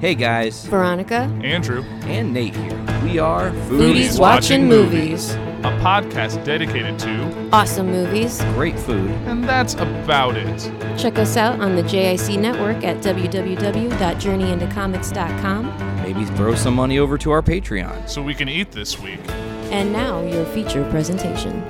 Hey 0.00 0.14
guys, 0.14 0.64
Veronica. 0.66 1.22
Andrew, 1.42 1.82
and 2.06 2.32
Nate 2.32 2.54
here. 2.54 2.84
We 3.02 3.18
are 3.18 3.50
Foodies 3.50 4.16
Watching 4.18 4.20
Watching 4.20 4.68
Movies. 4.68 5.34
Movies. 5.34 5.64
a 5.64 5.72
podcast 5.82 6.44
dedicated 6.44 6.96
to, 7.00 7.48
Awesome 7.52 7.90
movies. 7.90 8.40
Great 8.54 8.78
food. 8.78 9.10
and 9.26 9.42
that's 9.42 9.74
about 9.74 10.36
it. 10.36 10.72
Check 10.96 11.18
us 11.18 11.36
out 11.36 11.58
on 11.60 11.74
the 11.74 11.82
JIC 11.82 12.38
network 12.38 12.84
at 12.84 12.98
www.journeyintocomics.com. 12.98 15.96
Maybe 16.02 16.24
throw 16.36 16.54
some 16.54 16.74
money 16.74 17.00
over 17.00 17.18
to 17.18 17.32
our 17.32 17.42
Patreon. 17.42 18.08
So 18.08 18.22
we 18.22 18.34
can 18.34 18.48
eat 18.48 18.70
this 18.70 19.00
week. 19.00 19.18
And 19.72 19.92
now, 19.92 20.22
your 20.22 20.44
feature 20.46 20.88
presentation. 20.90 21.66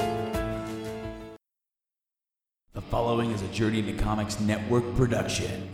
The 2.75 2.83
following 2.83 3.31
is 3.31 3.41
a 3.41 3.49
Journey 3.49 3.79
into 3.79 3.95
Comics 3.95 4.39
Network 4.39 4.85
production. 4.97 5.71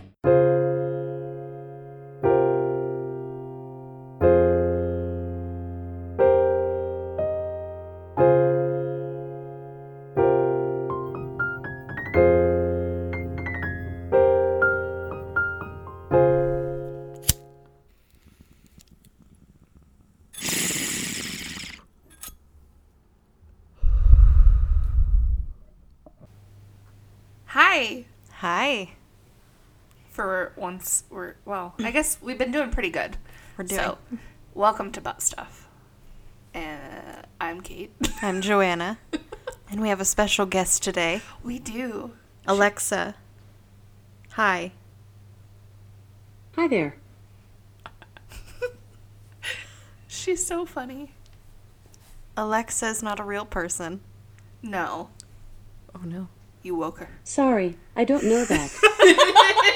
I 31.84 31.90
guess 31.90 32.18
we've 32.22 32.38
been 32.38 32.50
doing 32.50 32.70
pretty 32.70 32.90
good. 32.90 33.16
We're 33.58 33.64
doing. 33.64 33.80
So, 33.80 33.98
welcome 34.54 34.90
to 34.92 35.00
Butt 35.00 35.20
Stuff. 35.22 35.68
And 36.54 37.26
I'm 37.40 37.60
Kate. 37.60 37.92
I'm 38.22 38.40
Joanna, 38.40 38.98
and 39.70 39.80
we 39.80 39.88
have 39.88 40.00
a 40.00 40.04
special 40.04 40.46
guest 40.46 40.82
today, 40.82 41.20
we 41.42 41.58
do. 41.58 42.12
Alexa. 42.46 43.16
Hi. 44.32 44.72
Hi 46.56 46.68
there. 46.68 46.96
She's 50.08 50.44
so 50.46 50.64
funny. 50.64 51.12
Alexa 52.36 52.86
is 52.88 53.02
not 53.02 53.20
a 53.20 53.24
real 53.24 53.44
person. 53.44 54.00
No, 54.62 55.10
Oh 55.94 56.00
no. 56.04 56.28
you 56.62 56.74
woke 56.76 56.98
her. 56.98 57.08
Sorry, 57.24 57.76
I 57.94 58.04
don't 58.04 58.24
know 58.24 58.44
that. 58.46 58.70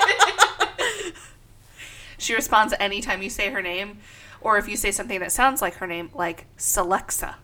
She 2.19 2.35
responds 2.35 2.75
anytime 2.79 3.23
you 3.23 3.31
say 3.31 3.51
her 3.51 3.63
name, 3.63 3.99
or 4.41 4.59
if 4.59 4.69
you 4.69 4.77
say 4.77 4.91
something 4.91 5.21
that 5.21 5.33
sounds 5.33 5.63
like 5.63 5.75
her 5.77 5.87
name, 5.87 6.11
like 6.15 6.47
Celexa. 6.59 7.37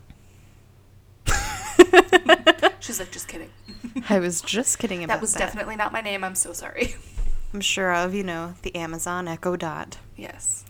She's 2.79 2.99
like, 2.99 3.11
just 3.11 3.27
kidding. 3.27 3.49
I 4.09 4.19
was 4.19 4.41
just 4.41 4.77
kidding 4.77 5.03
about 5.03 5.15
That 5.15 5.21
was 5.21 5.33
definitely 5.33 5.75
not 5.75 5.91
my 5.91 6.01
name. 6.01 6.23
I'm 6.23 6.35
so 6.35 6.53
sorry. 6.53 6.95
I'm 7.53 7.61
sure 7.61 7.93
of, 7.95 8.13
you 8.13 8.23
know, 8.23 8.55
the 8.61 8.75
Amazon 8.75 9.27
Echo 9.27 9.55
Dot. 9.55 9.97
Yes. 10.17 10.65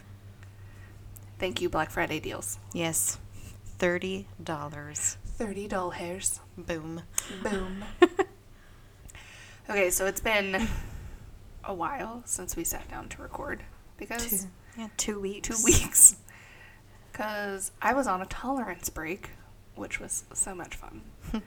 Thank 1.39 1.59
you, 1.59 1.67
Black 1.67 1.89
Friday 1.89 2.19
deals. 2.19 2.59
Yes. 2.73 3.17
$30. 3.79 4.25
Thirty 5.37 5.67
doll 5.67 5.89
hairs. 5.89 6.39
Boom. 6.57 7.01
Boom. 7.43 7.83
okay, 9.69 9.89
so 9.89 10.05
it's 10.05 10.21
been 10.21 10.69
a 11.65 11.73
while 11.73 12.21
since 12.25 12.55
we 12.55 12.63
sat 12.63 12.89
down 12.89 13.09
to 13.09 13.21
record 13.21 13.63
because 13.97 14.43
Two, 14.43 14.47
yeah, 14.81 14.87
two 14.97 15.19
weeks. 15.19 15.47
two 15.47 15.63
weeks. 15.63 16.15
Because 17.11 17.71
I 17.81 17.93
was 17.93 18.07
on 18.07 18.21
a 18.21 18.25
tolerance 18.25 18.89
break, 18.89 19.29
which 19.75 19.99
was 19.99 20.25
so 20.33 20.53
much 20.53 20.75
fun. 20.75 21.01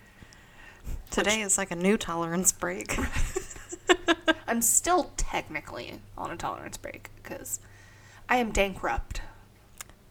Today 1.10 1.42
is 1.42 1.58
like 1.58 1.70
a 1.70 1.76
new 1.76 1.96
tolerance 1.98 2.52
break. 2.52 2.96
I'm 4.48 4.62
still 4.62 5.10
technically 5.18 6.00
on 6.16 6.30
a 6.30 6.36
tolerance 6.36 6.78
break 6.78 7.10
because 7.22 7.60
I 8.28 8.36
am 8.36 8.50
bankrupt. 8.50 9.20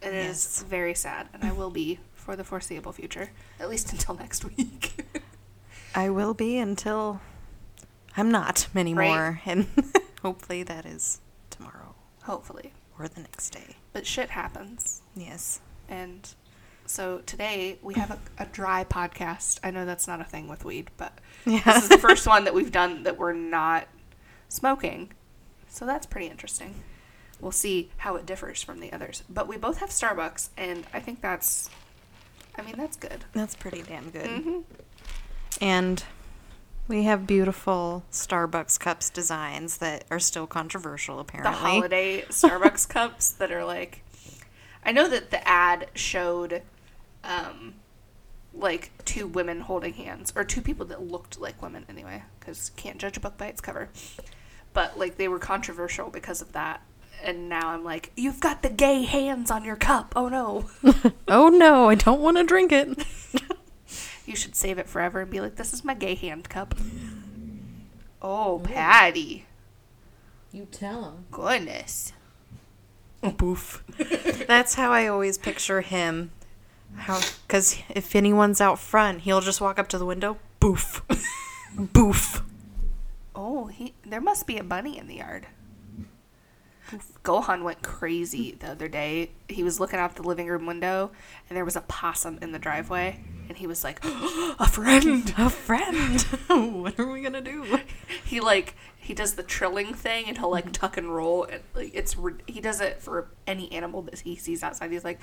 It 0.01 0.13
is 0.13 0.28
Yes. 0.59 0.63
very 0.63 0.94
sad, 0.94 1.28
and 1.33 1.44
I 1.44 1.51
will 1.51 1.72
be 1.72 2.00
for 2.13 2.35
the 2.35 2.44
foreseeable 2.44 2.91
future, 2.91 3.31
at 3.59 3.67
least 3.69 3.91
until 3.91 4.13
next 4.16 4.45
week. 4.45 5.03
I 5.95 6.12
will 6.12 6.35
be 6.35 6.57
until 6.59 7.19
I'm 8.16 8.29
not 8.29 8.67
anymore, 8.75 9.41
and 9.45 9.66
hopefully 10.22 10.62
that 10.63 10.85
is 10.85 11.19
Hopefully. 12.27 12.71
or 12.99 13.07
the 13.07 13.21
next 13.21 13.49
day. 13.51 13.75
But 13.93 14.05
shit 14.05 14.29
happens. 14.29 15.01
Yes. 15.15 15.59
And 15.89 16.27
so 16.85 17.19
today 17.25 17.79
we 17.81 17.93
have 17.95 18.11
a, 18.11 18.19
a 18.43 18.45
dry 18.45 18.83
podcast. 18.83 19.59
I 19.63 19.71
know 19.71 19.85
that's 19.85 20.07
not 20.07 20.21
a 20.21 20.23
thing 20.23 20.47
with 20.47 20.63
weed, 20.65 20.89
but 20.97 21.17
Yeah. 21.45 21.61
this 21.65 21.83
is 21.83 21.89
the 21.89 21.97
first 21.97 22.27
one 22.33 22.43
that 22.45 22.53
we've 22.53 22.71
done 22.71 23.03
that 23.03 23.17
we're 23.17 23.33
not 23.33 23.88
smoking. 24.49 25.11
So 25.69 25.85
that's 25.85 26.05
pretty 26.05 26.27
interesting. 26.27 26.75
We'll 27.39 27.51
see 27.51 27.91
how 27.97 28.15
it 28.15 28.25
differs 28.25 28.63
from 28.63 28.79
the 28.79 28.91
others. 28.91 29.23
But 29.29 29.47
we 29.47 29.57
both 29.57 29.77
have 29.77 29.89
Starbucks, 29.89 30.49
and 30.57 30.85
I 30.94 30.99
think 30.99 31.21
that's, 31.21 31.69
I 32.57 32.63
mean, 32.63 32.75
that's 32.77 32.97
good. 32.97 33.25
That's 33.33 33.55
pretty 33.55 33.83
damn 33.83 34.09
good. 34.09 34.25
Mhm. 34.27 34.63
And 35.61 36.03
we 36.88 37.03
have 37.03 37.28
beautiful 37.28 38.03
Starbucks 38.12 38.80
cups 38.80 39.09
designs 39.09 39.78
that 39.78 40.06
are 40.09 40.20
still 40.20 40.48
controversial, 40.48 41.20
apparently. 41.20 41.52
The 41.52 41.58
holiday 41.58 42.22
Starbucks 42.24 42.88
cups 42.90 43.31
that 43.31 43.52
are 43.52 43.66
like, 43.66 44.03
I 44.86 44.92
know 44.92 45.09
that 45.09 45.31
the 45.31 45.46
ad 45.48 45.90
showed, 45.94 46.62
um, 47.24 47.75
like 48.53 48.92
two 49.06 49.28
women 49.28 49.62
holding 49.62 49.94
hands, 49.94 50.31
or 50.36 50.44
two 50.44 50.62
people 50.62 50.86
that 50.88 51.02
looked 51.02 51.40
like 51.40 51.62
women 51.62 51.86
anyway, 51.90 52.24
because 52.40 52.72
can't 52.75 52.98
judge 52.98 53.18
a 53.18 53.19
book 53.19 53.38
by 53.38 53.48
its 53.48 53.62
cover. 53.62 53.90
But 54.74 54.98
like 54.98 55.18
they 55.18 55.28
were 55.28 55.40
controversial 55.40 56.09
because 56.09 56.42
of 56.42 56.54
that. 56.54 56.81
And 57.24 57.50
now 57.50 57.69
I'm 57.69 57.84
like, 57.84 58.12
you've 58.16 58.40
got 58.40 58.62
the 58.62 58.69
gay 58.69 59.04
hands 59.04 59.50
on 59.50 59.64
your 59.66 59.75
cup. 59.75 60.14
Oh 60.16 60.30
no. 60.30 60.69
Oh 61.30 61.50
no, 61.50 61.90
I 61.90 61.96
don't 61.96 62.22
want 62.22 62.38
to 62.38 62.44
drink 62.46 62.72
it. 62.72 63.04
You 64.27 64.35
should 64.35 64.55
save 64.55 64.77
it 64.77 64.89
forever 64.89 65.21
and 65.21 65.31
be 65.31 65.39
like, 65.39 65.55
this 65.55 65.73
is 65.73 65.83
my 65.85 65.93
gay 65.93 66.13
hand 66.13 66.49
cup. 66.49 66.75
Oh, 68.21 68.61
Patty. 68.63 69.45
you 70.51 70.65
tell 70.69 71.05
him. 71.05 71.25
Goodness. 71.31 72.11
Oh, 73.23 73.31
boof. 73.31 73.83
That's 74.47 74.75
how 74.75 74.91
I 74.91 75.07
always 75.07 75.38
picture 75.38 75.81
him. 75.81 76.31
How? 76.95 77.21
Because 77.47 77.77
if 77.89 78.15
anyone's 78.15 78.59
out 78.61 78.79
front, 78.79 79.21
he'll 79.21 79.41
just 79.41 79.61
walk 79.61 79.79
up 79.79 79.88
to 79.89 79.97
the 79.97 80.05
window. 80.05 80.38
Boof. 80.59 81.01
Boof. 81.77 82.44
Oh, 83.35 83.67
he 83.67 83.94
there 84.05 84.21
must 84.21 84.45
be 84.47 84.57
a 84.57 84.63
bunny 84.63 84.97
in 84.97 85.07
the 85.07 85.15
yard. 85.15 85.47
Gohan 87.24 87.64
went 87.64 87.81
crazy 87.81 88.53
the 88.59 88.72
other 88.72 88.88
day. 88.88 89.31
He 89.50 89.64
was 89.64 89.80
looking 89.80 90.00
out 90.00 90.16
the 90.16 90.24
living 90.24 90.48
room 90.48 90.66
window 90.66 91.12
and 91.50 91.58
there 91.58 91.66
was 91.66 91.75
a 91.75 91.81
possum 91.81 92.40
in 92.42 92.52
the 92.52 92.59
driveway 92.59 93.20
and 93.50 93.58
he 93.58 93.68
was 93.68 93.84
like, 93.84 94.00
"A 94.06 94.68
friend." 94.68 95.34
A 95.38 95.50
friend. 95.50 96.22
what 96.84 97.00
are 97.00 97.08
we 97.08 97.22
gonna 97.22 97.42
do? 97.42 97.80
He 98.24 98.40
like 98.40 98.75
he 98.98 99.14
does 99.14 99.36
the 99.36 99.44
trilling 99.44 99.94
thing 99.94 100.25
and 100.28 100.38
he'll 100.38 100.52
like 100.52 100.72
tuck 100.72 100.98
and 100.98 101.14
roll 101.14 101.44
and 101.46 101.62
like 101.74 101.92
it's 101.94 102.18
ri- 102.18 102.42
he 102.48 102.59
does 102.62 102.81
it 102.81 103.02
for 103.02 103.28
any 103.46 103.72
animal 103.72 104.02
that 104.04 104.19
he 104.19 104.36
sees 104.36 104.64
outside. 104.64 104.92
He's 104.92 105.04
like, 105.06 105.19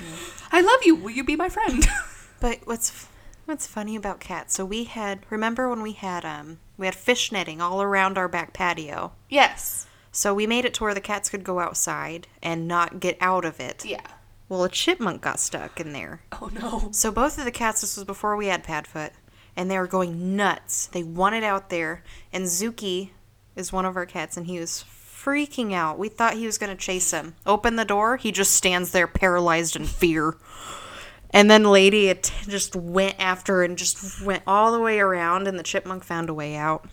"I 0.53 0.61
love 0.61 0.81
you. 0.85 0.95
Will 0.95 1.11
you 1.11 1.25
be 1.25 1.37
my 1.37 1.49
friend?" 1.49 1.87
But 2.41 2.59
what's 2.65 3.09
what's 3.47 3.67
funny 3.67 3.97
about 3.97 4.21
cats? 4.21 4.55
So 4.55 4.67
we 4.67 4.85
had 4.85 5.21
remember 5.31 5.69
when 5.71 5.81
we 5.81 5.93
had 5.93 6.25
um 6.27 6.59
we 6.77 6.85
had 6.87 6.95
fish 6.95 7.33
netting 7.33 7.63
all 7.63 7.81
around 7.81 8.19
our 8.19 8.29
back 8.29 8.53
patio. 8.53 9.13
yes. 9.31 9.87
So 10.15 10.33
we 10.33 10.47
made 10.47 10.65
it 10.65 10.75
to 10.75 10.85
where 10.85 10.95
the 10.95 11.01
cats 11.01 11.29
could 11.29 11.43
go 11.43 11.59
outside 11.59 12.29
and 12.41 12.69
not 12.69 13.01
get 13.01 13.19
out 13.21 13.45
of 13.45 13.59
it. 13.59 13.85
Yeah. 13.85 14.07
Well, 14.49 14.63
a 14.63 14.69
chipmunk 14.69 15.23
got 15.23 15.41
stuck 15.41 15.81
in 15.81 15.93
there. 15.93 16.23
Oh 16.33 16.51
no. 16.55 16.89
So 16.93 17.11
both 17.11 17.37
of 17.37 17.45
the 17.45 17.51
cats, 17.51 17.81
this 17.81 17.97
was 17.97 18.05
before 18.05 18.37
we 18.37 18.47
had 18.47 18.63
Padfoot, 18.63 19.11
and 19.57 19.69
they 19.69 19.77
were 19.77 19.89
going 19.89 20.37
nuts. 20.37 20.87
They 20.87 21.03
wanted 21.03 21.43
out 21.43 21.69
there, 21.69 22.05
and 22.33 22.45
Zuki 22.45 23.11
is 23.57 23.73
one 23.73 23.85
of 23.85 23.97
our 23.97 24.07
cats, 24.07 24.37
and 24.37 24.47
he 24.47 24.61
was 24.61 24.85
freaking 24.87 25.73
out. 25.73 25.99
We 25.99 26.09
thought 26.09 26.35
he 26.35 26.47
was 26.47 26.59
going 26.59 26.71
to 26.71 26.81
chase 26.81 27.11
him. 27.11 27.35
Open 27.45 27.75
the 27.75 27.85
door, 27.85 28.17
he 28.17 28.31
just 28.31 28.53
stands 28.53 28.93
there 28.93 29.09
paralyzed 29.09 29.75
in 29.75 29.85
fear. 29.85 30.37
And 31.31 31.51
then 31.51 31.65
Lady 31.65 32.07
it 32.09 32.31
just 32.47 32.77
went 32.77 33.17
after 33.19 33.65
and 33.65 33.77
just 33.77 34.23
went 34.23 34.45
all 34.47 34.71
the 34.71 34.81
way 34.81 35.01
around, 35.01 35.49
and 35.49 35.59
the 35.59 35.65
chipmunk 35.65 36.05
found 36.05 36.31
a 36.31 36.35
way 36.35 36.55
out. 36.55 36.87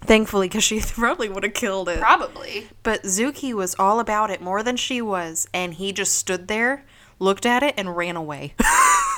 Thankfully, 0.00 0.48
because 0.48 0.64
she 0.64 0.80
probably 0.86 1.28
would 1.28 1.42
have 1.42 1.54
killed 1.54 1.88
it. 1.88 1.98
Probably. 1.98 2.68
But 2.82 3.02
Zuki 3.02 3.52
was 3.52 3.74
all 3.78 4.00
about 4.00 4.30
it 4.30 4.40
more 4.40 4.62
than 4.62 4.76
she 4.76 5.02
was, 5.02 5.48
and 5.52 5.74
he 5.74 5.92
just 5.92 6.14
stood 6.14 6.48
there, 6.48 6.84
looked 7.18 7.46
at 7.46 7.62
it, 7.62 7.74
and 7.76 7.96
ran 7.96 8.16
away. 8.16 8.54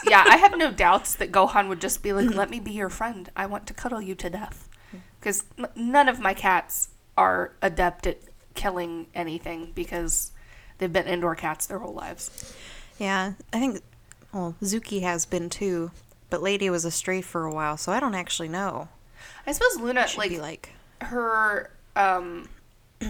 yeah, 0.08 0.24
I 0.26 0.36
have 0.36 0.56
no 0.56 0.70
doubts 0.72 1.14
that 1.16 1.32
Gohan 1.32 1.68
would 1.68 1.80
just 1.80 2.02
be 2.02 2.12
like, 2.12 2.34
"Let 2.34 2.50
me 2.50 2.60
be 2.60 2.72
your 2.72 2.88
friend. 2.88 3.30
I 3.36 3.46
want 3.46 3.66
to 3.66 3.74
cuddle 3.74 4.00
you 4.00 4.14
to 4.16 4.30
death." 4.30 4.68
Mm. 4.94 5.00
Because 5.20 5.44
none 5.74 6.08
of 6.08 6.20
my 6.20 6.34
cats 6.34 6.90
are 7.16 7.52
adept 7.60 8.06
at 8.06 8.18
killing 8.54 9.06
anything 9.14 9.72
because 9.74 10.32
they've 10.78 10.92
been 10.92 11.06
indoor 11.06 11.34
cats 11.34 11.66
their 11.66 11.78
whole 11.78 11.94
lives. 11.94 12.54
Yeah, 12.98 13.34
I 13.52 13.58
think. 13.58 13.82
Well, 14.32 14.56
Zuki 14.62 15.00
has 15.02 15.24
been 15.24 15.48
too, 15.48 15.90
but 16.28 16.42
Lady 16.42 16.68
was 16.68 16.84
a 16.84 16.90
stray 16.90 17.22
for 17.22 17.44
a 17.44 17.52
while, 17.52 17.76
so 17.76 17.92
I 17.92 18.00
don't 18.00 18.14
actually 18.14 18.48
know. 18.48 18.88
I 19.48 19.52
suppose 19.52 19.80
Luna 19.80 20.06
like 20.18 20.32
like 20.32 20.72
her 21.00 21.70
um 21.96 22.50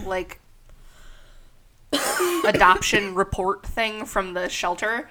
like 0.05 0.39
adoption 2.47 3.13
report 3.15 3.65
thing 3.65 4.05
from 4.05 4.33
the 4.35 4.47
shelter 4.47 5.09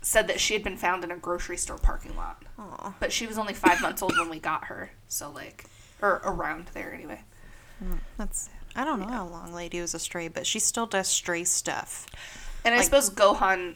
said 0.00 0.26
that 0.28 0.40
she 0.40 0.54
had 0.54 0.64
been 0.64 0.78
found 0.78 1.04
in 1.04 1.10
a 1.10 1.18
grocery 1.18 1.58
store 1.58 1.76
parking 1.76 2.16
lot. 2.16 2.42
Aw. 2.58 2.94
But 2.98 3.12
she 3.12 3.26
was 3.26 3.36
only 3.36 3.52
five 3.52 3.82
months 3.82 4.00
old 4.00 4.16
when 4.16 4.30
we 4.30 4.38
got 4.38 4.64
her, 4.64 4.92
so 5.06 5.30
like, 5.30 5.66
or 6.00 6.22
around 6.24 6.68
there 6.72 6.94
anyway. 6.94 7.20
that's. 8.16 8.48
I 8.74 8.84
don't 8.84 9.00
know 9.00 9.08
how 9.08 9.26
long 9.26 9.52
Lady 9.52 9.82
was 9.82 9.92
a 9.92 9.98
stray, 9.98 10.28
but 10.28 10.46
she 10.46 10.60
still 10.60 10.86
does 10.86 11.08
stray 11.08 11.44
stuff. 11.44 12.06
And 12.64 12.74
I 12.74 12.80
suppose 12.80 13.10
Gohan 13.10 13.74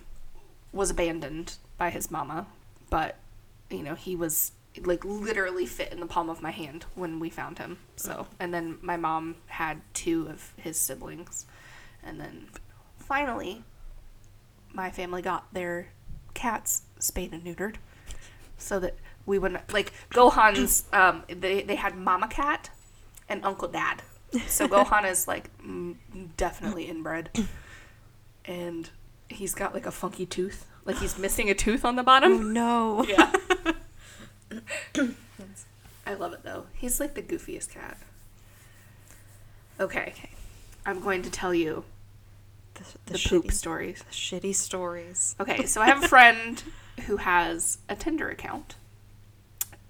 was 0.73 0.89
abandoned 0.89 1.57
by 1.77 1.91
his 1.91 2.11
mama, 2.11 2.47
but 2.89 3.17
you 3.69 3.83
know 3.83 3.95
he 3.95 4.17
was 4.17 4.53
like 4.83 5.05
literally 5.05 5.67
fit 5.67 5.93
in 5.93 6.01
the 6.01 6.07
palm 6.07 6.29
of 6.29 6.43
my 6.43 6.51
hand 6.51 6.87
when 6.95 7.21
we 7.21 7.31
found 7.31 7.59
him. 7.59 7.79
So, 7.97 8.27
and 8.41 8.53
then 8.53 8.79
my 8.83 8.97
mom 8.97 9.37
had 9.47 9.81
two 9.93 10.27
of 10.29 10.53
his 10.57 10.79
siblings, 10.79 11.47
and 12.03 12.21
then 12.21 12.49
finally, 12.99 13.63
my 14.73 14.91
family 14.91 15.23
got 15.23 15.53
their 15.53 15.89
cats 16.35 16.83
spayed 16.99 17.33
and 17.33 17.45
neutered, 17.45 17.77
so 18.59 18.81
that 18.81 18.97
we 19.27 19.39
wouldn't 19.39 19.73
like 19.73 19.93
Gohan's. 20.11 20.85
Um, 20.93 21.25
they 21.29 21.63
they 21.63 21.77
had 21.77 21.97
Mama 21.97 22.29
Cat 22.29 22.71
and 23.29 23.45
Uncle 23.45 23.69
Dad. 23.69 24.03
So 24.47 24.67
Gohan 24.75 25.09
is 25.09 25.29
like 25.29 25.51
definitely 26.37 26.85
inbred 26.89 27.31
and 28.45 28.91
he's 29.29 29.55
got 29.55 29.75
like 29.75 29.87
a 29.87 29.91
funky 29.91 30.27
tooth. 30.27 30.67
Like 30.85 30.99
he's 30.99 31.19
missing 31.19 31.49
a 31.49 31.55
tooth 31.55 31.85
on 31.85 31.97
the 31.97 32.03
bottom. 32.03 32.53
No. 32.53 33.05
Yeah. 33.05 33.33
I 36.07 36.15
love 36.15 36.33
it 36.33 36.43
though. 36.43 36.67
He's 36.75 37.01
like 37.01 37.15
the 37.15 37.23
goofiest 37.23 37.71
cat. 37.71 37.99
Okay. 39.81 40.13
Okay. 40.17 40.31
I'm 40.87 41.01
going 41.01 41.23
to 41.23 41.31
tell 41.31 41.55
you 41.55 41.85
The, 42.75 42.85
the, 43.07 43.13
the, 43.15 43.29
poop 43.29 43.47
shitty, 43.47 43.53
stories. 43.53 44.05
shitty 44.11 44.55
stories. 44.55 45.35
Okay, 45.41 45.65
so 45.67 45.81
I 45.81 45.87
have 45.87 46.05
a 46.05 46.09
friend 46.15 46.63
who 47.07 47.17
has 47.19 47.79
a 47.89 47.97
Tinder 47.97 48.29
account. 48.29 48.77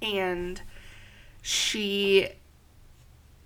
And 0.00 0.60
she 1.42 2.28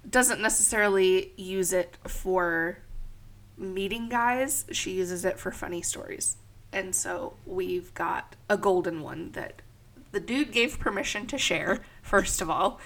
doesn't 0.09 0.41
necessarily 0.41 1.33
use 1.37 1.73
it 1.73 1.97
for 2.07 2.79
meeting 3.57 4.09
guys, 4.09 4.65
she 4.71 4.93
uses 4.93 5.25
it 5.25 5.39
for 5.39 5.51
funny 5.51 5.83
stories. 5.83 6.37
And 6.73 6.95
so 6.95 7.35
we've 7.47 7.93
got 7.95 8.37
a 8.49 8.57
golden 8.57 9.03
one 9.03 9.33
that 9.33 9.63
the 10.13 10.21
dude 10.21 10.53
gave 10.53 10.79
permission 10.79 11.27
to 11.29 11.39
share, 11.39 11.81
first 12.03 12.41
of 12.41 12.49
all, 12.51 12.81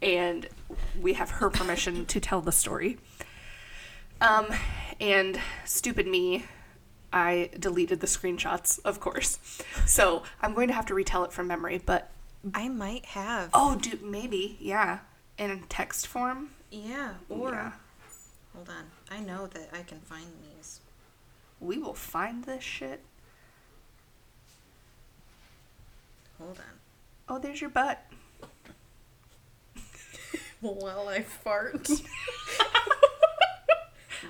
and 0.00 0.48
we 1.00 1.14
have 1.14 1.30
her 1.32 1.50
permission 1.50 2.06
to 2.06 2.20
tell 2.20 2.40
the 2.40 2.52
story. 2.52 2.98
Um, 4.20 4.46
and 5.00 5.38
stupid 5.64 6.06
me, 6.06 6.44
I 7.12 7.50
deleted 7.58 8.00
the 8.00 8.06
screenshots, 8.06 8.78
of 8.84 9.00
course. 9.00 9.38
So 9.86 10.22
I'm 10.40 10.54
going 10.54 10.68
to 10.68 10.74
have 10.74 10.86
to 10.86 10.94
retell 10.94 11.24
it 11.24 11.32
from 11.32 11.46
memory, 11.48 11.82
but 11.84 12.10
I 12.54 12.68
might 12.68 13.04
have. 13.06 13.50
oh, 13.52 13.76
dude, 13.76 14.02
maybe, 14.02 14.56
yeah, 14.60 15.00
in 15.38 15.62
text 15.68 16.06
form. 16.06 16.50
yeah. 16.70 17.14
Or 17.28 17.50
Yeah. 17.52 17.72
hold 18.54 18.68
on, 18.68 18.84
I 19.10 19.20
know 19.20 19.46
that 19.48 19.68
I 19.72 19.82
can 19.82 20.00
find 20.00 20.26
these. 20.42 20.80
We 21.60 21.78
will 21.78 21.94
find 21.94 22.44
this 22.44 22.62
shit. 22.64 23.02
Hold 26.44 26.58
on. 26.58 26.64
Oh, 27.28 27.38
there's 27.38 27.60
your 27.60 27.70
butt. 27.70 28.04
While 30.60 31.08
I 31.08 31.22
fart. 31.22 31.88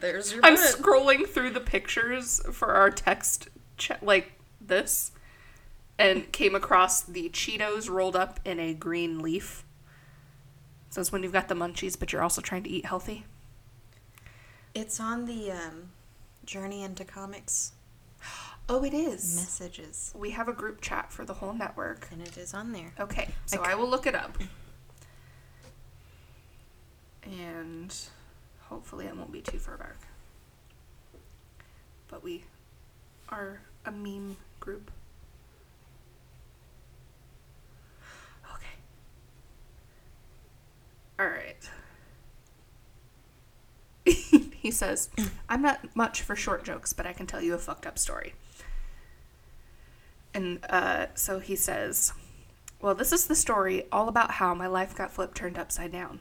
There's 0.01 0.33
your 0.33 0.41
I'm 0.45 0.55
butt. 0.55 0.65
scrolling 0.65 1.27
through 1.29 1.51
the 1.51 1.61
pictures 1.61 2.41
for 2.53 2.73
our 2.73 2.91
text, 2.91 3.49
ch- 3.77 3.93
like 4.01 4.33
this, 4.61 5.13
and 5.99 6.31
came 6.33 6.55
across 6.55 7.03
the 7.03 7.29
Cheetos 7.29 7.89
rolled 7.91 8.17
up 8.17 8.41
in 8.45 8.59
a 8.59 8.73
green 8.75 9.21
leaf. 9.21 9.65
So 10.91 11.01
it's 11.01 11.13
when 11.13 11.23
you've 11.23 11.33
got 11.33 11.49
the 11.49 11.55
munchies, 11.55 11.99
but 11.99 12.13
you're 12.13 12.23
also 12.23 12.41
trying 12.41 12.63
to 12.65 12.71
eat 12.71 12.87
healthy. 12.87 13.25
It's 14.75 14.99
on 14.99 15.27
the 15.27 15.51
um, 15.53 15.91
Journey 16.47 16.83
into 16.83 17.05
Comics 17.05 17.73
Oh, 18.69 18.85
it 18.85 18.95
is. 18.95 19.37
messages, 19.37 20.13
We 20.17 20.31
have 20.31 20.49
a 20.49 20.53
group 20.53 20.81
chat 20.81 21.13
for 21.13 21.25
the 21.25 21.35
whole 21.35 21.53
network. 21.53 22.09
and 22.11 22.23
it 22.23 22.37
is 22.39 22.55
on 22.55 22.73
there. 22.73 22.93
Okay, 22.99 23.29
so 23.47 23.61
I 23.63 23.73
I 23.73 23.75
will 23.75 23.89
look 23.89 24.07
it 24.07 24.15
up. 24.15 24.39
And 27.25 27.95
hopefully 28.69 29.07
it 29.07 29.17
won't 29.17 29.33
be 29.33 29.41
too 29.43 29.59
far 29.59 29.77
back. 29.77 29.97
But 32.09 32.23
we 32.23 32.45
are 33.29 33.61
a 33.85 33.91
meme 33.93 34.37
group. 34.61 34.91
Okay. 38.55 38.67
Alright. 41.21 41.71
he 44.53 44.71
says, 44.71 45.11
I'm 45.49 45.63
not 45.63 45.95
much 45.95 46.23
for 46.23 46.35
short 46.37 46.65
jokes, 46.65 46.93
but 46.93 47.07
I 47.07 47.13
can 47.13 47.27
tell 47.27 47.41
you 47.41 47.55
a 47.55 47.59
fucked 47.59 47.87
up 47.87 47.99
story. 47.99 48.35
And 50.35 50.65
uh, 50.69 51.07
so 51.15 51.39
he 51.39 51.57
says, 51.57 52.13
well, 52.81 52.95
this 52.95 53.13
is 53.13 53.27
the 53.27 53.37
story 53.37 53.85
all 53.93 54.09
about 54.09 54.33
how 54.33 54.55
my 54.55 54.67
life 54.67 54.95
got 54.95 55.13
flipped 55.13 55.37
turned 55.37 55.59
upside 55.59 55.93
down. 55.93 56.21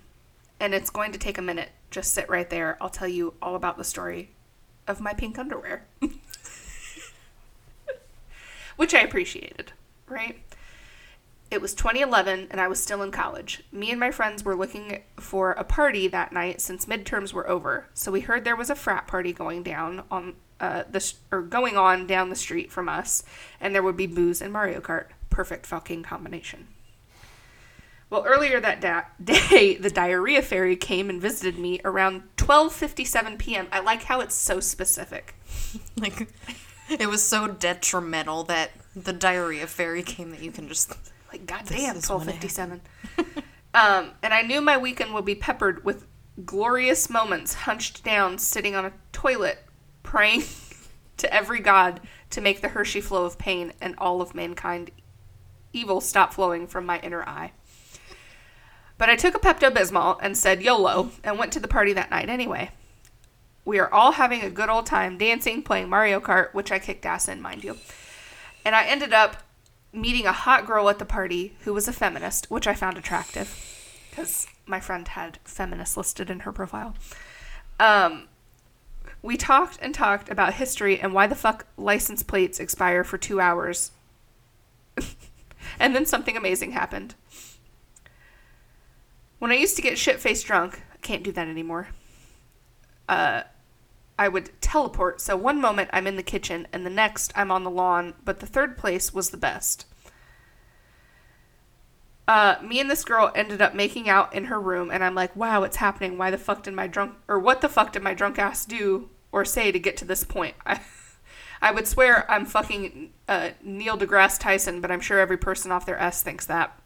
And 0.59 0.73
it's 0.73 0.89
going 0.89 1.11
to 1.11 1.19
take 1.19 1.37
a 1.37 1.41
minute. 1.41 1.69
Just 1.89 2.13
sit 2.13 2.29
right 2.29 2.49
there. 2.49 2.77
I'll 2.79 2.89
tell 2.89 3.07
you 3.07 3.33
all 3.41 3.55
about 3.55 3.77
the 3.77 3.83
story 3.83 4.29
of 4.87 5.01
my 5.01 5.13
pink 5.13 5.39
underwear. 5.39 5.85
Which 8.75 8.93
I 8.93 8.99
appreciated, 8.99 9.73
right? 10.07 10.39
It 11.49 11.61
was 11.61 11.73
2011 11.73 12.47
and 12.49 12.61
I 12.61 12.67
was 12.67 12.81
still 12.81 13.01
in 13.01 13.11
college. 13.11 13.63
Me 13.71 13.91
and 13.91 13.99
my 13.99 14.11
friends 14.11 14.45
were 14.45 14.55
looking 14.55 15.01
for 15.17 15.51
a 15.51 15.63
party 15.65 16.07
that 16.07 16.31
night 16.31 16.61
since 16.61 16.85
midterms 16.85 17.33
were 17.33 17.49
over. 17.49 17.87
So 17.93 18.11
we 18.11 18.21
heard 18.21 18.45
there 18.45 18.55
was 18.55 18.69
a 18.69 18.75
frat 18.75 19.07
party 19.07 19.33
going 19.33 19.63
down 19.63 20.03
on 20.09 20.35
uh, 20.61 20.83
the 20.89 21.13
or 21.31 21.41
going 21.41 21.75
on 21.75 22.05
down 22.05 22.29
the 22.29 22.35
street 22.35 22.71
from 22.71 22.87
us, 22.87 23.23
and 23.59 23.73
there 23.73 23.83
would 23.83 23.97
be 23.97 24.07
booze 24.07 24.41
and 24.41 24.53
Mario 24.53 24.79
Kart. 24.79 25.07
Perfect 25.31 25.65
fucking 25.65 26.03
combination. 26.03 26.67
Well, 28.11 28.25
earlier 28.27 28.59
that 28.59 28.79
da- 28.79 29.05
day, 29.23 29.75
the 29.75 29.89
diarrhea 29.89 30.43
fairy 30.43 30.75
came 30.75 31.09
and 31.09 31.19
visited 31.19 31.57
me 31.57 31.81
around 31.83 32.23
12:57 32.37 33.39
p.m. 33.39 33.67
I 33.71 33.79
like 33.79 34.03
how 34.03 34.21
it's 34.21 34.35
so 34.35 34.59
specific. 34.59 35.35
Like, 35.97 36.27
it 36.89 37.07
was 37.07 37.23
so 37.23 37.47
detrimental 37.47 38.43
that 38.45 38.71
the 38.95 39.13
diarrhea 39.13 39.67
fairy 39.67 40.03
came 40.03 40.31
that 40.31 40.41
you 40.41 40.51
can 40.51 40.67
just. 40.67 40.93
Like 41.31 41.45
goddamn, 41.45 41.95
is 41.95 42.09
when 42.09 42.19
twelve 42.19 42.27
it 42.27 42.31
fifty 42.33 42.47
seven. 42.49 42.81
um, 43.73 44.11
and 44.21 44.33
I 44.33 44.41
knew 44.41 44.59
my 44.59 44.77
weekend 44.77 45.13
would 45.13 45.23
be 45.23 45.35
peppered 45.35 45.85
with 45.85 46.07
glorious 46.45 47.09
moments, 47.09 47.53
hunched 47.53 48.03
down, 48.03 48.37
sitting 48.37 48.75
on 48.75 48.85
a 48.85 48.91
toilet, 49.13 49.59
praying 50.03 50.43
to 51.17 51.33
every 51.33 51.59
god 51.59 52.01
to 52.31 52.41
make 52.41 52.61
the 52.61 52.69
Hershey 52.69 53.01
flow 53.01 53.25
of 53.25 53.37
pain 53.37 53.73
and 53.81 53.95
all 53.97 54.21
of 54.21 54.35
mankind 54.35 54.91
evil 55.73 56.01
stop 56.01 56.33
flowing 56.33 56.67
from 56.67 56.85
my 56.85 56.99
inner 56.99 57.23
eye. 57.23 57.51
But 58.97 59.09
I 59.09 59.15
took 59.15 59.35
a 59.35 59.39
Pepto 59.39 59.71
Bismol 59.71 60.19
and 60.21 60.37
said 60.37 60.61
YOLO 60.61 61.11
and 61.23 61.39
went 61.39 61.51
to 61.53 61.59
the 61.59 61.67
party 61.67 61.93
that 61.93 62.11
night 62.11 62.29
anyway. 62.29 62.71
We 63.65 63.79
are 63.79 63.91
all 63.91 64.13
having 64.13 64.41
a 64.41 64.49
good 64.49 64.69
old 64.69 64.85
time 64.85 65.17
dancing, 65.17 65.63
playing 65.63 65.89
Mario 65.89 66.19
Kart, 66.19 66.53
which 66.53 66.71
I 66.71 66.79
kicked 66.79 67.05
ass 67.05 67.27
in, 67.27 67.41
mind 67.41 67.63
you. 67.63 67.77
And 68.65 68.75
I 68.75 68.85
ended 68.85 69.13
up 69.13 69.37
meeting 69.93 70.25
a 70.25 70.31
hot 70.31 70.65
girl 70.65 70.89
at 70.89 70.99
the 70.99 71.05
party 71.05 71.55
who 71.63 71.73
was 71.73 71.87
a 71.87 71.93
feminist, 71.93 72.49
which 72.49 72.67
I 72.67 72.73
found 72.73 72.97
attractive 72.97 73.67
because 74.09 74.47
my 74.65 74.79
friend 74.79 75.07
had 75.07 75.39
feminist 75.45 75.97
listed 75.97 76.29
in 76.29 76.41
her 76.41 76.51
profile. 76.51 76.95
Um, 77.79 78.27
we 79.21 79.37
talked 79.37 79.77
and 79.81 79.93
talked 79.93 80.29
about 80.29 80.55
history 80.55 80.99
and 80.99 81.13
why 81.13 81.27
the 81.27 81.35
fuck 81.35 81.67
license 81.77 82.23
plates 82.23 82.59
expire 82.59 83.03
for 83.03 83.17
two 83.17 83.39
hours. 83.39 83.91
and 85.79 85.95
then 85.95 86.05
something 86.05 86.35
amazing 86.35 86.71
happened. 86.71 87.15
When 89.39 89.51
I 89.51 89.55
used 89.55 89.75
to 89.75 89.81
get 89.81 89.97
shit 89.97 90.19
faced 90.19 90.45
drunk, 90.45 90.81
I 90.93 90.97
can't 90.97 91.23
do 91.23 91.31
that 91.31 91.47
anymore. 91.47 91.89
Uh, 93.07 93.43
I 94.17 94.27
would 94.27 94.51
teleport. 94.61 95.19
So 95.19 95.35
one 95.35 95.59
moment 95.59 95.89
I'm 95.93 96.07
in 96.07 96.15
the 96.15 96.23
kitchen 96.23 96.67
and 96.71 96.85
the 96.85 96.91
next 96.91 97.31
I'm 97.35 97.51
on 97.51 97.63
the 97.63 97.71
lawn, 97.71 98.13
but 98.23 98.39
the 98.39 98.45
third 98.45 98.77
place 98.77 99.13
was 99.13 99.29
the 99.29 99.37
best. 99.37 99.85
Uh, 102.27 102.55
me 102.61 102.79
and 102.79 102.89
this 102.89 103.03
girl 103.03 103.31
ended 103.35 103.61
up 103.61 103.73
making 103.73 104.07
out 104.07 104.33
in 104.33 104.45
her 104.45 104.59
room, 104.59 104.89
and 104.91 105.03
I'm 105.03 105.15
like, 105.15 105.35
wow, 105.35 105.63
it's 105.63 105.77
happening. 105.77 106.17
Why 106.17 106.31
the 106.31 106.37
fuck 106.37 106.63
did 106.63 106.73
my 106.73 106.87
drunk, 106.87 107.15
or 107.27 107.39
what 107.39 107.61
the 107.61 107.69
fuck 107.69 107.93
did 107.93 108.03
my 108.03 108.13
drunk 108.13 108.39
ass 108.39 108.65
do 108.65 109.09
or 109.31 109.43
say 109.43 109.71
to 109.71 109.79
get 109.79 109.97
to 109.97 110.05
this 110.05 110.23
point? 110.23 110.55
I, 110.65 110.79
I 111.61 111.71
would 111.71 111.87
swear 111.87 112.29
I'm 112.29 112.45
fucking 112.45 113.13
uh, 113.27 113.49
Neil 113.63 113.97
deGrasse 113.97 114.39
Tyson, 114.39 114.81
but 114.81 114.91
I'm 114.91 115.01
sure 115.01 115.19
every 115.19 115.37
person 115.37 115.71
off 115.71 115.85
their 115.85 115.99
S 115.99 116.23
thinks 116.23 116.45
that. 116.45 116.77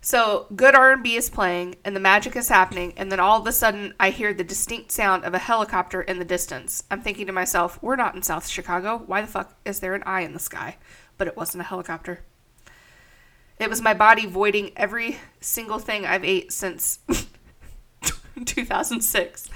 So 0.00 0.46
good 0.54 0.74
R&B 0.74 1.16
is 1.16 1.28
playing, 1.28 1.76
and 1.84 1.94
the 1.94 2.00
magic 2.00 2.36
is 2.36 2.48
happening, 2.48 2.94
and 2.96 3.10
then 3.10 3.18
all 3.18 3.40
of 3.40 3.46
a 3.46 3.52
sudden 3.52 3.94
I 3.98 4.10
hear 4.10 4.32
the 4.32 4.44
distinct 4.44 4.92
sound 4.92 5.24
of 5.24 5.34
a 5.34 5.38
helicopter 5.38 6.00
in 6.02 6.18
the 6.18 6.24
distance. 6.24 6.84
I'm 6.90 7.02
thinking 7.02 7.26
to 7.26 7.32
myself, 7.32 7.82
we're 7.82 7.96
not 7.96 8.14
in 8.14 8.22
South 8.22 8.46
Chicago. 8.46 9.02
Why 9.06 9.20
the 9.20 9.26
fuck 9.26 9.58
is 9.64 9.80
there 9.80 9.94
an 9.94 10.04
eye 10.06 10.20
in 10.20 10.32
the 10.32 10.38
sky? 10.38 10.76
But 11.16 11.26
it 11.26 11.36
wasn't 11.36 11.62
a 11.62 11.66
helicopter. 11.66 12.20
It 13.58 13.68
was 13.68 13.82
my 13.82 13.94
body 13.94 14.26
voiding 14.26 14.70
every 14.76 15.18
single 15.40 15.78
thing 15.78 16.06
I've 16.06 16.24
ate 16.24 16.52
since 16.52 17.00
2006. 18.44 19.50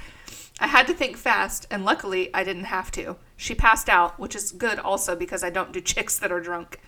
I 0.59 0.67
had 0.67 0.87
to 0.89 0.95
think 0.95 1.17
fast, 1.17 1.67
and 1.71 1.85
luckily 1.85 2.33
I 2.35 2.45
didn't 2.45 2.65
have 2.65 2.91
to. 2.93 3.17
She 3.37 3.55
passed 3.55 3.89
out, 3.89 4.19
which 4.19 4.35
is 4.35 4.53
good 4.53 4.79
also 4.79 5.15
because 5.17 5.43
I 5.45 5.51
don't 5.51 5.73
do 5.73 5.81
chicks 5.81 6.19
that 6.19 6.33
are 6.33 6.41
drunk. 6.41 6.81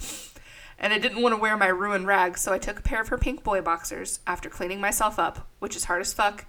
And 0.79 0.93
I 0.93 0.99
didn't 0.99 1.23
want 1.23 1.35
to 1.35 1.41
wear 1.41 1.57
my 1.57 1.69
ruined 1.69 2.07
rags, 2.07 2.41
so 2.41 2.53
I 2.53 2.59
took 2.59 2.81
a 2.81 2.83
pair 2.83 3.01
of 3.01 3.09
her 3.09 3.19
pink 3.19 3.45
boy 3.45 3.61
boxers 3.61 4.21
after 4.27 4.49
cleaning 4.49 4.81
myself 4.81 5.19
up, 5.19 5.49
which 5.61 5.77
is 5.77 5.85
hard 5.85 6.01
as 6.01 6.13
fuck. 6.13 6.47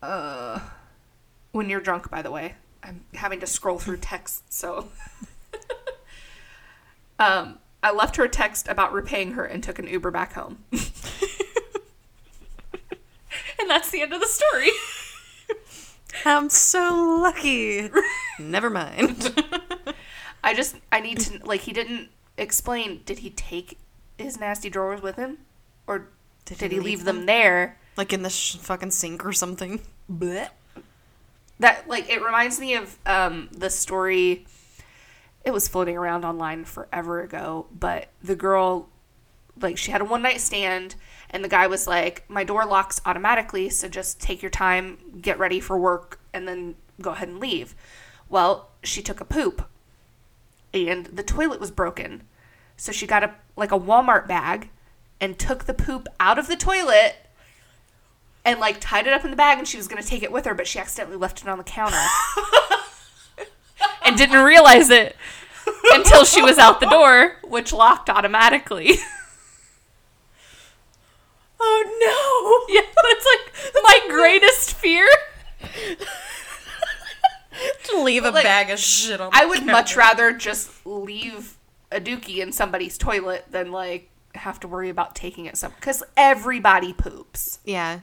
Uh, 0.00 0.60
when 1.52 1.68
you're 1.68 1.80
drunk, 1.80 2.10
by 2.10 2.22
the 2.22 2.30
way. 2.30 2.54
I'm 2.82 3.04
having 3.14 3.40
to 3.40 3.46
scroll 3.46 3.78
through 3.78 3.96
text, 3.98 4.52
so. 4.52 4.88
um, 7.18 7.58
I 7.84 7.92
left 7.92 8.16
her 8.16 8.24
a 8.24 8.28
text 8.30 8.66
about 8.66 8.94
repaying 8.94 9.32
her 9.32 9.44
and 9.44 9.62
took 9.62 9.78
an 9.78 9.86
Uber 9.86 10.10
back 10.10 10.32
home. 10.32 10.64
and 10.72 10.80
that's 13.68 13.90
the 13.90 14.00
end 14.00 14.14
of 14.14 14.22
the 14.22 14.26
story. 14.26 14.70
I'm 16.24 16.48
so 16.48 17.18
lucky. 17.20 17.90
Never 18.38 18.70
mind. 18.70 19.38
I 20.44 20.54
just 20.54 20.76
I 20.90 21.00
need 21.00 21.20
to 21.20 21.44
like 21.44 21.60
he 21.60 21.74
didn't 21.74 22.08
explain 22.38 23.02
did 23.04 23.18
he 23.18 23.28
take 23.28 23.76
his 24.16 24.40
nasty 24.40 24.70
drawers 24.70 25.02
with 25.02 25.16
him 25.16 25.38
or 25.86 26.08
did, 26.46 26.72
he, 26.72 26.80
leave 26.80 27.04
them, 27.04 27.26
there? 27.26 27.78
like 27.96 28.12
in 28.12 28.22
the 28.22 28.30
sh- 28.30 28.56
fucking 28.56 28.92
sink 28.92 29.26
or 29.26 29.32
something. 29.34 29.80
Blech. 30.10 30.48
That 31.60 31.86
like 31.86 32.08
it 32.08 32.22
reminds 32.22 32.58
me 32.58 32.76
of 32.76 32.96
um 33.04 33.50
the 33.52 33.68
story 33.68 34.46
it 35.44 35.52
was 35.52 35.68
floating 35.68 35.96
around 35.96 36.24
online 36.24 36.64
forever 36.64 37.20
ago, 37.20 37.66
but 37.72 38.08
the 38.22 38.34
girl 38.34 38.88
like 39.60 39.78
she 39.78 39.92
had 39.92 40.00
a 40.00 40.04
one 40.04 40.22
night 40.22 40.40
stand 40.40 40.96
and 41.30 41.44
the 41.44 41.48
guy 41.48 41.66
was 41.66 41.86
like 41.86 42.24
my 42.28 42.42
door 42.42 42.66
locks 42.66 43.00
automatically 43.06 43.68
so 43.68 43.88
just 43.88 44.20
take 44.20 44.42
your 44.42 44.50
time 44.50 44.98
get 45.20 45.38
ready 45.38 45.60
for 45.60 45.78
work 45.78 46.18
and 46.32 46.48
then 46.48 46.74
go 47.00 47.10
ahead 47.10 47.28
and 47.28 47.38
leave. 47.38 47.74
Well 48.28 48.70
she 48.82 49.02
took 49.02 49.20
a 49.20 49.24
poop 49.24 49.68
and 50.72 51.06
the 51.06 51.22
toilet 51.22 51.60
was 51.60 51.70
broken. 51.70 52.24
So 52.76 52.90
she 52.90 53.06
got 53.06 53.22
a 53.22 53.34
like 53.56 53.70
a 53.70 53.78
walmart 53.78 54.26
bag 54.26 54.70
and 55.20 55.38
took 55.38 55.64
the 55.64 55.74
poop 55.74 56.08
out 56.18 56.38
of 56.38 56.48
the 56.48 56.56
toilet 56.56 57.16
and 58.44 58.60
like 58.60 58.80
tied 58.80 59.06
it 59.06 59.12
up 59.12 59.24
in 59.24 59.30
the 59.30 59.36
bag 59.36 59.58
and 59.58 59.68
she 59.68 59.76
was 59.76 59.88
going 59.88 60.02
to 60.02 60.08
take 60.08 60.22
it 60.22 60.32
with 60.32 60.44
her 60.44 60.54
but 60.54 60.66
she 60.66 60.78
accidentally 60.78 61.16
left 61.16 61.42
it 61.42 61.48
on 61.48 61.58
the 61.58 61.64
counter 61.64 61.96
and 64.04 64.16
didn't 64.16 64.44
realize 64.44 64.90
it 64.90 65.16
until 65.92 66.24
she 66.24 66.42
was 66.42 66.58
out 66.58 66.80
the 66.80 66.86
door 66.86 67.36
which 67.42 67.72
locked 67.72 68.08
automatically 68.10 68.92
Oh 71.66 72.64
no! 72.68 72.74
Yeah, 72.74 72.82
that's 72.82 73.26
like 73.26 73.82
my 73.82 74.00
greatest 74.14 74.74
fear. 74.74 75.06
To 77.84 78.02
leave 78.02 78.24
a 78.24 78.30
Like, 78.30 78.42
bag 78.42 78.70
of 78.70 78.80
shit 78.80 79.20
on. 79.20 79.30
I 79.32 79.46
would 79.46 79.58
counter. 79.60 79.72
much 79.72 79.96
rather 79.96 80.32
just 80.32 80.84
leave 80.84 81.56
a 81.92 82.00
dookie 82.00 82.38
in 82.38 82.52
somebody's 82.52 82.98
toilet 82.98 83.44
than 83.50 83.70
like 83.70 84.10
have 84.34 84.58
to 84.60 84.68
worry 84.68 84.88
about 84.90 85.14
taking 85.14 85.46
it 85.46 85.56
some 85.56 85.72
because 85.76 86.02
everybody 86.16 86.92
poops. 86.92 87.60
Yeah. 87.64 88.00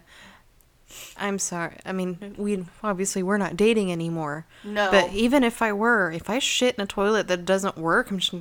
I'm 1.17 1.39
sorry. 1.39 1.77
I 1.85 1.91
mean, 1.91 2.35
we 2.37 2.65
obviously 2.83 3.23
we're 3.23 3.37
not 3.37 3.57
dating 3.57 3.91
anymore. 3.91 4.45
No. 4.63 4.91
But 4.91 5.13
even 5.13 5.43
if 5.43 5.61
I 5.61 5.73
were, 5.73 6.11
if 6.11 6.29
I 6.29 6.39
shit 6.39 6.75
in 6.75 6.81
a 6.81 6.87
toilet 6.87 7.27
that 7.27 7.45
doesn't 7.45 7.77
work, 7.77 8.11
I'm 8.11 8.19
just 8.19 8.33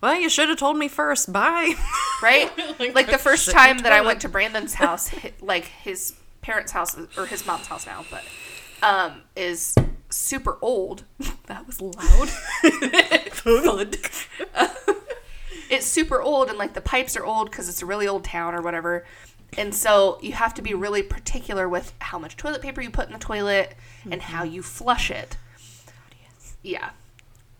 well, 0.00 0.14
you 0.14 0.28
should 0.28 0.48
have 0.48 0.58
told 0.58 0.76
me 0.76 0.88
first. 0.88 1.32
Bye. 1.32 1.74
Right? 2.20 2.50
like 2.96 3.08
the 3.08 3.16
first 3.16 3.44
shit 3.44 3.54
in 3.54 3.56
the 3.56 3.64
time 3.64 3.78
that 3.84 3.92
I 3.92 4.00
went 4.00 4.20
to 4.22 4.28
Brandon's 4.28 4.74
house, 4.74 5.08
like 5.40 5.66
his 5.66 6.14
parents' 6.40 6.72
house 6.72 6.98
or 7.16 7.26
his 7.26 7.46
mom's 7.46 7.68
house 7.68 7.86
now, 7.86 8.04
but 8.10 8.24
um, 8.82 9.22
is 9.36 9.76
super 10.10 10.58
old. 10.60 11.04
that 11.46 11.64
was 11.64 11.80
loud. 11.80 12.28
It's 15.70 15.86
super 15.86 16.20
old, 16.20 16.48
and 16.48 16.58
like 16.58 16.74
the 16.74 16.80
pipes 16.80 17.16
are 17.16 17.24
old 17.24 17.50
because 17.50 17.68
it's 17.68 17.82
a 17.82 17.86
really 17.86 18.08
old 18.08 18.24
town 18.24 18.54
or 18.54 18.62
whatever. 18.62 19.04
And 19.56 19.74
so 19.74 20.18
you 20.20 20.32
have 20.32 20.54
to 20.54 20.62
be 20.62 20.74
really 20.74 21.02
particular 21.02 21.68
with 21.68 21.92
how 22.00 22.18
much 22.18 22.36
toilet 22.36 22.62
paper 22.62 22.80
you 22.80 22.90
put 22.90 23.06
in 23.06 23.12
the 23.12 23.18
toilet 23.18 23.74
and 24.10 24.20
how 24.20 24.44
mm-hmm. 24.44 24.54
you 24.54 24.62
flush 24.62 25.10
it. 25.10 25.36
Yeah. 26.62 26.90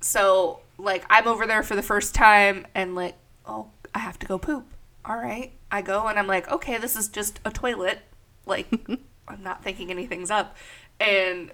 So 0.01 0.61
like 0.77 1.05
I'm 1.09 1.27
over 1.27 1.47
there 1.47 1.63
for 1.63 1.75
the 1.75 1.83
first 1.83 2.15
time 2.15 2.67
and 2.75 2.95
like, 2.95 3.17
oh, 3.47 3.69
I 3.95 4.01
have 4.01 4.19
to 4.21 4.27
go 4.27 4.39
poop. 4.39 4.67
All 5.05 5.17
right. 5.17 5.53
I 5.71 5.83
go 5.83 6.07
and 6.07 6.19
I'm 6.19 6.27
like, 6.27 6.51
okay, 6.51 6.79
this 6.79 6.95
is 6.95 7.09
just 7.09 7.41
a 7.45 7.51
toilet. 7.51 8.01
Like 8.45 8.69
I'm 9.29 9.43
not 9.43 9.65
thinking 9.65 9.91
anything's 9.91 10.31
up. 10.31 10.57
And 11.01 11.53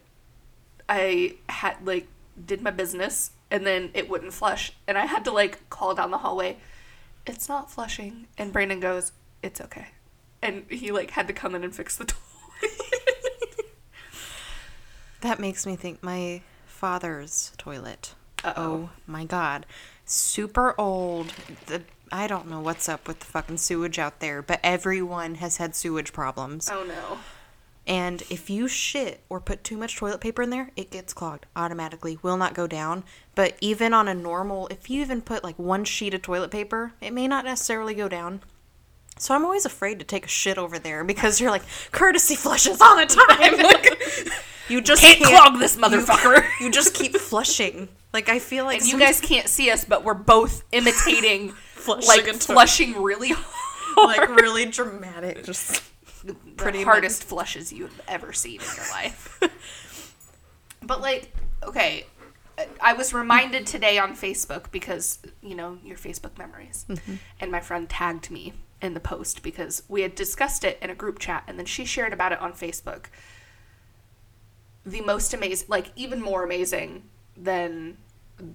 I 0.88 1.36
had 1.48 1.76
like 1.86 2.08
did 2.44 2.60
my 2.60 2.70
business 2.70 3.30
and 3.50 3.64
then 3.64 3.90
it 3.94 4.10
wouldn't 4.10 4.32
flush 4.32 4.72
and 4.88 4.98
I 4.98 5.06
had 5.06 5.24
to 5.24 5.30
like 5.30 5.70
call 5.70 5.94
down 5.94 6.10
the 6.10 6.18
hallway. 6.18 6.56
It's 7.26 7.48
not 7.48 7.70
flushing. 7.70 8.26
And 8.36 8.52
Brandon 8.52 8.80
goes, 8.80 9.12
"It's 9.42 9.58
okay." 9.60 9.93
And 10.44 10.64
he 10.70 10.92
like 10.92 11.10
had 11.10 11.26
to 11.28 11.32
come 11.32 11.54
in 11.54 11.64
and 11.64 11.74
fix 11.74 11.96
the 11.96 12.04
toilet. 12.04 12.20
that 15.22 15.40
makes 15.40 15.64
me 15.66 15.74
think 15.74 16.02
my 16.02 16.42
father's 16.66 17.52
toilet. 17.56 18.14
Oh 18.44 18.90
my 19.06 19.24
god. 19.24 19.64
Super 20.04 20.78
old. 20.78 21.32
The 21.66 21.82
I 22.12 22.26
don't 22.26 22.50
know 22.50 22.60
what's 22.60 22.88
up 22.88 23.08
with 23.08 23.20
the 23.20 23.26
fucking 23.26 23.56
sewage 23.56 23.98
out 23.98 24.20
there, 24.20 24.42
but 24.42 24.60
everyone 24.62 25.36
has 25.36 25.56
had 25.56 25.74
sewage 25.74 26.12
problems. 26.12 26.68
oh 26.70 26.84
no. 26.84 27.18
And 27.86 28.22
if 28.30 28.48
you 28.48 28.66
shit 28.68 29.20
or 29.28 29.40
put 29.40 29.62
too 29.64 29.76
much 29.76 29.96
toilet 29.96 30.20
paper 30.20 30.42
in 30.42 30.50
there, 30.50 30.70
it 30.74 30.90
gets 30.90 31.12
clogged 31.12 31.44
automatically. 31.54 32.18
Will 32.22 32.36
not 32.38 32.54
go 32.54 32.66
down. 32.66 33.04
But 33.34 33.56
even 33.60 33.92
on 33.92 34.08
a 34.08 34.14
normal, 34.14 34.68
if 34.68 34.88
you 34.88 35.02
even 35.02 35.20
put 35.20 35.44
like 35.44 35.58
one 35.58 35.84
sheet 35.84 36.14
of 36.14 36.22
toilet 36.22 36.50
paper, 36.50 36.92
it 37.02 37.12
may 37.12 37.28
not 37.28 37.44
necessarily 37.44 37.94
go 37.94 38.08
down. 38.08 38.40
So 39.18 39.34
I'm 39.34 39.44
always 39.44 39.64
afraid 39.64 39.98
to 40.00 40.04
take 40.04 40.24
a 40.24 40.28
shit 40.28 40.58
over 40.58 40.78
there 40.78 41.04
because 41.04 41.40
you're 41.40 41.50
like 41.50 41.62
courtesy 41.92 42.34
flushes 42.34 42.80
all 42.80 42.96
the 42.96 43.06
time. 43.06 43.54
Like, 43.64 44.30
you 44.68 44.80
just 44.80 45.02
Can't 45.02 45.22
clog 45.22 45.58
this 45.58 45.76
motherfucker. 45.76 46.44
You, 46.60 46.70
just 46.70 46.94
keep 46.94 47.14
flushing. 47.16 47.88
Like 48.12 48.28
I 48.28 48.38
feel 48.38 48.64
like 48.64 48.80
And 48.80 48.90
you 48.90 48.98
guys 48.98 49.20
can't 49.20 49.48
see 49.48 49.70
us, 49.70 49.84
but 49.84 50.04
we're 50.04 50.14
both 50.14 50.64
imitating 50.72 51.50
Flushing 51.74 52.24
like 52.24 52.34
flushing 52.36 53.02
really 53.02 53.32
hard. 53.32 54.18
like 54.18 54.40
really 54.40 54.64
dramatic. 54.64 55.44
Just 55.44 55.82
the 56.24 56.34
pretty 56.56 56.82
hardest 56.82 57.24
flushes 57.24 57.72
you 57.72 57.82
have 57.84 58.00
ever 58.08 58.32
seen 58.32 58.60
in 58.60 58.66
your 58.76 58.90
life. 58.90 59.38
but 60.82 61.02
like, 61.02 61.30
okay, 61.62 62.06
I 62.80 62.94
was 62.94 63.12
reminded 63.12 63.66
today 63.66 63.98
on 63.98 64.16
Facebook 64.16 64.70
because 64.70 65.18
you 65.42 65.54
know 65.54 65.76
your 65.84 65.98
Facebook 65.98 66.38
memories, 66.38 66.86
mm-hmm. 66.88 67.16
and 67.40 67.52
my 67.52 67.60
friend 67.60 67.86
tagged 67.86 68.30
me 68.30 68.54
in 68.84 68.94
the 68.94 69.00
post 69.00 69.42
because 69.42 69.82
we 69.88 70.02
had 70.02 70.14
discussed 70.14 70.64
it 70.64 70.78
in 70.80 70.90
a 70.90 70.94
group 70.94 71.18
chat, 71.18 71.44
and 71.46 71.58
then 71.58 71.66
she 71.66 71.84
shared 71.84 72.12
about 72.12 72.32
it 72.32 72.40
on 72.40 72.52
Facebook. 72.52 73.06
The 74.86 75.00
most 75.00 75.32
amazing, 75.32 75.66
like 75.68 75.90
even 75.96 76.20
more 76.20 76.44
amazing 76.44 77.04
than 77.36 77.96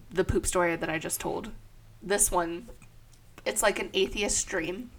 the 0.09 0.23
poop 0.23 0.45
story 0.45 0.75
that 0.75 0.89
I 0.89 0.99
just 0.99 1.19
told. 1.19 1.51
This 2.01 2.31
one, 2.31 2.69
it's 3.45 3.63
like 3.63 3.79
an 3.79 3.89
atheist 3.93 4.47
dream 4.47 4.91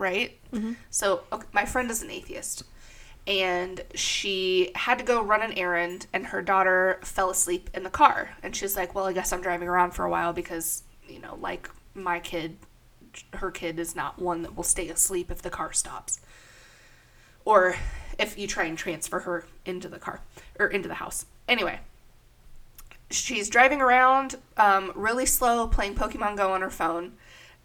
right? 0.00 0.36
Mm-hmm. 0.52 0.72
So 0.88 1.22
okay, 1.30 1.46
my 1.52 1.64
friend 1.64 1.90
is 1.90 2.02
an 2.02 2.10
atheist, 2.10 2.64
and 3.26 3.82
she 3.94 4.72
had 4.74 4.98
to 4.98 5.04
go 5.04 5.22
run 5.22 5.42
an 5.42 5.52
errand, 5.52 6.06
and 6.12 6.26
her 6.26 6.42
daughter 6.42 6.98
fell 7.04 7.30
asleep 7.30 7.70
in 7.74 7.84
the 7.84 7.90
car, 7.90 8.30
and 8.42 8.56
she's 8.56 8.76
like, 8.76 8.94
"Well, 8.94 9.04
I 9.06 9.12
guess 9.12 9.32
I'm 9.32 9.42
driving 9.42 9.68
around 9.68 9.92
for 9.92 10.04
a 10.04 10.10
while 10.10 10.32
because 10.32 10.82
you 11.06 11.20
know, 11.20 11.36
like 11.40 11.70
my 11.94 12.18
kid, 12.18 12.56
her 13.34 13.50
kid 13.50 13.78
is 13.78 13.96
not 13.96 14.18
one 14.18 14.42
that 14.42 14.56
will 14.56 14.64
stay 14.64 14.88
asleep 14.88 15.30
if 15.30 15.42
the 15.42 15.50
car 15.50 15.72
stops, 15.72 16.20
or 17.44 17.76
if 18.18 18.38
you 18.38 18.46
try 18.46 18.64
and 18.64 18.76
transfer 18.76 19.20
her 19.20 19.44
into 19.64 19.88
the 19.88 19.98
car 19.98 20.20
or 20.58 20.66
into 20.66 20.88
the 20.88 20.94
house. 20.94 21.26
Anyway." 21.48 21.80
She's 23.12 23.48
driving 23.48 23.80
around 23.80 24.36
um, 24.56 24.92
really 24.94 25.26
slow, 25.26 25.66
playing 25.66 25.96
Pokemon 25.96 26.36
Go 26.36 26.52
on 26.52 26.60
her 26.60 26.70
phone, 26.70 27.14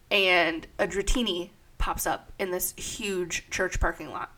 and 0.09 0.65
a 0.79 0.87
Dratini 0.87 1.51
pops 1.77 2.07
up 2.07 2.31
in 2.39 2.49
this 2.49 2.73
huge 2.77 3.47
church 3.51 3.79
parking 3.79 4.09
lot. 4.09 4.31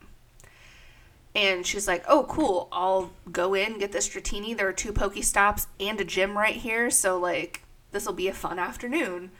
And 1.33 1.65
she's 1.65 1.87
like, 1.87 2.03
"Oh, 2.09 2.25
cool! 2.27 2.67
I'll 2.73 3.11
go 3.31 3.53
in 3.53 3.79
get 3.79 3.93
this 3.93 4.09
Dratini. 4.09 4.57
There 4.57 4.67
are 4.67 4.73
two 4.73 4.91
Pokestops 4.91 5.67
and 5.79 6.01
a 6.01 6.03
gym 6.03 6.37
right 6.37 6.55
here, 6.55 6.89
so 6.89 7.17
like 7.17 7.61
this 7.91 8.05
will 8.05 8.13
be 8.13 8.27
a 8.27 8.33
fun 8.33 8.59
afternoon." 8.59 9.31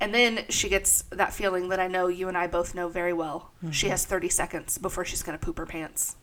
And 0.00 0.14
then 0.14 0.44
she 0.50 0.68
gets 0.68 1.02
that 1.10 1.32
feeling 1.32 1.70
that 1.70 1.80
I 1.80 1.88
know 1.88 2.08
you 2.08 2.28
and 2.28 2.36
I 2.36 2.46
both 2.46 2.74
know 2.74 2.88
very 2.88 3.12
well. 3.12 3.52
She 3.70 3.86
mm-hmm. 3.86 3.92
has 3.92 4.04
30 4.04 4.28
seconds 4.28 4.78
before 4.78 5.04
she's 5.04 5.22
going 5.22 5.38
to 5.38 5.44
poop 5.44 5.56
her 5.58 5.66
pants. 5.66 6.16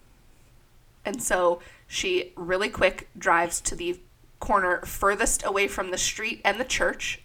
And 1.06 1.22
so 1.22 1.60
she 1.88 2.34
really 2.36 2.70
quick 2.70 3.10
drives 3.18 3.60
to 3.62 3.75
the 3.75 4.00
corner 4.39 4.82
furthest 4.86 5.44
away 5.46 5.68
from 5.68 5.92
the 5.92 5.98
street 5.98 6.42
and 6.44 6.60
the 6.60 6.65
church, 6.65 7.22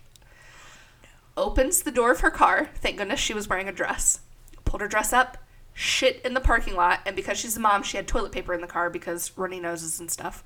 opens 1.36 1.82
the 1.82 1.90
door 1.90 2.12
of 2.12 2.20
her 2.20 2.30
car. 2.30 2.68
Thank 2.76 2.98
goodness 2.98 3.20
she 3.20 3.34
was 3.34 3.48
wearing 3.48 3.68
a 3.68 3.72
dress. 3.72 4.20
Pulled 4.64 4.82
her 4.82 4.88
dress 4.88 5.12
up, 5.12 5.38
shit 5.74 6.20
in 6.24 6.34
the 6.34 6.40
parking 6.40 6.76
lot, 6.76 7.00
and 7.04 7.16
because 7.16 7.38
she's 7.38 7.56
a 7.56 7.60
mom, 7.60 7.82
she 7.82 7.96
had 7.96 8.06
toilet 8.06 8.32
paper 8.32 8.54
in 8.54 8.60
the 8.60 8.66
car 8.66 8.88
because 8.88 9.36
runny 9.36 9.58
noses 9.58 9.98
and 9.98 10.10
stuff. 10.10 10.44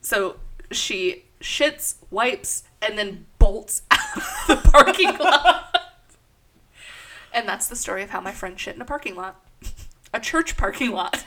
So 0.00 0.36
she 0.70 1.24
shits, 1.40 1.96
wipes, 2.10 2.64
and 2.80 2.98
then 2.98 3.26
bolts 3.38 3.82
out 3.90 3.98
the 4.46 4.56
parking 4.56 5.16
lot. 5.18 5.68
And 7.32 7.48
that's 7.48 7.66
the 7.66 7.76
story 7.76 8.02
of 8.02 8.10
how 8.10 8.20
my 8.20 8.32
friend 8.32 8.58
shit 8.58 8.74
in 8.76 8.82
a 8.82 8.84
parking 8.84 9.14
lot. 9.16 9.40
A 10.12 10.20
church 10.20 10.56
parking 10.56 10.92
lot. 10.92 11.24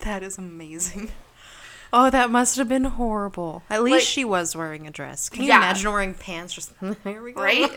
That 0.00 0.22
is 0.22 0.38
amazing. 0.38 1.10
Oh, 1.92 2.08
that 2.08 2.30
must 2.30 2.56
have 2.56 2.68
been 2.68 2.84
horrible. 2.84 3.64
At 3.68 3.82
least 3.82 3.94
Like- 3.94 4.02
she 4.04 4.24
was 4.24 4.54
wearing 4.54 4.86
a 4.86 4.90
dress. 4.92 5.28
Can 5.28 5.42
you 5.42 5.48
Yeah. 5.48 5.56
imagine 5.56 5.90
wearing 5.90 6.14
pants? 6.14 6.54
Just 6.54 6.72
here 7.04 7.22
we 7.22 7.32
go. 7.32 7.42
right? 7.42 7.70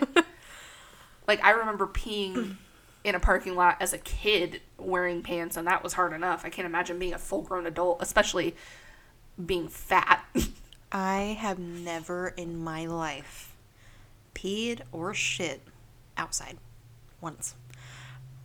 like 1.27 1.43
I 1.43 1.51
remember 1.51 1.87
peeing 1.87 2.57
in 3.03 3.15
a 3.15 3.19
parking 3.19 3.55
lot 3.55 3.77
as 3.81 3.91
a 3.91 3.97
kid 3.97 4.61
wearing 4.77 5.23
pants, 5.23 5.57
and 5.57 5.65
that 5.67 5.83
was 5.83 5.93
hard 5.93 6.13
enough. 6.13 6.45
I 6.45 6.49
can't 6.49 6.65
imagine 6.67 6.99
being 6.99 7.13
a 7.13 7.17
full 7.17 7.41
grown 7.41 7.65
adult, 7.65 8.01
especially 8.01 8.55
being 9.43 9.67
fat. 9.67 10.23
I 10.91 11.35
have 11.41 11.57
never 11.57 12.27
in 12.29 12.63
my 12.63 12.85
life 12.85 13.52
peed 14.33 14.81
or 14.91 15.13
shit 15.13 15.61
outside 16.17 16.57
once. 17.21 17.55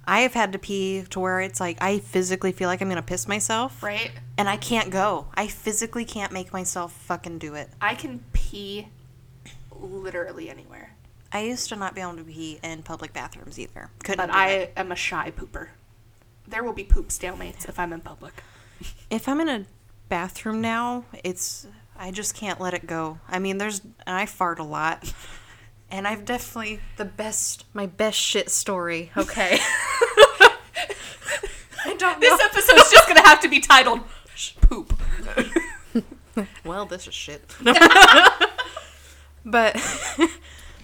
I 0.07 0.21
have 0.21 0.33
had 0.33 0.53
to 0.53 0.59
pee 0.59 1.05
to 1.11 1.21
where 1.21 1.41
it's 1.41 1.61
like 1.61 1.77
I 1.83 1.99
physically 1.99 2.53
feel 2.53 2.69
like 2.69 2.81
I'm 2.81 2.89
gonna 2.89 3.03
piss 3.03 3.29
myself, 3.29 3.83
right? 3.83 4.11
and 4.39 4.49
I 4.49 4.57
can't 4.57 4.91
go. 4.91 5.27
I 5.35 5.49
physically 5.49 6.05
can't 6.07 6.33
make 6.33 6.53
myself 6.53 6.93
fucking 6.93 7.39
do 7.39 7.55
it. 7.55 7.69
I 7.81 7.95
can 7.95 8.25
pee 8.33 8.89
literally 9.81 10.49
anywhere, 10.49 10.95
I 11.33 11.41
used 11.41 11.69
to 11.69 11.77
not 11.77 11.95
be 11.95 12.01
able 12.01 12.17
to 12.17 12.25
pee 12.25 12.59
in 12.63 12.83
public 12.83 13.13
bathrooms 13.13 13.59
either. 13.59 13.91
Couldn't. 14.03 14.27
but 14.27 14.35
I 14.35 14.51
it. 14.51 14.73
am 14.77 14.93
a 14.93 14.97
shy 14.97 15.31
pooper. 15.37 15.69
There 16.47 16.65
will 16.65 16.73
be 16.73 16.85
poop 16.85 17.09
stalemates 17.09 17.69
if 17.69 17.79
I'm 17.79 17.93
in 17.93 18.01
public. 18.01 18.43
if 19.11 19.29
I'm 19.29 19.41
in 19.41 19.49
a 19.49 19.67
bathroom 20.09 20.61
now, 20.61 21.05
it's 21.23 21.67
I 21.97 22.11
just 22.11 22.35
can't 22.35 22.61
let 22.61 22.75
it 22.75 22.87
go. 22.87 23.19
I 23.29 23.39
mean, 23.39 23.59
there's 23.59 23.81
and 23.81 24.17
I 24.17 24.27
fart 24.27 24.59
a 24.59 24.65
lot. 24.65 25.13
And 25.91 26.07
I've 26.07 26.25
definitely 26.25 26.81
the 26.97 27.05
best 27.07 27.65
my 27.73 27.87
best 27.87 28.19
shit 28.19 28.51
story. 28.51 29.11
Okay. 29.17 29.59
I 31.85 31.95
don't 31.97 32.01
know. 32.01 32.21
This 32.21 32.41
episode's 32.41 32.91
just 32.91 33.09
gonna 33.09 33.27
have 33.27 33.41
to 33.41 33.49
be 33.49 33.61
titled 33.61 34.01
"Sh- 34.35 34.53
"Poop." 34.61 34.93
well, 36.65 36.85
this 36.87 37.07
is 37.09 37.15
shit. 37.15 37.43
but 39.45 39.77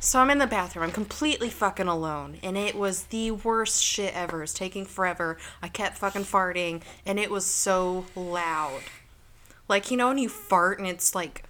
so 0.00 0.20
I'm 0.20 0.30
in 0.30 0.38
the 0.38 0.46
bathroom. 0.46 0.84
I'm 0.84 0.92
completely 0.92 1.50
fucking 1.50 1.86
alone, 1.88 2.38
and 2.42 2.56
it 2.56 2.74
was 2.74 3.04
the 3.04 3.30
worst 3.32 3.82
shit 3.82 4.14
ever. 4.16 4.42
It's 4.42 4.54
taking 4.54 4.86
forever. 4.86 5.36
I 5.62 5.68
kept 5.68 5.98
fucking 5.98 6.22
farting, 6.24 6.82
and 7.04 7.18
it 7.18 7.30
was 7.30 7.44
so 7.44 8.06
loud. 8.16 8.80
Like 9.68 9.90
you 9.90 9.96
know 9.96 10.08
when 10.08 10.18
you 10.18 10.28
fart 10.30 10.78
and 10.78 10.88
it's 10.88 11.14
like 11.14 11.44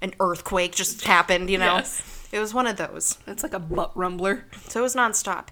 an 0.00 0.14
earthquake 0.20 0.74
just 0.74 1.04
happened. 1.04 1.50
You 1.50 1.58
know, 1.58 1.76
Yes. 1.76 2.13
It 2.34 2.40
was 2.40 2.52
one 2.52 2.66
of 2.66 2.76
those. 2.76 3.18
It's 3.28 3.44
like 3.44 3.54
a 3.54 3.60
butt 3.60 3.94
rumbler. 3.94 4.42
So 4.68 4.80
it 4.80 4.82
was 4.82 4.96
nonstop. 4.96 5.48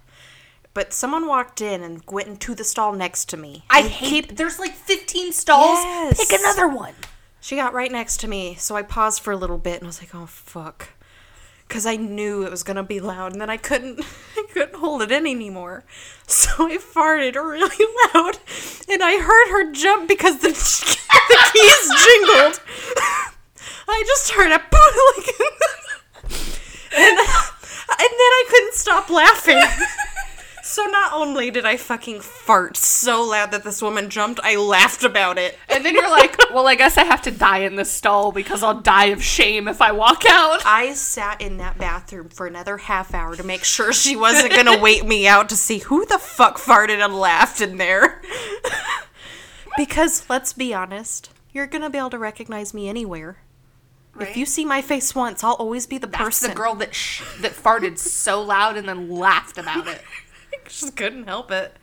But 0.75 0.92
someone 0.92 1.29
walked 1.29 1.61
in 1.61 1.81
and 1.83 2.03
went 2.11 2.27
into 2.27 2.57
the 2.57 2.64
stall 2.64 2.92
next 2.92 3.29
to 3.29 3.37
me. 3.37 3.62
I 3.71 3.83
hate. 3.83 4.37
There's 4.37 4.59
like 4.59 4.75
15 4.75 5.33
stalls. 5.33 5.79
Yes. 5.79 6.29
Pick 6.29 6.40
another 6.40 6.66
one. 6.66 6.95
She 7.40 7.55
got 7.55 7.73
right 7.73 7.92
next 7.92 8.18
to 8.21 8.29
me, 8.29 8.57
so 8.57 8.75
I 8.75 8.83
paused 8.83 9.21
for 9.21 9.33
a 9.33 9.37
little 9.37 9.59
bit 9.59 9.77
and 9.77 9.85
I 9.85 9.87
was 9.87 10.01
like, 10.01 10.14
"Oh 10.14 10.27
fuck," 10.27 10.90
because 11.66 11.87
I 11.87 11.97
knew 11.97 12.45
it 12.45 12.51
was 12.51 12.62
gonna 12.62 12.85
be 12.85 13.01
loud, 13.01 13.33
and 13.33 13.40
then 13.40 13.51
I 13.51 13.57
couldn't, 13.57 14.01
I 14.37 14.47
couldn't 14.53 14.77
hold 14.77 15.03
it 15.03 15.11
in 15.11 15.27
anymore. 15.27 15.85
So 16.29 16.68
I 16.68 16.79
farted 16.79 17.35
really 17.35 17.85
loud, 18.14 18.38
and 18.88 19.03
I 19.03 19.21
heard 19.21 19.51
her 19.51 19.73
jump 19.73 20.09
because 20.09 20.38
the 20.38 20.49
the 21.29 21.51
keys 21.53 22.05
jingled. 22.05 22.61
I 23.88 24.05
just 24.07 24.31
heard 24.31 24.53
a 24.53 24.59
like, 24.59 25.35
and 26.97 27.19
and 27.19 28.11
then 28.19 28.33
I 28.41 28.45
couldn't 28.49 28.75
stop 28.75 29.11
laughing. 29.11 29.63
So 30.65 30.85
not 30.85 31.13
only 31.13 31.51
did 31.51 31.67
I 31.67 31.77
fucking 31.77 32.21
fart 32.21 32.77
so 32.77 33.25
loud 33.25 33.51
that 33.51 33.65
this 33.65 33.83
woman 33.83 34.09
jumped, 34.09 34.39
I 34.45 34.55
laughed 34.57 35.03
about 35.03 35.37
it. 35.37 35.59
And 35.69 35.85
then 35.85 35.93
you're 35.93 36.09
like, 36.09 36.39
well, 36.53 36.69
I 36.69 36.77
guess 36.77 36.97
I 36.97 37.03
have 37.03 37.21
to 37.23 37.33
die 37.33 37.59
in 37.59 37.75
this 37.75 37.91
stall 37.91 38.31
because 38.31 38.63
I'll 38.63 38.81
die 38.81 39.07
of 39.07 39.23
shame 39.25 39.67
if 39.67 39.83
I 39.83 39.91
walk 39.91 40.23
out. 40.25 40.63
I 40.65 40.95
sat 40.95 41.41
in 41.41 41.57
that 41.57 41.79
bathroom 41.79 42.29
for 42.29 42.47
another 42.47 42.79
half 42.79 43.13
hour 43.13 43.35
to 43.35 43.43
make 43.43 43.65
sure 43.65 43.93
she 43.93 44.15
wasn't 44.15 44.55
gonna 44.55 44.79
wait 44.79 45.05
me 45.05 45.27
out 45.27 45.49
to 45.49 45.57
see 45.57 45.79
who 45.79 46.07
the 46.07 46.19
fuck 46.19 46.59
farted 46.59 47.05
and 47.05 47.13
laughed 47.13 47.61
in 47.61 47.77
there. 47.77 48.23
because 49.77 50.25
let's 50.31 50.53
be 50.53 50.73
honest, 50.73 51.31
you're 51.51 51.67
gonna 51.67 51.91
be 51.91 51.99
able 51.99 52.11
to 52.11 52.19
recognize 52.19 52.73
me 52.73 52.89
anywhere. 52.89 53.39
If 54.20 54.37
you 54.37 54.44
see 54.46 54.64
my 54.64 54.83
face 54.83 55.14
once, 55.14 55.42
I'll 55.42 55.55
always 55.55 55.87
be 55.87 55.98
the 55.98 56.07
That's 56.07 56.22
person. 56.22 56.51
the 56.51 56.57
girl 56.57 56.75
that 56.77 56.94
sh- 56.94 57.22
that 57.40 57.53
farted 57.53 57.98
so 57.98 58.42
loud 58.42 58.77
and 58.77 58.88
then 58.88 59.09
laughed 59.11 59.57
about 59.59 59.88
it. 59.88 60.03
just 60.68 60.96
couldn't 60.96 61.25
help 61.27 61.51
it. 61.51 61.77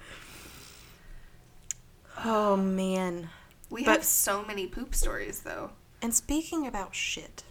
Oh 2.23 2.55
man. 2.55 3.29
We 3.69 3.83
But- 3.83 3.91
have 3.97 4.03
so 4.05 4.43
many 4.45 4.67
poop 4.67 4.93
stories 4.95 5.41
though. 5.41 5.71
And 6.01 6.13
speaking 6.13 6.65
about 6.65 6.95
shit, 6.95 7.43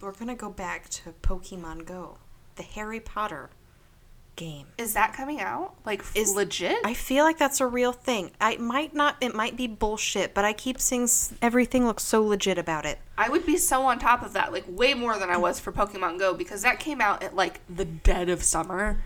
we're 0.00 0.12
gonna 0.12 0.34
go 0.34 0.50
back 0.50 0.88
to 0.90 1.12
Pokemon 1.22 1.86
Go, 1.86 2.18
the 2.56 2.62
Harry 2.62 3.00
Potter 3.00 3.50
game. 4.38 4.66
Is 4.78 4.94
that 4.94 5.12
coming 5.12 5.40
out? 5.40 5.74
Like 5.84 6.02
Is- 6.14 6.32
legit? 6.34 6.78
I 6.84 6.94
feel 6.94 7.24
like 7.24 7.36
that's 7.36 7.60
a 7.60 7.66
real 7.66 7.92
thing. 7.92 8.30
I 8.40 8.56
might 8.56 8.94
not. 8.94 9.16
It 9.20 9.34
might 9.34 9.56
be 9.56 9.66
bullshit, 9.66 10.32
but 10.32 10.46
I 10.46 10.54
keep 10.54 10.80
seeing 10.80 11.08
everything 11.42 11.84
looks 11.84 12.04
so 12.04 12.24
legit 12.24 12.56
about 12.56 12.86
it. 12.86 12.98
I 13.18 13.28
would 13.28 13.44
be 13.44 13.58
so 13.58 13.82
on 13.82 13.98
top 13.98 14.22
of 14.22 14.32
that, 14.32 14.52
like 14.52 14.64
way 14.66 14.94
more 14.94 15.18
than 15.18 15.28
I 15.28 15.36
was 15.36 15.60
for 15.60 15.72
Pokemon 15.72 16.18
Go 16.18 16.32
because 16.32 16.62
that 16.62 16.80
came 16.80 17.02
out 17.02 17.22
at 17.22 17.36
like 17.36 17.60
the 17.68 17.84
dead 17.84 18.30
of 18.30 18.42
summer. 18.42 19.02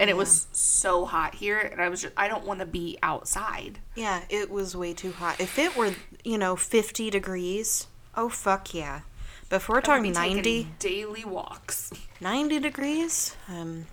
And 0.00 0.10
it 0.10 0.16
was 0.16 0.48
so 0.50 1.04
hot 1.04 1.34
here, 1.36 1.60
and 1.60 1.80
I 1.80 1.88
was 1.88 2.02
just, 2.02 2.14
I 2.16 2.26
don't 2.26 2.44
want 2.44 2.58
to 2.58 2.66
be 2.66 2.98
outside. 3.04 3.78
Yeah, 3.94 4.22
it 4.28 4.50
was 4.50 4.74
way 4.74 4.94
too 4.94 5.12
hot. 5.12 5.38
If 5.40 5.60
it 5.60 5.76
were, 5.76 5.92
you 6.24 6.38
know, 6.38 6.56
fifty 6.56 7.08
degrees, 7.08 7.86
oh 8.16 8.28
fuck 8.28 8.74
yeah. 8.74 9.02
But 9.48 9.56
if 9.56 9.68
we're 9.68 9.82
talking 9.82 10.12
90, 10.12 10.68
daily 10.78 11.26
walks. 11.26 11.92
90 12.22 12.58
degrees, 12.58 13.36
um, 13.50 13.84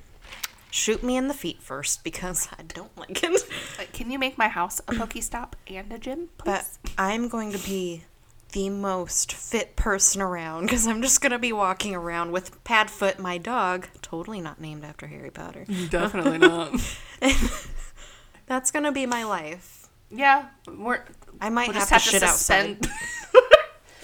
shoot 0.72 1.04
me 1.04 1.18
in 1.18 1.28
the 1.28 1.34
feet 1.34 1.62
first 1.62 2.04
because 2.04 2.48
I 2.58 2.64
don't 2.64 2.96
like 2.98 3.24
it. 3.24 3.42
Like, 3.78 3.92
can 3.94 4.12
you 4.12 4.20
make 4.20 4.38
my 4.38 4.48
house 4.48 4.80
a 4.82 4.94
Pokestop 4.94 5.54
and 5.68 5.92
a 5.92 5.98
gym, 5.98 6.30
please? 6.38 6.46
But 6.46 6.66
I'm 6.98 7.28
going 7.28 7.52
to 7.52 7.58
be 7.60 8.04
the 8.52 8.70
most 8.70 9.32
fit 9.32 9.76
person 9.76 10.22
around 10.22 10.64
because 10.64 10.88
I'm 10.88 11.02
just 11.02 11.22
going 11.22 11.32
to 11.32 11.40
be 11.40 11.54
walking 11.54 11.94
around 11.96 12.32
with 12.32 12.64
Padfoot, 12.64 13.20
my 13.20 13.38
dog, 13.38 13.88
totally 14.02 14.42
not 14.42 14.60
named 14.60 14.84
after 14.84 15.08
Harry 15.08 15.30
Potter. 15.32 15.66
Definitely 15.90 16.40
not. 16.40 16.74
That's 18.48 18.72
going 18.72 18.86
to 18.86 18.92
be 18.92 19.06
my 19.06 19.24
life. 19.24 19.88
yeah, 20.10 20.48
we're. 20.68 21.04
I 21.40 21.50
might 21.50 21.68
We'll 21.68 21.78
have 21.78 21.88
to 21.90 21.94
have 21.94 22.04
to 22.04 22.10
shit 22.10 22.24
outside. 22.24 22.80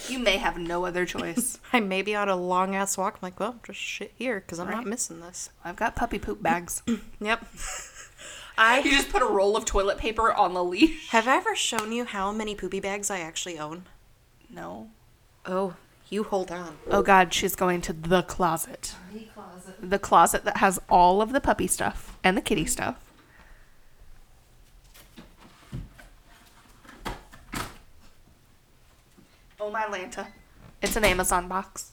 you 0.10 0.20
may 0.20 0.38
have 0.38 0.58
no 0.58 0.86
other 0.86 1.06
choice. 1.06 1.60
I 1.74 1.80
may 1.80 2.02
be 2.02 2.16
on 2.16 2.30
a 2.30 2.36
long 2.36 2.76
ass 2.76 2.98
walk. 2.98 3.16
I'm 3.16 3.20
like, 3.22 3.40
well, 3.40 3.56
just 3.64 3.80
shit 3.80 4.14
here 4.18 4.40
because 4.40 4.60
I'm 4.60 4.70
not 4.70 4.86
missing 4.86 5.20
this. 5.22 5.50
I've 5.64 5.76
got 5.76 5.96
puppy 5.96 6.20
poop 6.20 6.42
bags. 6.42 6.82
Yep. 7.20 7.46
I 8.58 8.80
You 8.80 8.92
just 8.92 9.10
put 9.10 9.22
a 9.22 9.26
roll 9.26 9.58
of 9.58 9.66
toilet 9.66 9.98
paper 9.98 10.32
on 10.32 10.54
the 10.54 10.64
leash. 10.64 11.10
have 11.10 11.28
I 11.28 11.36
ever 11.38 11.56
shown 11.56 11.92
you 11.92 12.06
how 12.06 12.32
many 12.32 12.56
poopy 12.56 12.80
bags 12.80 13.10
I 13.12 13.20
actually 13.20 13.60
own? 13.60 13.84
No. 14.50 14.90
Oh, 15.46 15.76
you 16.10 16.24
hold 16.24 16.52
on. 16.52 16.78
Oh 16.90 17.02
God, 17.02 17.34
she's 17.34 17.56
going 17.56 17.82
to 17.82 17.94
the 17.94 18.22
closet. 18.24 18.96
The 19.12 19.20
closet. 19.34 19.76
The 19.90 20.00
closet 20.00 20.46
that 20.46 20.58
has 20.58 20.80
all 20.90 21.22
of 21.22 21.34
the 21.34 21.42
puppy 21.42 21.68
stuff 21.68 22.18
and 22.24 22.38
the 22.38 22.42
kitty 22.42 22.66
stuff. 22.66 23.05
Oh 29.66 29.72
my 29.72 29.86
Lanta. 29.86 30.28
It's 30.84 30.96
an 30.96 31.04
Amazon 31.04 31.48
box. 31.48 31.92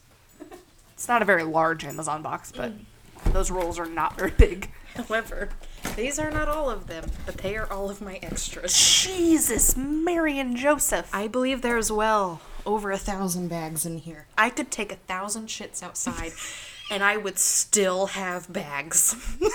It's 0.92 1.08
not 1.08 1.22
a 1.22 1.24
very 1.24 1.42
large 1.42 1.86
Amazon 1.86 2.20
box, 2.20 2.52
but 2.54 2.70
mm. 2.70 3.32
those 3.32 3.50
rolls 3.50 3.78
are 3.78 3.86
not 3.86 4.18
very 4.18 4.30
big. 4.30 4.70
However, 4.94 5.48
These 5.96 6.18
are 6.18 6.30
not 6.30 6.48
all 6.48 6.68
of 6.68 6.86
them, 6.86 7.10
but 7.24 7.38
they 7.38 7.56
are 7.56 7.72
all 7.72 7.88
of 7.88 8.02
my 8.02 8.16
extras. 8.22 8.74
Jesus, 8.78 9.74
Mary 9.74 10.38
and 10.38 10.54
Joseph. 10.54 11.08
I 11.14 11.28
believe 11.28 11.62
there's 11.62 11.90
well 11.90 12.42
over 12.66 12.92
a 12.92 12.98
thousand 12.98 13.48
bags 13.48 13.86
in 13.86 13.96
here. 13.96 14.26
I 14.36 14.50
could 14.50 14.70
take 14.70 14.92
a 14.92 14.96
thousand 14.96 15.46
shits 15.46 15.82
outside 15.82 16.32
and 16.90 17.02
I 17.02 17.16
would 17.16 17.38
still 17.38 18.08
have 18.08 18.52
bags. 18.52 19.16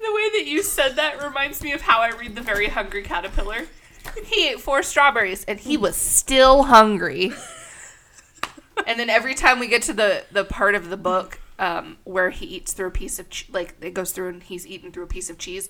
The 0.00 0.14
way 0.14 0.30
that 0.38 0.46
you 0.46 0.62
said 0.62 0.96
that 0.96 1.22
reminds 1.22 1.62
me 1.62 1.72
of 1.72 1.82
how 1.82 2.00
I 2.00 2.10
read 2.10 2.34
The 2.34 2.40
Very 2.40 2.68
Hungry 2.68 3.02
Caterpillar. 3.02 3.66
He 4.24 4.48
ate 4.48 4.60
four 4.60 4.82
strawberries 4.82 5.44
and 5.44 5.58
he 5.58 5.76
was 5.76 5.96
still 5.96 6.64
hungry. 6.64 7.32
and 8.86 8.98
then 9.00 9.10
every 9.10 9.34
time 9.34 9.58
we 9.58 9.66
get 9.68 9.82
to 9.82 9.92
the, 9.92 10.24
the 10.30 10.44
part 10.44 10.74
of 10.74 10.88
the 10.90 10.96
book 10.96 11.40
um, 11.58 11.96
where 12.04 12.30
he 12.30 12.46
eats 12.46 12.72
through 12.72 12.88
a 12.88 12.92
piece 12.92 13.18
of, 13.18 13.28
che- 13.30 13.48
like, 13.52 13.74
it 13.80 13.94
goes 13.94 14.12
through 14.12 14.28
and 14.28 14.42
he's 14.42 14.66
eating 14.66 14.92
through 14.92 15.04
a 15.04 15.08
piece 15.08 15.28
of 15.30 15.38
cheese, 15.38 15.68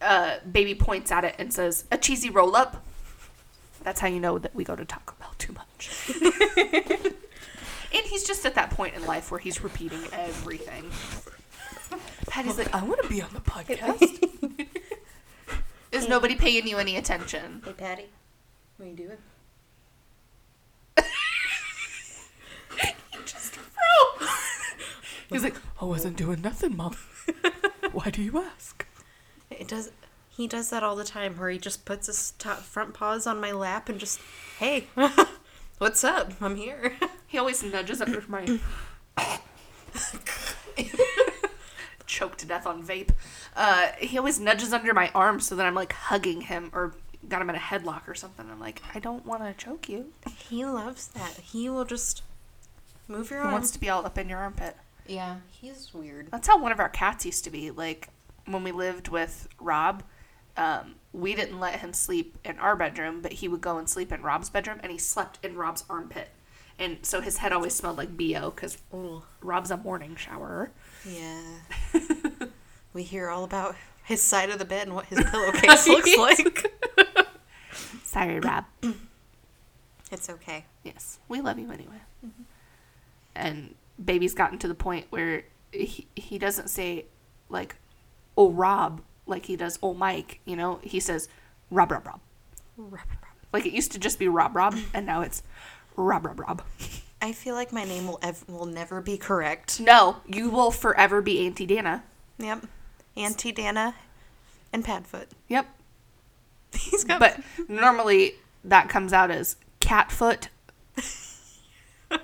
uh, 0.00 0.36
Baby 0.50 0.74
points 0.74 1.12
at 1.12 1.24
it 1.24 1.34
and 1.38 1.52
says, 1.52 1.84
A 1.92 1.98
cheesy 1.98 2.28
roll 2.30 2.56
up. 2.56 2.84
That's 3.82 4.00
how 4.00 4.08
you 4.08 4.20
know 4.20 4.38
that 4.38 4.54
we 4.54 4.64
go 4.64 4.74
to 4.76 4.84
Taco 4.84 5.14
Bell 5.20 5.34
too 5.38 5.52
much. 5.52 5.90
and 7.94 8.04
he's 8.06 8.24
just 8.24 8.44
at 8.46 8.54
that 8.54 8.70
point 8.70 8.94
in 8.94 9.04
life 9.06 9.30
where 9.30 9.40
he's 9.40 9.62
repeating 9.62 10.00
everything. 10.12 10.90
Patty's 12.28 12.58
like, 12.58 12.74
I 12.74 12.82
want 12.82 13.02
to 13.02 13.08
be 13.08 13.20
on 13.22 13.30
the 13.34 13.40
podcast. 13.50 14.66
Is 15.92 16.04
mm-hmm. 16.04 16.10
nobody 16.10 16.34
paying 16.34 16.66
you 16.66 16.78
any 16.78 16.96
attention? 16.96 17.62
Hey, 17.64 17.74
Patty, 17.74 18.06
what 18.76 18.86
are 18.86 18.88
you 18.88 18.96
doing? 18.96 19.18
Just 23.26 23.56
froze. 23.56 24.28
He's 25.28 25.44
like, 25.44 25.56
I 25.80 25.84
wasn't 25.84 26.16
doing 26.16 26.40
nothing, 26.40 26.76
mom. 26.76 26.96
Why 27.92 28.10
do 28.10 28.22
you 28.22 28.42
ask? 28.42 28.86
It 29.50 29.68
does. 29.68 29.90
He 30.30 30.48
does 30.48 30.70
that 30.70 30.82
all 30.82 30.96
the 30.96 31.04
time, 31.04 31.36
where 31.36 31.50
he 31.50 31.58
just 31.58 31.84
puts 31.84 32.06
his 32.06 32.32
top 32.38 32.60
front 32.60 32.94
paws 32.94 33.26
on 33.26 33.38
my 33.38 33.52
lap 33.52 33.90
and 33.90 34.00
just, 34.00 34.18
hey, 34.58 34.86
what's 35.78 36.02
up? 36.02 36.32
I'm 36.40 36.56
here. 36.56 36.94
He 37.26 37.38
always 37.38 37.62
nudges 37.62 38.00
under 38.00 38.24
my. 38.28 38.58
Choked 42.12 42.40
to 42.40 42.46
death 42.46 42.66
on 42.66 42.82
vape. 42.82 43.08
Uh, 43.56 43.92
he 43.98 44.18
always 44.18 44.38
nudges 44.38 44.72
under 44.74 44.92
my 44.92 45.10
arm 45.14 45.40
so 45.40 45.56
that 45.56 45.64
I'm 45.66 45.74
like 45.74 45.94
hugging 45.94 46.42
him 46.42 46.70
or 46.74 46.92
got 47.26 47.40
him 47.40 47.48
in 47.48 47.56
a 47.56 47.58
headlock 47.58 48.06
or 48.06 48.14
something. 48.14 48.46
I'm 48.50 48.60
like, 48.60 48.82
I 48.94 48.98
don't 48.98 49.24
want 49.24 49.42
to 49.44 49.54
choke 49.64 49.88
you. 49.88 50.12
He 50.48 50.64
loves 50.66 51.08
that. 51.08 51.38
He 51.42 51.70
will 51.70 51.86
just 51.86 52.22
move 53.08 53.30
your 53.30 53.40
He 53.40 53.44
arm. 53.46 53.52
wants 53.52 53.70
to 53.70 53.80
be 53.80 53.88
all 53.88 54.04
up 54.04 54.18
in 54.18 54.28
your 54.28 54.40
armpit. 54.40 54.76
Yeah, 55.06 55.36
he's 55.50 55.94
weird. 55.94 56.28
That's 56.30 56.48
how 56.48 56.58
one 56.60 56.70
of 56.70 56.78
our 56.80 56.90
cats 56.90 57.24
used 57.24 57.44
to 57.44 57.50
be. 57.50 57.70
Like 57.70 58.08
when 58.44 58.62
we 58.62 58.72
lived 58.72 59.08
with 59.08 59.48
Rob, 59.58 60.02
um, 60.58 60.96
we 61.14 61.34
didn't 61.34 61.60
let 61.60 61.80
him 61.80 61.94
sleep 61.94 62.36
in 62.44 62.58
our 62.58 62.76
bedroom, 62.76 63.22
but 63.22 63.32
he 63.34 63.48
would 63.48 63.62
go 63.62 63.78
and 63.78 63.88
sleep 63.88 64.12
in 64.12 64.20
Rob's 64.20 64.50
bedroom, 64.50 64.80
and 64.82 64.92
he 64.92 64.98
slept 64.98 65.38
in 65.42 65.56
Rob's 65.56 65.84
armpit. 65.88 66.28
And 66.78 66.98
so 67.02 67.20
his 67.20 67.38
head 67.38 67.52
always 67.52 67.74
smelled 67.74 67.96
like 67.96 68.16
bo 68.18 68.50
because 68.50 68.76
Rob's 69.40 69.70
a 69.70 69.76
morning 69.78 70.14
showerer. 70.16 70.70
Yeah. 71.06 71.98
we 72.92 73.02
hear 73.02 73.28
all 73.28 73.44
about 73.44 73.76
his 74.04 74.22
side 74.22 74.50
of 74.50 74.58
the 74.58 74.64
bed 74.64 74.86
and 74.86 74.94
what 74.94 75.06
his 75.06 75.22
pillowcase 75.30 75.86
looks 75.88 76.16
like. 76.16 76.72
Sorry, 78.04 78.40
Rob. 78.40 78.64
It's 80.10 80.28
okay. 80.28 80.66
yes, 80.84 81.18
we 81.28 81.40
love 81.40 81.58
you 81.58 81.70
anyway. 81.72 82.02
Mm-hmm. 82.24 82.42
And 83.34 83.74
baby's 84.02 84.34
gotten 84.34 84.58
to 84.58 84.68
the 84.68 84.74
point 84.74 85.06
where 85.10 85.44
he, 85.72 86.06
he 86.14 86.38
doesn't 86.38 86.68
say 86.68 87.06
like, 87.48 87.76
"Oh 88.36 88.50
Rob," 88.50 89.00
like 89.26 89.46
he 89.46 89.56
does 89.56 89.78
"Oh 89.82 89.94
Mike." 89.94 90.40
You 90.44 90.56
know, 90.56 90.80
he 90.82 91.00
says 91.00 91.28
rob 91.70 91.90
"Rob 91.90 92.04
Rob 92.04 92.20
Rob." 92.92 93.00
Like 93.52 93.64
it 93.64 93.72
used 93.72 93.92
to 93.92 93.98
just 93.98 94.18
be 94.18 94.28
Rob 94.28 94.54
Rob, 94.54 94.76
and 94.94 95.06
now 95.06 95.22
it's 95.22 95.42
Rob 95.96 96.26
Rob 96.26 96.40
Rob. 96.40 96.62
I 97.22 97.32
feel 97.32 97.54
like 97.54 97.72
my 97.72 97.84
name 97.84 98.08
will 98.08 98.18
ev- 98.20 98.44
will 98.48 98.66
never 98.66 99.00
be 99.00 99.16
correct. 99.16 99.78
No, 99.80 100.16
you 100.26 100.50
will 100.50 100.72
forever 100.72 101.22
be 101.22 101.46
Auntie 101.46 101.66
Dana. 101.66 102.02
Yep. 102.38 102.66
Auntie 103.16 103.52
Dana 103.52 103.94
and 104.72 104.84
Padfoot. 104.84 105.26
Yep. 105.48 105.66
He's 106.74 107.04
got 107.04 107.20
But 107.20 107.40
normally 107.68 108.34
that 108.64 108.88
comes 108.88 109.12
out 109.12 109.30
as 109.30 109.54
Catfoot. 109.80 110.48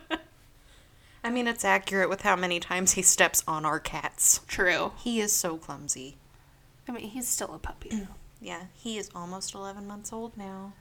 I 1.25 1.31
mean, 1.31 1.47
it's 1.47 1.65
accurate 1.65 2.09
with 2.09 2.23
how 2.23 2.35
many 2.37 2.59
times 2.59 2.93
he 2.93 3.03
steps 3.03 3.45
on 3.47 3.65
our 3.65 3.79
cats. 3.79 4.41
True. 4.49 4.93
He 4.99 5.21
is 5.21 5.33
so 5.35 5.57
clumsy. 5.59 6.17
I 6.89 6.93
mean, 6.93 7.11
he's 7.11 7.29
still 7.29 7.55
a 7.55 7.59
puppy. 7.59 7.91
though. 7.91 8.07
Yeah, 8.41 8.67
he 8.73 8.99
is 8.99 9.11
almost 9.17 9.53
11 9.53 9.85
months 9.89 10.13
old 10.13 10.37
now. 10.37 10.73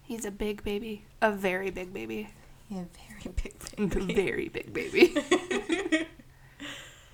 He's 0.00 0.24
a 0.24 0.30
big 0.30 0.62
baby. 0.62 1.02
A 1.20 1.32
very 1.32 1.70
big 1.72 1.92
baby. 1.92 2.28
Yeah, 2.70 2.84
very 3.08 3.34
big 3.42 3.54
A 3.78 3.86
baby. 3.86 4.14
very 4.14 4.48
big 4.48 4.72
baby. 4.72 5.06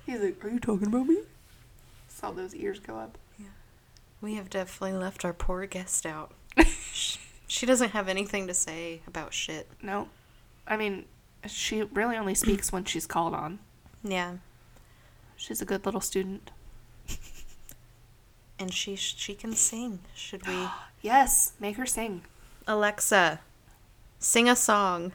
he's 0.05 0.19
like, 0.21 0.43
Are 0.45 0.49
you 0.49 0.59
talking 0.59 0.87
about 0.87 1.07
me? 1.07 1.17
Saw 2.07 2.31
those 2.31 2.53
ears 2.55 2.79
go 2.79 2.97
up. 2.97 3.17
Yeah. 3.39 3.47
We 4.21 4.35
have 4.35 4.49
definitely 4.49 4.97
left 4.97 5.25
our 5.25 5.33
poor 5.33 5.65
guest 5.65 6.05
out. 6.05 6.31
She 7.49 7.65
doesn't 7.65 7.91
have 7.91 8.09
anything 8.09 8.45
to 8.47 8.53
say 8.53 8.99
about 9.07 9.33
shit. 9.33 9.69
No. 9.81 10.09
I 10.67 10.75
mean, 10.75 11.05
she 11.47 11.81
really 11.83 12.17
only 12.17 12.35
speaks 12.35 12.73
when 12.73 12.83
she's 12.83 13.07
called 13.07 13.33
on. 13.33 13.59
Yeah, 14.03 14.33
She's 15.37 15.61
a 15.61 15.65
good 15.65 15.85
little 15.85 16.01
student. 16.01 16.51
and 18.59 18.73
she 18.73 18.97
she 18.97 19.33
can 19.33 19.53
sing. 19.53 19.99
Should 20.13 20.45
we 20.45 20.67
Yes, 21.01 21.53
make 21.57 21.77
her 21.77 21.85
sing. 21.85 22.23
Alexa 22.67 23.39
sing 24.19 24.49
a 24.49 24.55
song? 24.57 25.13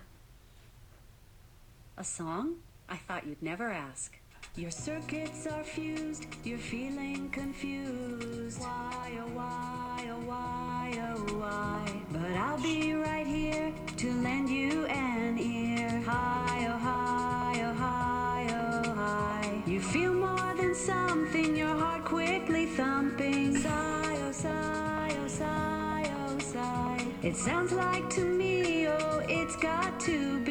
A 2.03 2.05
song? 2.05 2.57
I 2.88 2.97
thought 2.97 3.29
you'd 3.29 3.41
never 3.41 3.71
ask. 3.71 4.19
Your 4.57 4.73
circuits 4.73 5.47
are 5.47 5.62
fused, 5.62 6.27
you're 6.43 6.59
feeling 6.59 7.31
confused. 7.31 8.61
Why, 8.61 9.12
oh, 9.21 9.29
why, 9.29 10.09
oh, 10.11 10.21
why, 10.27 10.99
oh, 10.99 11.38
why? 11.38 12.03
But 12.11 12.33
I'll 12.33 12.61
be 12.61 12.93
right 12.95 13.25
here 13.25 13.73
to 13.99 14.12
lend 14.15 14.51
you 14.51 14.85
an 14.87 15.38
ear. 15.38 16.03
Hi, 16.05 16.67
oh, 16.73 16.77
hi, 16.77 17.62
oh, 17.67 17.75
hi, 17.75 18.49
oh, 18.51 18.95
hi. 18.95 19.62
You 19.65 19.79
feel 19.79 20.12
more 20.12 20.55
than 20.57 20.75
something, 20.75 21.55
your 21.55 21.77
heart 21.77 22.05
quickly 22.05 22.67
thumping. 22.67 23.59
Sigh, 23.59 24.19
oh, 24.27 24.33
sigh, 24.33 25.17
oh, 25.23 25.29
sigh, 25.29 26.12
oh, 26.27 26.38
sigh. 26.41 27.07
It 27.23 27.37
sounds 27.37 27.71
like 27.71 28.11
to 28.11 28.25
me, 28.25 28.88
oh, 28.88 29.23
it's 29.29 29.55
got 29.55 30.01
to 30.01 30.42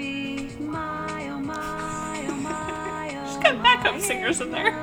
backup 3.82 4.02
singers 4.02 4.42
in 4.42 4.52
there. 4.52 4.74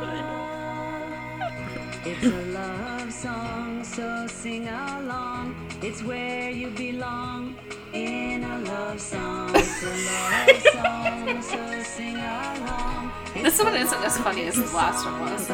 It's 2.05 2.25
a 2.25 2.43
love 2.53 3.13
song, 3.13 3.85
so 3.85 4.27
sing 4.27 4.69
along. 4.69 5.55
It's 5.83 6.03
where 6.03 6.51
you 6.51 6.71
belong 6.71 7.57
in 7.93 8.45
a 8.45 8.59
love 8.61 9.01
song. 9.01 9.51
It's 9.55 9.83
a 9.83 9.91
love 10.09 10.63
song, 10.63 11.43
so 11.43 11.83
sing 11.83 12.17
along. 12.17 13.13
This 13.35 13.63
one 13.63 13.77
isn't 13.77 14.05
as 14.05 14.19
funny 14.19 14.43
as 14.45 14.57
the 14.57 14.77
last 14.77 15.05
one 15.05 15.21
was. 15.21 15.51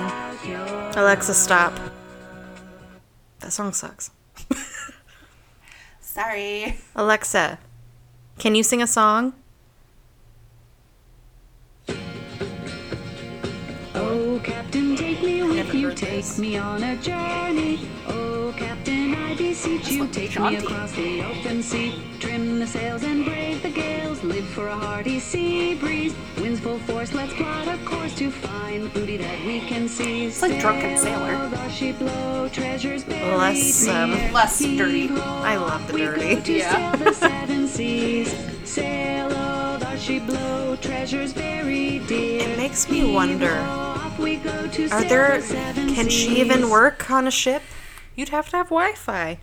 Alexa, 0.97 1.35
stop. 1.35 1.79
That 3.41 3.53
song 3.53 3.73
sucks. 3.73 4.11
Sorry. 6.01 6.79
Alexa, 6.95 7.59
can 8.39 8.55
you 8.55 8.63
sing 8.63 8.81
a 8.81 8.87
song? 8.87 9.35
Captain, 14.75 14.97
take 14.97 15.23
me 15.23 15.41
with 15.45 15.73
you, 15.73 15.95
take 15.95 16.37
me 16.37 16.57
on 16.59 16.83
a 16.83 16.97
journey. 16.97 17.89
Oh, 18.09 18.53
Captain, 18.57 19.15
I 19.15 19.37
beseech 19.37 19.89
you, 19.89 20.09
take 20.09 20.37
me 20.37 20.57
across 20.57 20.91
the 20.91 21.23
open 21.23 21.63
sea. 21.63 22.03
Trim 22.19 22.59
the 22.59 22.67
sails 22.67 23.05
and 23.05 23.25
brave 23.25 23.63
the 23.63 23.71
gales, 23.71 24.21
live 24.25 24.45
for 24.47 24.67
a 24.67 24.75
hearty 24.75 25.21
sea 25.21 25.77
breeze. 25.77 26.13
Winds 26.39 26.59
full 26.59 26.81
force, 26.81 27.15
let's 27.15 27.33
plot 27.35 27.69
a 27.69 27.79
course 27.85 28.17
to 28.17 28.33
find 28.33 28.93
booty 28.93 29.17
that 29.17 29.47
we 29.47 29.61
can 29.61 29.87
seize. 29.87 30.43
like 30.43 30.61
Drunken 30.61 30.99
Sailor. 30.99 31.49
The 31.51 31.69
ship 31.69 32.01
low, 32.01 32.49
treasures 32.49 33.07
Less, 33.07 33.87
um. 33.87 34.11
Less 34.33 34.59
dirty. 34.59 35.09
I 35.09 35.55
love 35.55 35.87
the 35.87 35.99
dirty. 35.99 36.55
Yeah. 36.55 36.97
sail 36.97 37.05
the 37.05 37.13
seven 37.29 37.69
seas. 37.69 38.35
Sail, 38.65 39.29
oh, 39.31 39.77
the 39.79 39.97
ship 39.99 40.27
low, 40.27 40.75
treasures 40.81 41.33
buried. 41.33 42.11
It 42.11 42.57
makes 42.59 42.91
me 42.91 43.15
wonder. 43.15 43.94
Off 44.15 44.21
we 44.21 44.37
go 44.37 44.69
to 44.69 44.89
Are 44.91 45.05
there? 45.05 45.41
Can 45.41 46.09
she 46.09 46.41
even 46.41 46.71
work 46.71 47.11
on 47.11 47.27
a 47.27 47.31
ship? 47.31 47.63
You'd 48.15 48.29
have 48.29 48.49
to 48.51 48.57
have 48.59 48.67
Wi-Fi. 48.67 49.39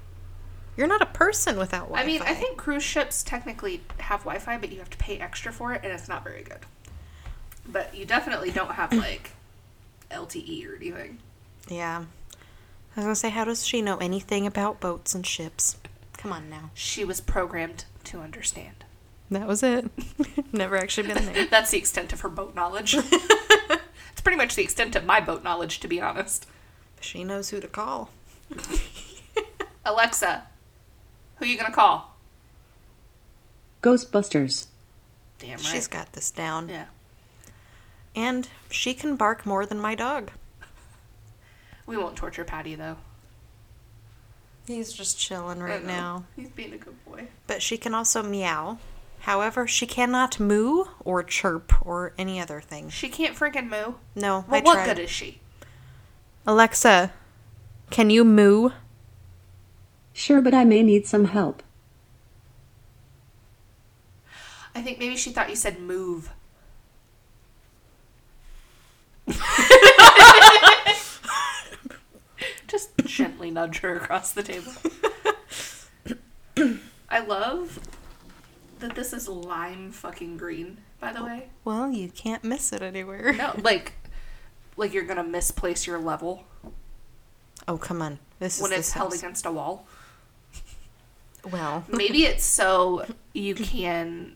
You're 0.77 0.87
not 0.87 1.01
a 1.01 1.07
person 1.07 1.57
without 1.57 1.89
Wi-Fi. 1.89 2.03
I 2.03 2.07
mean, 2.07 2.21
I 2.21 2.33
think 2.33 2.57
cruise 2.57 2.83
ships 2.83 3.21
technically 3.21 3.81
have 3.99 4.21
Wi-Fi, 4.21 4.57
but 4.57 4.71
you 4.71 4.79
have 4.79 4.89
to 4.91 4.97
pay 4.97 5.17
extra 5.17 5.51
for 5.51 5.73
it, 5.73 5.81
and 5.83 5.91
it's 5.91 6.07
not 6.07 6.23
very 6.23 6.43
good. 6.43 6.59
But 7.67 7.93
you 7.93 8.05
definitely 8.05 8.51
don't 8.51 8.71
have 8.71 8.93
like 8.97 9.31
LTE 10.09 10.69
or 10.69 10.75
anything. 10.75 11.19
Yeah. 11.67 12.05
I 12.95 12.99
was 12.99 13.05
gonna 13.05 13.15
say, 13.15 13.29
how 13.29 13.43
does 13.43 13.65
she 13.65 13.81
know 13.81 13.97
anything 13.97 14.47
about 14.47 14.79
boats 14.79 15.13
and 15.13 15.25
ships? 15.25 15.77
Come 16.17 16.31
on 16.31 16.49
now. 16.49 16.71
She 16.73 17.03
was 17.03 17.19
programmed 17.19 17.85
to 18.05 18.19
understand. 18.21 18.85
That 19.29 19.47
was 19.47 19.63
it. 19.63 19.89
Never 20.53 20.77
actually 20.77 21.13
been 21.13 21.25
there. 21.25 21.45
That's 21.49 21.71
the 21.71 21.77
extent 21.77 22.13
of 22.13 22.21
her 22.21 22.29
boat 22.29 22.55
knowledge. 22.55 22.95
it's 24.21 24.23
pretty 24.23 24.37
much 24.37 24.53
the 24.53 24.61
extent 24.61 24.95
of 24.95 25.03
my 25.03 25.19
boat 25.19 25.43
knowledge, 25.43 25.79
to 25.79 25.87
be 25.87 25.99
honest. 25.99 26.45
She 26.99 27.23
knows 27.23 27.49
who 27.49 27.59
to 27.59 27.67
call. 27.67 28.11
Alexa, 29.83 30.43
who 31.37 31.45
are 31.45 31.47
you 31.47 31.57
gonna 31.57 31.73
call? 31.73 32.15
Ghostbusters. 33.81 34.67
Damn 35.39 35.53
right. 35.53 35.59
She's 35.61 35.87
got 35.87 36.13
this 36.13 36.29
down. 36.29 36.69
yeah. 36.69 36.85
And 38.15 38.47
she 38.69 38.93
can 38.93 39.15
bark 39.15 39.43
more 39.43 39.65
than 39.65 39.79
my 39.79 39.95
dog. 39.95 40.29
We 41.87 41.97
won't 41.97 42.15
torture 42.15 42.45
Patty 42.45 42.75
though. 42.75 42.97
He's 44.67 44.93
just 44.93 45.17
chilling 45.17 45.63
right 45.63 45.83
now. 45.83 46.25
He's 46.35 46.49
being 46.51 46.73
a 46.73 46.77
good 46.77 47.03
boy. 47.05 47.29
But 47.47 47.63
she 47.63 47.75
can 47.75 47.95
also 47.95 48.21
meow. 48.21 48.77
However, 49.21 49.67
she 49.67 49.85
cannot 49.85 50.39
moo 50.39 50.85
or 51.05 51.21
chirp 51.23 51.73
or 51.85 52.13
any 52.17 52.39
other 52.39 52.59
thing. 52.59 52.89
She 52.89 53.07
can't 53.07 53.35
freaking 53.35 53.69
moo. 53.69 53.95
No, 54.15 54.45
Well, 54.47 54.61
I 54.61 54.63
what 54.63 54.73
tried. 54.73 54.85
good 54.95 54.99
is 55.03 55.09
she? 55.11 55.39
Alexa, 56.47 57.13
can 57.91 58.09
you 58.09 58.23
moo? 58.25 58.71
Sure, 60.13 60.41
but 60.41 60.53
I 60.55 60.65
may 60.65 60.81
need 60.81 61.05
some 61.05 61.25
help. 61.25 61.61
I 64.73 64.81
think 64.81 64.97
maybe 64.99 65.15
she 65.17 65.31
thought 65.31 65.49
you 65.49 65.55
said 65.55 65.79
move. 65.79 66.31
Just 72.67 72.91
gently 73.05 73.51
nudge 73.51 73.79
her 73.79 73.95
across 73.95 74.31
the 74.31 74.43
table. 74.43 74.71
I 77.09 77.19
love 77.19 77.79
that 78.81 78.95
this 78.95 79.13
is 79.13 79.27
lime 79.27 79.91
fucking 79.91 80.37
green, 80.37 80.77
by 80.99 81.11
the 81.13 81.23
way. 81.23 81.49
Well, 81.63 81.89
you 81.91 82.09
can't 82.09 82.43
miss 82.43 82.71
it 82.73 82.81
anywhere. 82.81 83.33
No, 83.33 83.55
like 83.63 83.93
like 84.77 84.93
you're 84.93 85.03
gonna 85.05 85.23
misplace 85.23 85.85
your 85.87 85.99
level 85.99 86.43
Oh, 87.67 87.77
come 87.77 88.01
on. 88.01 88.17
This 88.39 88.55
is 88.57 88.61
when 88.63 88.71
this 88.71 88.79
it's 88.79 88.91
held 88.93 89.11
house. 89.13 89.19
against 89.19 89.45
a 89.45 89.51
wall. 89.51 89.85
Well, 91.49 91.83
Maybe 91.89 92.23
it's 92.25 92.43
so 92.43 93.05
you 93.33 93.55
can 93.55 94.35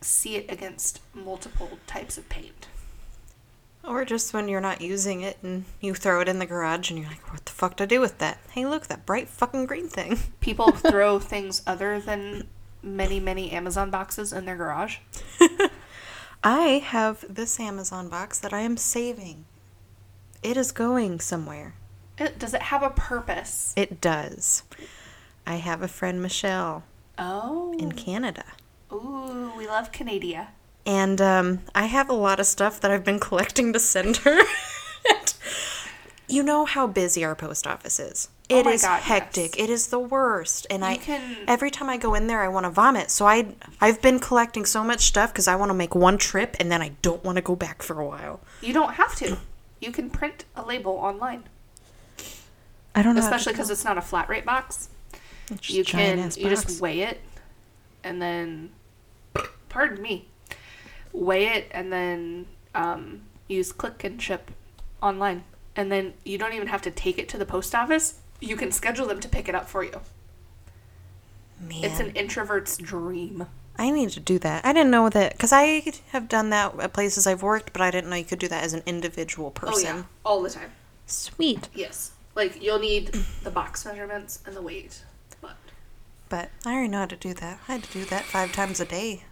see 0.00 0.36
it 0.36 0.50
against 0.50 1.00
multiple 1.14 1.78
types 1.86 2.16
of 2.18 2.28
paint. 2.28 2.68
or 3.82 4.04
just 4.04 4.32
when 4.32 4.48
you're 4.48 4.60
not 4.60 4.80
using 4.80 5.22
it 5.22 5.38
and 5.42 5.64
you 5.80 5.94
throw 5.94 6.20
it 6.20 6.28
in 6.28 6.38
the 6.38 6.46
garage 6.46 6.90
and 6.90 6.98
you're 7.00 7.08
like, 7.08 7.32
what 7.32 7.44
the 7.46 7.52
fuck 7.52 7.76
to 7.78 7.86
do 7.86 8.00
with 8.00 8.18
that? 8.18 8.38
Hey, 8.52 8.64
look, 8.66 8.86
that 8.86 9.04
bright 9.06 9.28
fucking 9.28 9.66
green 9.66 9.88
thing. 9.88 10.18
People 10.40 10.70
throw 10.72 11.18
things 11.18 11.62
other 11.66 11.98
than 12.00 12.46
many, 12.84 13.18
many 13.20 13.50
Amazon 13.50 13.90
boxes 13.90 14.32
in 14.32 14.44
their 14.44 14.56
garage. 14.56 14.98
I 16.44 16.82
have 16.84 17.24
this 17.28 17.58
Amazon 17.58 18.08
box 18.08 18.38
that 18.38 18.52
I 18.52 18.60
am 18.60 18.76
saving. 18.76 19.46
It 20.42 20.56
is 20.56 20.72
going 20.72 21.20
somewhere. 21.20 21.74
It, 22.18 22.38
does 22.38 22.54
it 22.54 22.62
have 22.62 22.82
a 22.82 22.90
purpose? 22.90 23.72
It 23.76 24.00
does. 24.00 24.62
I 25.46 25.56
have 25.56 25.82
a 25.82 25.88
friend, 25.88 26.20
Michelle, 26.22 26.84
Oh. 27.18 27.74
in 27.78 27.92
Canada. 27.92 28.44
Ooh, 28.92 29.52
we 29.56 29.66
love 29.66 29.90
Canada. 29.90 30.48
And 30.86 31.20
um, 31.20 31.60
I 31.74 31.86
have 31.86 32.10
a 32.10 32.14
lot 32.14 32.40
of 32.40 32.46
stuff 32.46 32.78
that 32.80 32.90
I've 32.90 33.04
been 33.04 33.18
collecting 33.28 33.72
to 33.72 33.78
send 33.78 34.18
her. 34.18 34.40
You 36.26 36.42
know 36.42 36.64
how 36.64 36.86
busy 36.86 37.22
our 37.22 37.34
post 37.34 37.66
office 37.66 38.00
is. 38.00 38.28
Oh 38.50 38.58
It 38.58 38.64
my 38.66 38.72
is 38.72 38.82
God, 38.82 39.00
hectic. 39.02 39.56
yes. 39.56 39.64
It 39.64 39.70
is 39.72 39.86
the 39.88 39.98
worst. 39.98 40.66
And 40.68 40.84
I 40.84 40.96
can- 40.98 41.44
every 41.48 41.70
time 41.70 41.88
I 41.88 41.96
go 41.96 42.14
in 42.14 42.26
there, 42.26 42.42
I 42.42 42.48
want 42.48 42.64
to 42.64 42.70
vomit. 42.70 43.10
So 43.10 43.26
I 43.26 43.54
I've 43.80 44.02
been 44.02 44.18
collecting 44.20 44.66
so 44.66 44.84
much 44.84 45.00
stuff 45.06 45.32
because 45.32 45.48
I 45.48 45.56
want 45.56 45.70
to 45.70 45.74
make 45.74 45.94
one 45.94 46.18
trip 46.18 46.54
and 46.60 46.70
then 46.70 46.82
I 46.82 46.90
don't 47.00 47.24
want 47.24 47.36
to 47.36 47.42
go 47.42 47.56
back 47.56 47.82
for 47.82 47.98
a 48.00 48.06
while. 48.06 48.40
You 48.60 48.74
don't 48.74 48.94
have 48.94 49.14
to. 49.16 49.38
You 49.80 49.92
can 49.92 50.10
print 50.10 50.44
a 50.56 50.62
label 50.64 50.92
online, 50.92 51.44
I 52.94 53.02
don't 53.02 53.14
know. 53.16 53.20
especially 53.22 53.52
because 53.54 53.70
it's 53.70 53.84
not 53.84 53.98
a 53.98 54.02
flat 54.02 54.28
rate 54.28 54.44
box. 54.44 54.88
You 55.50 55.56
just 55.56 55.78
a 55.78 55.82
giant 55.84 56.34
can 56.34 56.42
you 56.42 56.48
just 56.50 56.80
weigh 56.80 57.00
it 57.00 57.20
and 58.02 58.20
then 58.22 58.70
pardon 59.68 60.00
me 60.02 60.28
weigh 61.12 61.46
it 61.48 61.66
and 61.70 61.92
then 61.92 62.46
um, 62.74 63.22
use 63.48 63.72
click 63.72 64.04
and 64.04 64.20
ship 64.22 64.50
online 65.02 65.44
and 65.76 65.92
then 65.92 66.14
you 66.24 66.38
don't 66.38 66.54
even 66.54 66.68
have 66.68 66.80
to 66.82 66.90
take 66.90 67.18
it 67.18 67.28
to 67.28 67.36
the 67.38 67.44
post 67.46 67.74
office 67.74 68.20
you 68.44 68.56
can 68.56 68.70
schedule 68.72 69.06
them 69.06 69.20
to 69.20 69.28
pick 69.28 69.48
it 69.48 69.54
up 69.54 69.68
for 69.68 69.82
you 69.82 70.00
Man. 71.60 71.84
it's 71.84 72.00
an 72.00 72.10
introvert's 72.10 72.76
dream 72.76 73.46
I 73.76 73.90
need 73.90 74.10
to 74.10 74.20
do 74.20 74.38
that. 74.38 74.64
I 74.64 74.72
didn't 74.72 74.92
know 74.92 75.08
that 75.08 75.32
because 75.32 75.52
I 75.52 75.82
have 76.12 76.28
done 76.28 76.50
that 76.50 76.78
at 76.78 76.92
places 76.92 77.26
I've 77.26 77.42
worked, 77.42 77.72
but 77.72 77.82
I 77.82 77.90
didn't 77.90 78.08
know 78.08 78.14
you 78.14 78.24
could 78.24 78.38
do 78.38 78.46
that 78.46 78.62
as 78.62 78.72
an 78.72 78.84
individual 78.86 79.50
person. 79.50 79.88
oh 79.88 79.96
yeah 79.96 80.02
all 80.24 80.42
the 80.42 80.50
time 80.50 80.70
Sweet. 81.06 81.68
yes 81.74 82.12
like 82.36 82.62
you'll 82.62 82.78
need 82.78 83.08
the 83.42 83.50
box 83.50 83.84
measurements 83.84 84.38
and 84.46 84.54
the 84.54 84.62
weight 84.62 85.02
but 85.40 85.56
But 86.28 86.50
I 86.64 86.74
already 86.74 86.88
know 86.88 86.98
how 87.00 87.06
to 87.06 87.16
do 87.16 87.34
that. 87.34 87.58
I 87.66 87.72
had 87.72 87.82
to 87.82 87.92
do 87.92 88.04
that 88.04 88.22
five 88.24 88.52
times 88.52 88.78
a 88.78 88.84
day 88.84 89.24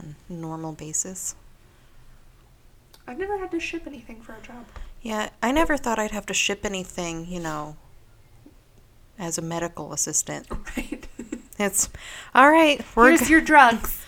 on 0.00 0.16
a 0.28 0.32
normal 0.32 0.72
basis. 0.72 1.36
i've 3.06 3.18
never 3.18 3.38
had 3.38 3.52
to 3.52 3.60
ship 3.60 3.84
anything 3.86 4.20
for 4.20 4.32
a 4.34 4.40
job 4.44 4.64
Yeah, 5.00 5.30
I 5.40 5.52
never 5.52 5.76
thought 5.76 6.00
I'd 6.00 6.10
have 6.10 6.26
to 6.26 6.34
ship 6.34 6.64
anything, 6.64 7.26
you 7.28 7.38
know, 7.38 7.76
as 9.18 9.38
a 9.38 9.42
medical 9.42 9.92
assistant. 9.92 10.46
right 10.76 11.06
It's 11.58 11.88
all 12.34 12.50
right. 12.50 12.84
We're 12.94 13.08
here's 13.08 13.22
g- 13.26 13.32
your 13.32 13.40
drugs 13.40 14.04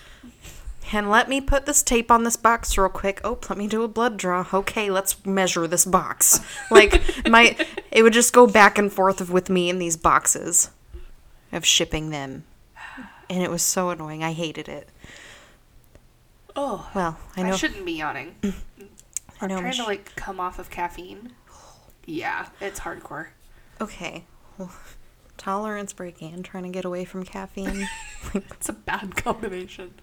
and 0.92 1.08
let 1.08 1.28
me 1.28 1.40
put 1.40 1.66
this 1.66 1.82
tape 1.82 2.10
on 2.10 2.24
this 2.24 2.36
box 2.36 2.76
real 2.76 2.88
quick. 2.88 3.20
Oh, 3.22 3.38
let 3.48 3.56
me 3.56 3.68
do 3.68 3.82
a 3.82 3.88
blood 3.88 4.16
draw. 4.16 4.46
Okay, 4.52 4.90
let's 4.90 5.24
measure 5.24 5.66
this 5.66 5.84
box. 5.84 6.40
Like 6.70 7.02
my, 7.28 7.56
it 7.90 8.02
would 8.04 8.12
just 8.12 8.32
go 8.32 8.46
back 8.46 8.78
and 8.78 8.92
forth 8.92 9.28
with 9.28 9.50
me 9.50 9.68
in 9.68 9.78
these 9.80 9.96
boxes, 9.96 10.70
of 11.52 11.64
shipping 11.66 12.10
them, 12.10 12.44
and 13.28 13.42
it 13.42 13.50
was 13.50 13.62
so 13.62 13.90
annoying. 13.90 14.22
I 14.22 14.32
hated 14.32 14.68
it. 14.68 14.88
oh 16.54 16.88
Well, 16.94 17.18
I 17.36 17.42
know 17.42 17.52
I, 17.52 17.56
shouldn't 17.56 17.84
be 17.84 17.92
yawning. 17.92 18.34
I 18.44 18.52
I'm 19.40 19.48
know. 19.48 19.60
trying 19.60 19.72
to 19.74 19.84
like 19.84 20.14
come 20.16 20.38
off 20.38 20.58
of 20.60 20.70
caffeine. 20.70 21.32
Yeah, 22.06 22.46
it's 22.60 22.80
hardcore. 22.80 23.28
Okay. 23.80 24.24
Well, 24.58 24.70
tolerance 25.40 25.92
break 25.92 26.20
and 26.22 26.44
trying 26.44 26.62
to 26.64 26.68
get 26.68 26.84
away 26.84 27.04
from 27.04 27.24
caffeine. 27.24 27.88
It's 28.34 28.68
a 28.68 28.72
bad 28.74 29.16
combination. 29.16 29.94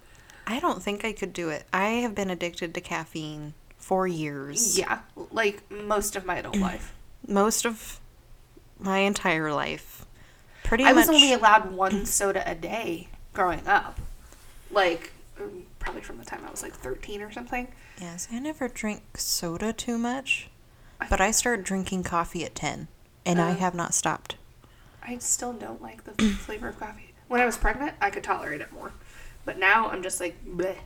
I 0.46 0.58
don't 0.60 0.82
think 0.82 1.04
I 1.04 1.12
could 1.12 1.32
do 1.32 1.48
it. 1.50 1.64
I 1.72 1.88
have 2.04 2.14
been 2.14 2.28
addicted 2.30 2.74
to 2.74 2.80
caffeine 2.80 3.54
for 3.76 4.06
years. 4.06 4.76
Yeah, 4.78 4.98
like 5.30 5.62
most 5.70 6.16
of 6.16 6.26
my 6.26 6.36
adult 6.38 6.56
life. 6.56 6.92
Most 7.26 7.64
of 7.66 8.00
my 8.78 8.98
entire 8.98 9.52
life. 9.52 10.04
Pretty 10.64 10.84
I 10.84 10.92
much. 10.92 11.06
was 11.06 11.08
only 11.16 11.32
allowed 11.32 11.72
one 11.72 12.06
soda 12.06 12.42
a 12.50 12.54
day 12.54 13.08
growing 13.32 13.66
up. 13.66 13.98
Like 14.70 15.12
um, 15.40 15.64
probably 15.78 16.02
from 16.02 16.18
the 16.18 16.24
time 16.24 16.42
I 16.46 16.50
was 16.50 16.62
like 16.62 16.74
13 16.74 17.20
or 17.22 17.30
something. 17.32 17.68
Yes, 18.00 18.28
I 18.32 18.38
never 18.38 18.68
drink 18.68 19.02
soda 19.18 19.72
too 19.72 19.98
much, 19.98 20.48
but 21.10 21.20
I 21.20 21.30
started 21.32 21.64
drinking 21.64 22.02
coffee 22.04 22.44
at 22.44 22.54
10, 22.54 22.88
and 23.26 23.40
I 23.40 23.50
Uh. 23.52 23.56
have 23.56 23.74
not 23.74 23.94
stopped. 23.94 24.36
I 25.08 25.16
still 25.18 25.54
don't 25.54 25.80
like 25.80 26.04
the 26.04 26.12
flavor 26.38 26.68
of 26.68 26.78
coffee. 26.78 27.14
When 27.28 27.40
I 27.40 27.46
was 27.46 27.56
pregnant, 27.56 27.94
I 28.00 28.10
could 28.10 28.22
tolerate 28.22 28.60
it 28.60 28.72
more. 28.72 28.92
But 29.46 29.58
now 29.58 29.88
I'm 29.88 30.02
just 30.02 30.20
like, 30.20 30.36
bleh. 30.44 30.76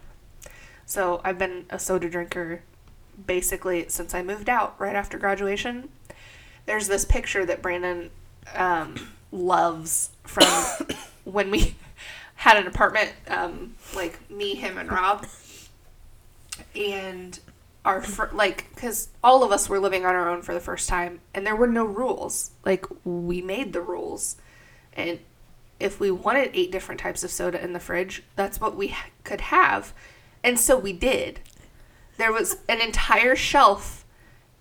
So 0.86 1.20
I've 1.24 1.38
been 1.38 1.66
a 1.70 1.78
soda 1.78 2.08
drinker 2.08 2.62
basically 3.26 3.88
since 3.88 4.14
I 4.14 4.22
moved 4.22 4.48
out 4.48 4.76
right 4.78 4.94
after 4.94 5.18
graduation. 5.18 5.88
There's 6.66 6.86
this 6.86 7.04
picture 7.04 7.44
that 7.44 7.62
Brandon 7.62 8.10
um, 8.54 9.08
loves 9.32 10.10
from 10.22 10.46
when 11.24 11.50
we 11.50 11.74
had 12.36 12.56
an 12.56 12.68
apartment, 12.68 13.12
um, 13.26 13.74
like 13.94 14.30
me, 14.30 14.54
him, 14.54 14.78
and 14.78 14.90
Rob. 14.90 15.26
And 16.76 17.38
our 17.84 18.00
fir- 18.02 18.30
like 18.32 18.66
because 18.74 19.08
all 19.22 19.42
of 19.42 19.50
us 19.52 19.68
were 19.68 19.80
living 19.80 20.04
on 20.06 20.14
our 20.14 20.28
own 20.28 20.42
for 20.42 20.54
the 20.54 20.60
first 20.60 20.88
time 20.88 21.20
and 21.34 21.46
there 21.46 21.56
were 21.56 21.66
no 21.66 21.84
rules. 21.84 22.52
Like 22.64 22.86
we 23.04 23.42
made 23.42 23.72
the 23.72 23.80
rules. 23.80 24.36
And 24.92 25.18
if 25.80 25.98
we 25.98 26.10
wanted 26.10 26.50
eight 26.54 26.70
different 26.70 27.00
types 27.00 27.24
of 27.24 27.30
soda 27.30 27.62
in 27.62 27.72
the 27.72 27.80
fridge 27.80 28.22
that's 28.36 28.60
what 28.60 28.76
we 28.76 28.88
ha- 28.88 29.10
could 29.24 29.40
have. 29.42 29.92
And 30.44 30.58
so 30.58 30.78
we 30.78 30.92
did. 30.92 31.40
There 32.18 32.32
was 32.32 32.58
an 32.68 32.80
entire 32.80 33.34
shelf 33.36 34.04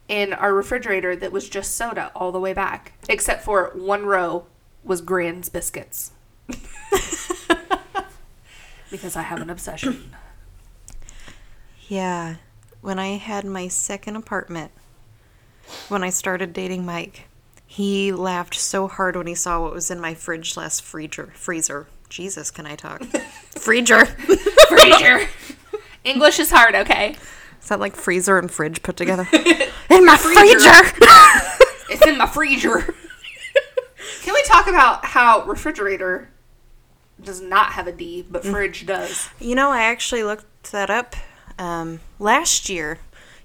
in 0.08 0.34
our 0.34 0.54
refrigerator 0.54 1.16
that 1.16 1.32
was 1.32 1.48
just 1.48 1.76
soda 1.76 2.12
all 2.16 2.32
the 2.32 2.40
way 2.40 2.54
back 2.54 2.94
except 3.08 3.44
for 3.44 3.72
one 3.76 4.06
row 4.06 4.46
was 4.84 5.02
Grand's 5.02 5.50
biscuits. 5.50 6.12
Because 8.92 9.16
i 9.16 9.22
have 9.22 9.40
an 9.42 9.50
obsession. 9.50 10.12
Yeah. 11.88 12.36
When 12.82 13.00
I 13.00 13.18
had 13.18 13.46
my 13.46 13.68
second 13.68 14.16
apartment, 14.16 14.72
when 15.88 16.04
I 16.04 16.10
started 16.10 16.54
dating 16.54 16.86
Mike, 16.86 17.28
he 17.66 18.12
laughed 18.12 18.56
so 18.56 18.88
hard 18.88 19.16
when 19.16 19.28
he 19.28 19.36
saw 19.36 19.62
what 19.62 19.74
was 19.74 19.90
in 19.90 20.00
my 20.00 20.14
fridge 20.14 20.58
last 20.58 20.82
freezer. 20.82 21.32
Freezer. 21.36 21.88
Jesus, 22.10 22.52
can 22.52 22.66
I 22.66 22.76
talk? 22.76 23.04
freezer. 23.52 24.06
Freezer. 24.06 25.28
English 26.04 26.40
is 26.40 26.52
hard, 26.52 26.76
okay? 26.76 27.16
Is 27.62 27.70
that 27.70 27.80
like 27.80 27.96
freezer 27.96 28.38
and 28.38 28.52
fridge 28.52 28.82
put 28.82 28.98
together? 28.98 29.28
in 29.90 30.06
my 30.06 30.18
freezer. 30.18 30.70
It's 31.90 32.06
in 32.06 32.18
my 32.18 32.26
freezer. 32.26 32.94
Can 34.24 34.34
we 34.34 34.44
talk 34.44 34.68
about 34.68 35.06
how 35.06 35.46
refrigerator 35.46 36.30
does 37.24 37.40
not 37.40 37.74
have 37.74 37.88
a 37.88 37.92
D, 37.92 38.26
but 38.30 38.44
fridge 38.44 38.86
does? 38.86 39.30
You 39.40 39.56
know, 39.56 39.70
I 39.70 39.84
actually 39.84 40.24
looked 40.24 40.72
that 40.72 40.90
up 40.90 41.16
um, 41.60 42.00
last 42.22 42.70
year. 42.70 43.00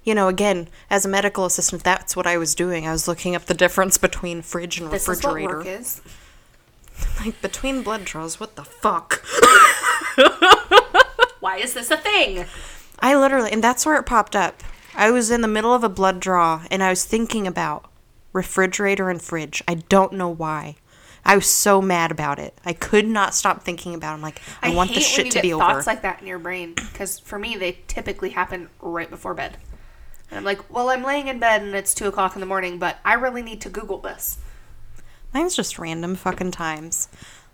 You 0.05 0.15
know, 0.15 0.29
again, 0.29 0.69
as 0.89 1.05
a 1.05 1.09
medical 1.09 1.47
assistant, 1.47 1.83
that's 1.83 2.15
what 2.15 2.29
I 2.29 2.39
was 2.39 2.55
doing. 2.55 2.87
I 2.87 2.93
was 2.93 3.09
looking 3.09 3.35
up 3.35 3.47
the 3.47 3.55
difference 3.55 3.99
between 3.99 4.41
fridge 4.43 4.79
and 4.79 4.89
This 4.93 5.03
is 5.03 5.09
what 5.09 5.17
refrigerator. 5.35 5.57
work 5.59 5.67
is. 5.67 6.01
Like 7.21 7.43
between 7.43 7.83
blood 7.83 8.07
draws, 8.07 8.41
what 8.41 8.57
the 8.57 8.65
fuck? 8.65 9.23
Why 11.41 11.59
is 11.59 11.75
this 11.75 11.91
a 11.91 11.97
thing? 11.99 12.47
I 13.01 13.15
literally, 13.17 13.53
and 13.53 13.62
that's 13.62 13.85
where 13.85 13.97
it 13.97 14.07
popped 14.07 14.35
up. 14.35 14.62
I 14.95 15.11
was 15.11 15.31
in 15.31 15.43
the 15.43 15.49
middle 15.49 15.75
of 15.75 15.85
a 15.85 15.91
blood 15.91 16.21
draw, 16.21 16.62
and 16.71 16.83
I 16.83 16.89
was 16.89 17.05
thinking 17.05 17.47
about 17.47 17.91
refrigerator 18.33 19.11
and 19.11 19.21
fridge. 19.21 19.62
I 19.69 19.75
don't 19.75 20.15
know 20.15 20.31
why. 20.31 20.77
I 21.27 21.35
was 21.35 21.51
so 21.51 21.83
mad 21.83 22.12
about 22.12 22.39
it. 22.39 22.57
I 22.65 22.73
could 22.73 23.07
not 23.07 23.35
stop 23.35 23.65
thinking 23.65 23.95
about. 23.95 24.12
it. 24.12 24.15
I'm 24.15 24.23
like, 24.23 24.41
I, 24.62 24.73
want 24.73 24.91
hate 24.91 24.97
this 24.97 25.09
shit 25.09 25.33
to 25.33 25.43
be 25.43 25.53
over. 25.53 25.65
thoughts 25.65 25.87
like 25.87 26.03
that 26.03 26.21
in 26.21 26.29
your 26.29 26.39
brain 26.39 26.75
because 26.75 27.19
for 27.19 27.37
me 27.37 27.57
they 27.57 27.81
typically 27.89 28.31
happen 28.31 28.69
right 28.81 29.11
before 29.11 29.35
bed. 29.35 29.57
And 30.31 30.39
I'm 30.39 30.45
like, 30.45 30.73
well, 30.73 30.89
I'm 30.89 31.03
laying 31.03 31.27
in 31.27 31.41
bed 31.41 31.62
and 31.62 31.75
it's 31.75 31.95
two 31.95 32.07
o'clock 32.07 32.37
in 32.37 32.41
the 32.41 32.47
morning, 32.47 32.79
but 32.79 32.99
I 33.05 33.15
really 33.15 33.43
need 33.43 33.61
to 33.62 33.69
Google 33.69 33.99
this. 33.99 34.39
Mine's 35.35 35.57
just 35.57 35.81
random 35.81 36.15
fucking 36.15 36.53
times. 36.53 37.09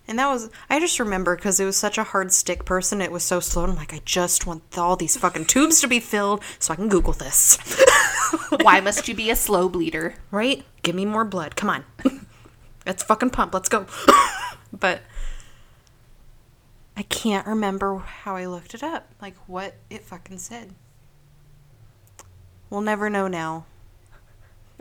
And 0.06 0.18
that 0.18 0.28
was, 0.28 0.50
I 0.68 0.78
just 0.78 1.00
remember 1.00 1.34
because 1.34 1.58
it 1.58 1.64
was 1.64 1.76
such 1.76 1.96
a 1.96 2.04
hard 2.04 2.30
stick 2.30 2.66
person. 2.66 3.00
It 3.00 3.12
was 3.12 3.22
so 3.22 3.40
slow. 3.40 3.62
And 3.62 3.72
I'm 3.72 3.78
like, 3.78 3.94
I 3.94 4.02
just 4.04 4.46
want 4.46 4.76
all 4.76 4.96
these 4.96 5.16
fucking 5.16 5.46
tubes 5.46 5.80
to 5.80 5.88
be 5.88 6.00
filled 6.00 6.42
so 6.58 6.74
I 6.74 6.76
can 6.76 6.90
Google 6.90 7.14
this. 7.14 7.56
Why 8.60 8.80
must 8.80 9.08
you 9.08 9.14
be 9.14 9.30
a 9.30 9.36
slow 9.36 9.70
bleeder? 9.70 10.16
right? 10.30 10.64
Give 10.82 10.94
me 10.94 11.06
more 11.06 11.24
blood. 11.24 11.56
Come 11.56 11.70
on. 11.70 11.84
Let's 12.86 13.02
fucking 13.02 13.30
pump. 13.30 13.54
Let's 13.54 13.68
go. 13.68 13.86
but 14.72 15.02
I 16.96 17.02
can't 17.02 17.46
remember 17.46 17.98
how 17.98 18.36
I 18.36 18.46
looked 18.46 18.74
it 18.74 18.82
up. 18.82 19.08
Like 19.20 19.36
what 19.46 19.74
it 19.90 20.02
fucking 20.04 20.38
said. 20.38 20.74
We'll 22.70 22.80
never 22.80 23.08
know 23.10 23.28
now. 23.28 23.66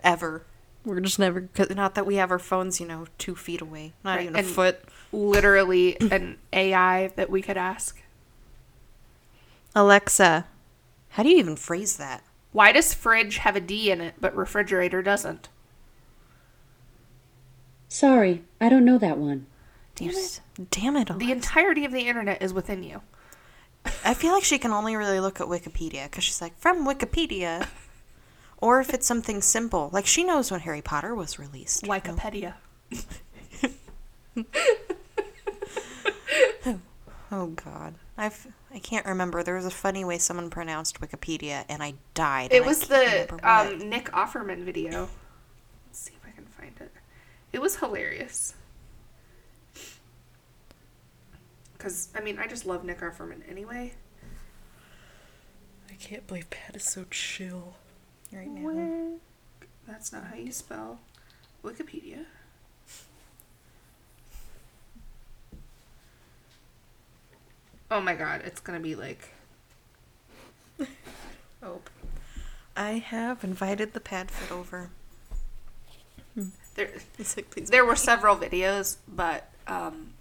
Ever. 0.03 0.43
We're 0.83 0.99
just 1.01 1.19
never. 1.19 1.41
Cause 1.53 1.69
not 1.75 1.93
that 1.95 2.05
we 2.07 2.15
have 2.15 2.31
our 2.31 2.39
phones, 2.39 2.79
you 2.79 2.87
know, 2.87 3.05
two 3.17 3.35
feet 3.35 3.61
away. 3.61 3.93
Not 4.03 4.15
Right, 4.17 4.23
even 4.23 4.35
a 4.35 4.39
and- 4.39 4.47
foot. 4.47 4.79
Literally 5.13 5.99
an 5.99 6.37
AI 6.53 7.07
that 7.17 7.29
we 7.29 7.41
could 7.41 7.57
ask. 7.57 8.01
Alexa, 9.75 10.45
how 11.09 11.23
do 11.23 11.29
you 11.29 11.37
even 11.37 11.57
phrase 11.57 11.97
that? 11.97 12.23
Why 12.53 12.71
does 12.71 12.93
fridge 12.93 13.37
have 13.37 13.57
a 13.57 13.59
D 13.61 13.91
in 13.91 13.99
it 14.01 14.15
but 14.21 14.33
refrigerator 14.35 15.01
doesn't? 15.01 15.49
Sorry, 17.91 18.41
I 18.61 18.69
don't 18.69 18.85
know 18.85 18.97
that 18.99 19.17
one. 19.17 19.47
Damn 19.95 20.11
it. 20.11 20.39
Damn 20.71 20.95
it. 20.95 21.07
The 21.07 21.13
Alexa. 21.13 21.31
entirety 21.33 21.83
of 21.83 21.91
the 21.91 22.07
internet 22.07 22.41
is 22.41 22.53
within 22.53 22.83
you. 22.83 23.01
I 24.05 24.13
feel 24.13 24.31
like 24.31 24.45
she 24.45 24.57
can 24.57 24.71
only 24.71 24.95
really 24.95 25.19
look 25.19 25.41
at 25.41 25.47
Wikipedia 25.47 26.05
because 26.05 26.23
she's 26.23 26.41
like, 26.41 26.57
from 26.57 26.87
Wikipedia. 26.87 27.67
Or 28.63 28.79
if 28.79 28.93
it's 28.93 29.07
something 29.07 29.41
simple. 29.41 29.89
Like 29.91 30.05
she 30.05 30.23
knows 30.23 30.51
when 30.51 30.59
Harry 30.59 30.83
Potter 30.83 31.15
was 31.15 31.39
released. 31.39 31.85
Wikipedia. 31.85 32.53
Oh 37.33 37.47
God, 37.47 37.95
I've 38.17 38.45
I 38.73 38.79
can't 38.79 39.05
remember. 39.05 39.41
There 39.41 39.55
was 39.55 39.65
a 39.65 39.71
funny 39.71 40.03
way 40.03 40.17
someone 40.17 40.49
pronounced 40.49 40.99
Wikipedia, 40.99 41.63
and 41.69 41.81
I 41.81 41.93
died. 42.13 42.51
It 42.51 42.57
and 42.57 42.65
I 42.65 42.67
was 42.67 42.79
the 42.81 43.39
um, 43.41 43.89
Nick 43.89 44.11
Offerman 44.11 44.65
video. 44.65 45.07
Let's 45.87 45.99
see 45.99 46.11
if 46.13 46.27
I 46.27 46.31
can 46.31 46.45
find 46.45 46.73
it. 46.81 46.91
It 47.53 47.61
was 47.61 47.77
hilarious. 47.77 48.55
Because, 51.73 52.09
I 52.15 52.21
mean, 52.21 52.37
I 52.39 52.47
just 52.47 52.65
love 52.65 52.83
Nick 52.83 52.99
Offerman 53.01 53.41
anyway. 53.49 53.93
I 55.89 55.93
can't 55.95 56.25
believe 56.27 56.49
Pat 56.49 56.75
is 56.75 56.83
so 56.83 57.05
chill 57.09 57.75
right 58.31 58.47
now. 58.47 59.17
That's 59.87 60.13
not 60.13 60.25
how 60.25 60.35
you 60.35 60.51
spell 60.51 60.99
Wikipedia. 61.63 62.25
Oh 67.89 67.99
my 67.99 68.15
god, 68.15 68.41
it's 68.45 68.61
gonna 68.61 68.79
be 68.79 68.95
like. 68.95 69.29
Oh. 71.63 71.79
I 72.75 72.93
have 72.93 73.43
invited 73.43 73.93
the 73.93 73.99
Padfoot 73.99 74.51
over. 74.51 74.89
Hmm. 76.33 76.47
There, 76.75 76.89
like, 77.35 77.49
please. 77.49 77.69
there 77.69 77.85
were 77.85 77.95
several 77.95 78.35
videos, 78.35 78.97
but 79.07 79.49
um, 79.67 80.13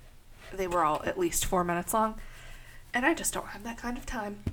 they 0.53 0.67
were 0.67 0.85
all 0.85 1.03
at 1.05 1.19
least 1.19 1.45
four 1.45 1.65
minutes 1.65 1.95
long. 1.95 2.17
And 2.93 3.07
I 3.07 3.15
just 3.15 3.33
don't 3.33 3.47
have 3.49 3.63
that 3.63 3.79
kind 3.79 3.97
of 3.97 4.05
time. 4.05 4.41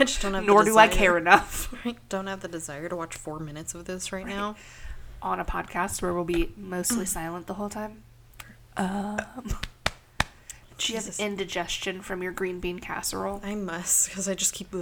I 0.00 0.04
just 0.04 0.20
don't 0.20 0.34
have. 0.34 0.44
Nor 0.44 0.64
do 0.64 0.76
I 0.76 0.88
care 0.88 1.16
enough. 1.16 1.72
I 1.84 1.94
don't 2.08 2.26
have 2.26 2.40
the 2.40 2.48
desire 2.48 2.88
to 2.88 2.96
watch 2.96 3.14
four 3.14 3.38
minutes 3.38 3.74
of 3.74 3.84
this 3.84 4.12
right, 4.12 4.26
now. 4.26 4.56
on 5.22 5.38
a 5.38 5.44
podcast 5.44 6.02
where 6.02 6.12
we'll 6.12 6.24
be 6.24 6.52
mostly 6.56 7.06
silent 7.06 7.46
the 7.46 7.54
whole 7.54 7.68
time. 7.68 8.02
Um, 8.76 9.30
do 10.78 10.92
you 10.92 10.98
have 10.98 11.14
indigestion 11.20 12.00
from 12.02 12.24
your 12.24 12.32
green 12.32 12.58
bean 12.58 12.80
casserole? 12.80 13.40
I 13.44 13.54
must 13.54 14.08
because 14.08 14.28
I 14.28 14.34
just 14.34 14.52
keep. 14.52 14.74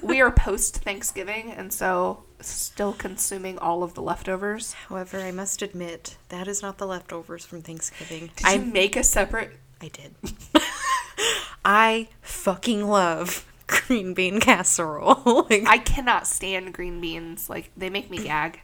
we 0.00 0.20
are 0.20 0.30
post 0.30 0.76
Thanksgiving, 0.76 1.50
and 1.50 1.72
so 1.72 2.22
still 2.46 2.92
consuming 2.92 3.58
all 3.58 3.82
of 3.82 3.94
the 3.94 4.02
leftovers. 4.02 4.74
However, 4.88 5.20
I 5.20 5.30
must 5.30 5.62
admit 5.62 6.16
that 6.28 6.48
is 6.48 6.62
not 6.62 6.78
the 6.78 6.86
leftovers 6.86 7.44
from 7.44 7.62
Thanksgiving. 7.62 8.30
Did 8.36 8.46
I 8.46 8.54
you 8.54 8.62
make 8.62 8.96
a 8.96 9.04
separate? 9.04 9.52
I 9.80 9.88
did. 9.88 10.14
I 11.64 12.08
fucking 12.20 12.86
love 12.86 13.46
green 13.66 14.14
bean 14.14 14.40
casserole. 14.40 15.46
like, 15.50 15.66
I 15.66 15.78
cannot 15.78 16.26
stand 16.26 16.74
green 16.74 17.00
beans. 17.00 17.48
Like 17.48 17.70
they 17.76 17.90
make 17.90 18.10
me 18.10 18.18
gag. 18.18 18.60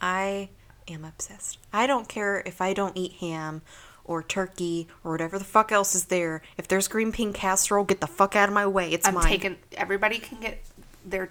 I 0.00 0.50
am 0.88 1.04
obsessed. 1.04 1.58
I 1.72 1.86
don't 1.86 2.08
care 2.08 2.42
if 2.46 2.60
I 2.60 2.72
don't 2.72 2.96
eat 2.96 3.12
ham 3.14 3.62
or 4.04 4.22
turkey 4.22 4.86
or 5.02 5.12
whatever 5.12 5.38
the 5.38 5.44
fuck 5.44 5.72
else 5.72 5.94
is 5.94 6.06
there. 6.06 6.42
If 6.56 6.68
there's 6.68 6.88
green 6.88 7.10
bean 7.10 7.32
casserole, 7.32 7.84
get 7.84 8.00
the 8.00 8.06
fuck 8.06 8.36
out 8.36 8.48
of 8.48 8.54
my 8.54 8.66
way. 8.66 8.90
It's 8.92 9.06
I'm 9.06 9.14
mine. 9.14 9.26
taking. 9.26 9.56
Everybody 9.72 10.18
can 10.18 10.40
get 10.40 10.62
their 11.04 11.30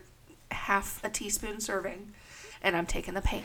half 0.52 1.04
a 1.04 1.10
teaspoon 1.10 1.60
serving, 1.60 2.14
and 2.62 2.76
I'm 2.76 2.86
taking 2.86 3.14
the 3.14 3.22
pan. 3.22 3.44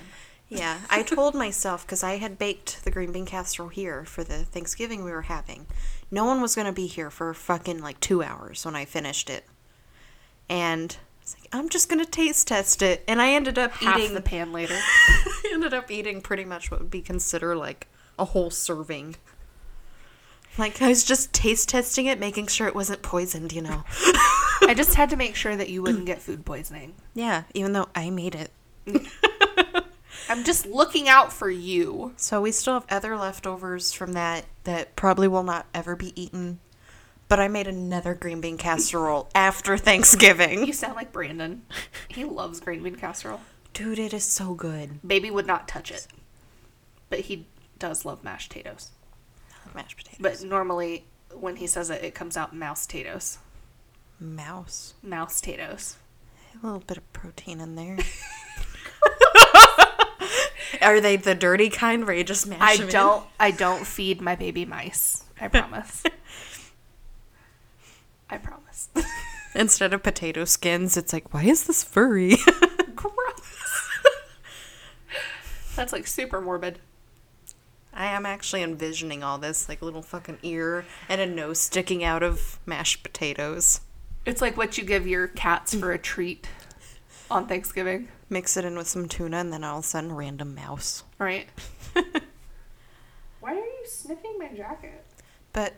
Yeah, 0.49 0.81
I 0.91 1.03
told 1.05 1.35
myself 1.35 1.87
because 1.87 2.03
I 2.03 2.17
had 2.17 2.39
baked 2.39 2.85
the 2.85 2.91
green 2.91 3.13
bean 3.13 3.27
casserole 3.27 3.69
here 3.69 4.05
for 4.05 4.25
the 4.25 4.45
Thanksgiving 4.45 5.05
we 5.05 5.13
were 5.13 5.23
having. 5.23 5.67
No 6.11 6.25
one 6.25 6.41
was 6.41 6.55
gonna 6.55 6.73
be 6.73 6.87
here 6.87 7.11
for 7.11 7.33
fucking 7.33 7.81
like 7.81 8.01
two 8.01 8.23
hours 8.23 8.65
when 8.65 8.77
I 8.77 8.85
finished 8.85 9.31
it, 9.31 9.45
and 10.49 10.97
I 11.01 11.23
was 11.23 11.37
like, 11.39 11.49
I'm 11.53 11.69
just 11.69 11.89
gonna 11.89 12.05
taste 12.05 12.49
test 12.49 12.83
it, 12.83 13.05
and 13.07 13.23
I 13.23 13.33
ended 13.33 13.59
up 13.59 13.73
Half 13.73 13.99
eating 13.99 14.15
the 14.15 14.21
pan 14.21 14.53
later. 14.53 14.77
I 14.77 15.51
ended 15.53 15.73
up 15.73 15.91
eating 15.91 16.21
pretty 16.21 16.45
much 16.45 16.71
what 16.71 16.81
would 16.81 16.91
be 16.91 17.03
considered 17.03 17.57
like 17.57 17.87
a 18.19 18.27
whole 18.27 18.51
serving. 18.51 19.17
Like 20.59 20.83
I 20.83 20.89
was 20.89 21.05
just 21.05 21.33
taste 21.33 21.69
testing 21.69 22.07
it, 22.07 22.19
making 22.19 22.49
sure 22.49 22.67
it 22.67 22.75
wasn't 22.75 23.03
poisoned, 23.03 23.53
you 23.53 23.63
know. 23.63 23.85
I 24.63 24.75
just 24.75 24.95
had 24.95 25.11
to 25.11 25.17
make 25.17 25.35
sure 25.37 25.57
that 25.57 25.69
you 25.69 25.83
wouldn't 25.83 26.07
get 26.07 26.21
food 26.23 26.45
poisoning. 26.45 26.95
yeah, 27.15 27.45
even 27.55 27.73
though 27.73 27.89
I 27.95 28.11
made 28.11 28.35
it. 28.35 28.51
I'm 30.29 30.45
just 30.45 30.67
looking 30.67 31.09
out 31.09 31.33
for 31.33 31.51
you. 31.51 32.13
So 32.17 32.41
we 32.41 32.53
still 32.53 32.75
have 32.75 32.87
other 32.91 33.17
leftovers 33.17 33.93
from 33.93 34.13
that 34.13 34.45
that 34.65 34.95
probably 34.97 35.27
will 35.29 35.43
not 35.43 35.67
ever 35.75 35.97
be 35.97 36.13
eaten. 36.21 36.61
But 37.29 37.41
I 37.41 37.49
made 37.49 37.67
another 37.69 38.15
green 38.15 38.41
bean 38.41 38.57
casserole 38.59 39.29
after 39.35 39.77
Thanksgiving. 39.77 40.67
You 40.67 40.73
sound 40.73 40.97
like 40.97 41.13
Brandon. 41.13 41.63
He 42.09 42.25
loves 42.25 42.61
green 42.61 42.83
bean 42.83 42.97
casserole. 42.97 43.41
Dude, 43.73 43.99
it 44.01 44.13
is 44.13 44.25
so 44.25 44.55
good. 44.55 44.99
Baby 45.07 45.31
would 45.31 45.47
not 45.47 45.69
touch 45.69 45.91
it. 45.93 46.07
But 47.09 47.21
he 47.21 47.47
does 47.79 48.05
love 48.05 48.23
mashed 48.25 48.51
potatoes. 48.51 48.91
Love 49.67 49.75
Mashed 49.75 49.97
potatoes. 49.97 50.19
But 50.21 50.43
normally, 50.49 51.05
when 51.33 51.57
he 51.57 51.67
says 51.69 51.89
it, 51.91 52.03
it 52.03 52.15
comes 52.15 52.37
out 52.37 52.55
mouse 52.55 52.87
potatoes. 52.87 53.39
Mouse. 54.21 54.95
Mouse 55.03 55.41
potatoes. 55.41 55.97
A 56.63 56.67
little 56.67 56.81
bit 56.81 56.99
of 56.99 57.13
protein 57.13 57.61
in 57.61 57.75
there. 57.75 57.99
Are 60.83 61.01
they 61.01 61.17
the 61.17 61.35
dirty 61.35 61.69
kind 61.69 62.07
where 62.07 62.15
you 62.15 62.25
just 62.25 62.47
mash 62.47 62.61
I 62.61 62.77
them 62.77 62.87
in? 62.87 62.93
don't. 62.93 63.25
I 63.39 63.51
don't 63.51 63.87
feed 63.87 64.21
my 64.21 64.37
baby 64.37 64.65
mice. 64.65 65.25
I 65.41 65.49
promise. 65.49 66.03
I 68.31 68.39
promise. 68.39 68.89
Instead 69.55 69.93
of 69.93 70.03
potato 70.03 70.45
skins, 70.45 70.97
it's 70.97 71.13
like, 71.13 71.35
why 71.35 71.45
is 71.45 71.65
this 71.65 71.83
furry? 71.83 72.37
Gross. 72.95 73.91
That's 75.75 75.93
like 75.93 76.07
super 76.07 76.41
morbid. 76.41 76.79
I 77.93 78.07
am 78.07 78.25
actually 78.25 78.63
envisioning 78.63 79.25
all 79.25 79.39
this, 79.39 79.69
like 79.69 79.83
a 79.83 79.85
little 79.85 80.03
fucking 80.03 80.39
ear 80.43 80.85
and 81.09 81.21
a 81.21 81.27
nose 81.27 81.59
sticking 81.59 82.05
out 82.05 82.23
of 82.23 82.61
mashed 82.65 83.03
potatoes. 83.03 83.81
It's 84.27 84.41
like 84.43 84.57
what 84.57 84.77
you 84.79 84.85
give 84.85 85.07
your 85.07 85.29
cats 85.29 85.75
for 85.75 85.93
a 85.93 85.99
treat 85.99 86.49
on 87.31 87.47
Thanksgiving, 87.47 88.09
Mix 88.29 88.57
it 88.57 88.65
in 88.65 88.77
with 88.77 88.87
some 88.89 89.09
tuna, 89.09 89.39
and 89.39 89.53
then 89.53 89.65
all 89.65 89.79
of 89.79 89.85
a 89.85 89.87
sudden, 89.87 90.13
random 90.15 90.55
mouse. 90.55 91.03
right? 91.19 91.49
Why 93.41 93.53
are 93.53 93.55
you 93.55 93.85
sniffing 93.87 94.37
my 94.39 94.49
jacket? 94.49 95.05
But 95.53 95.75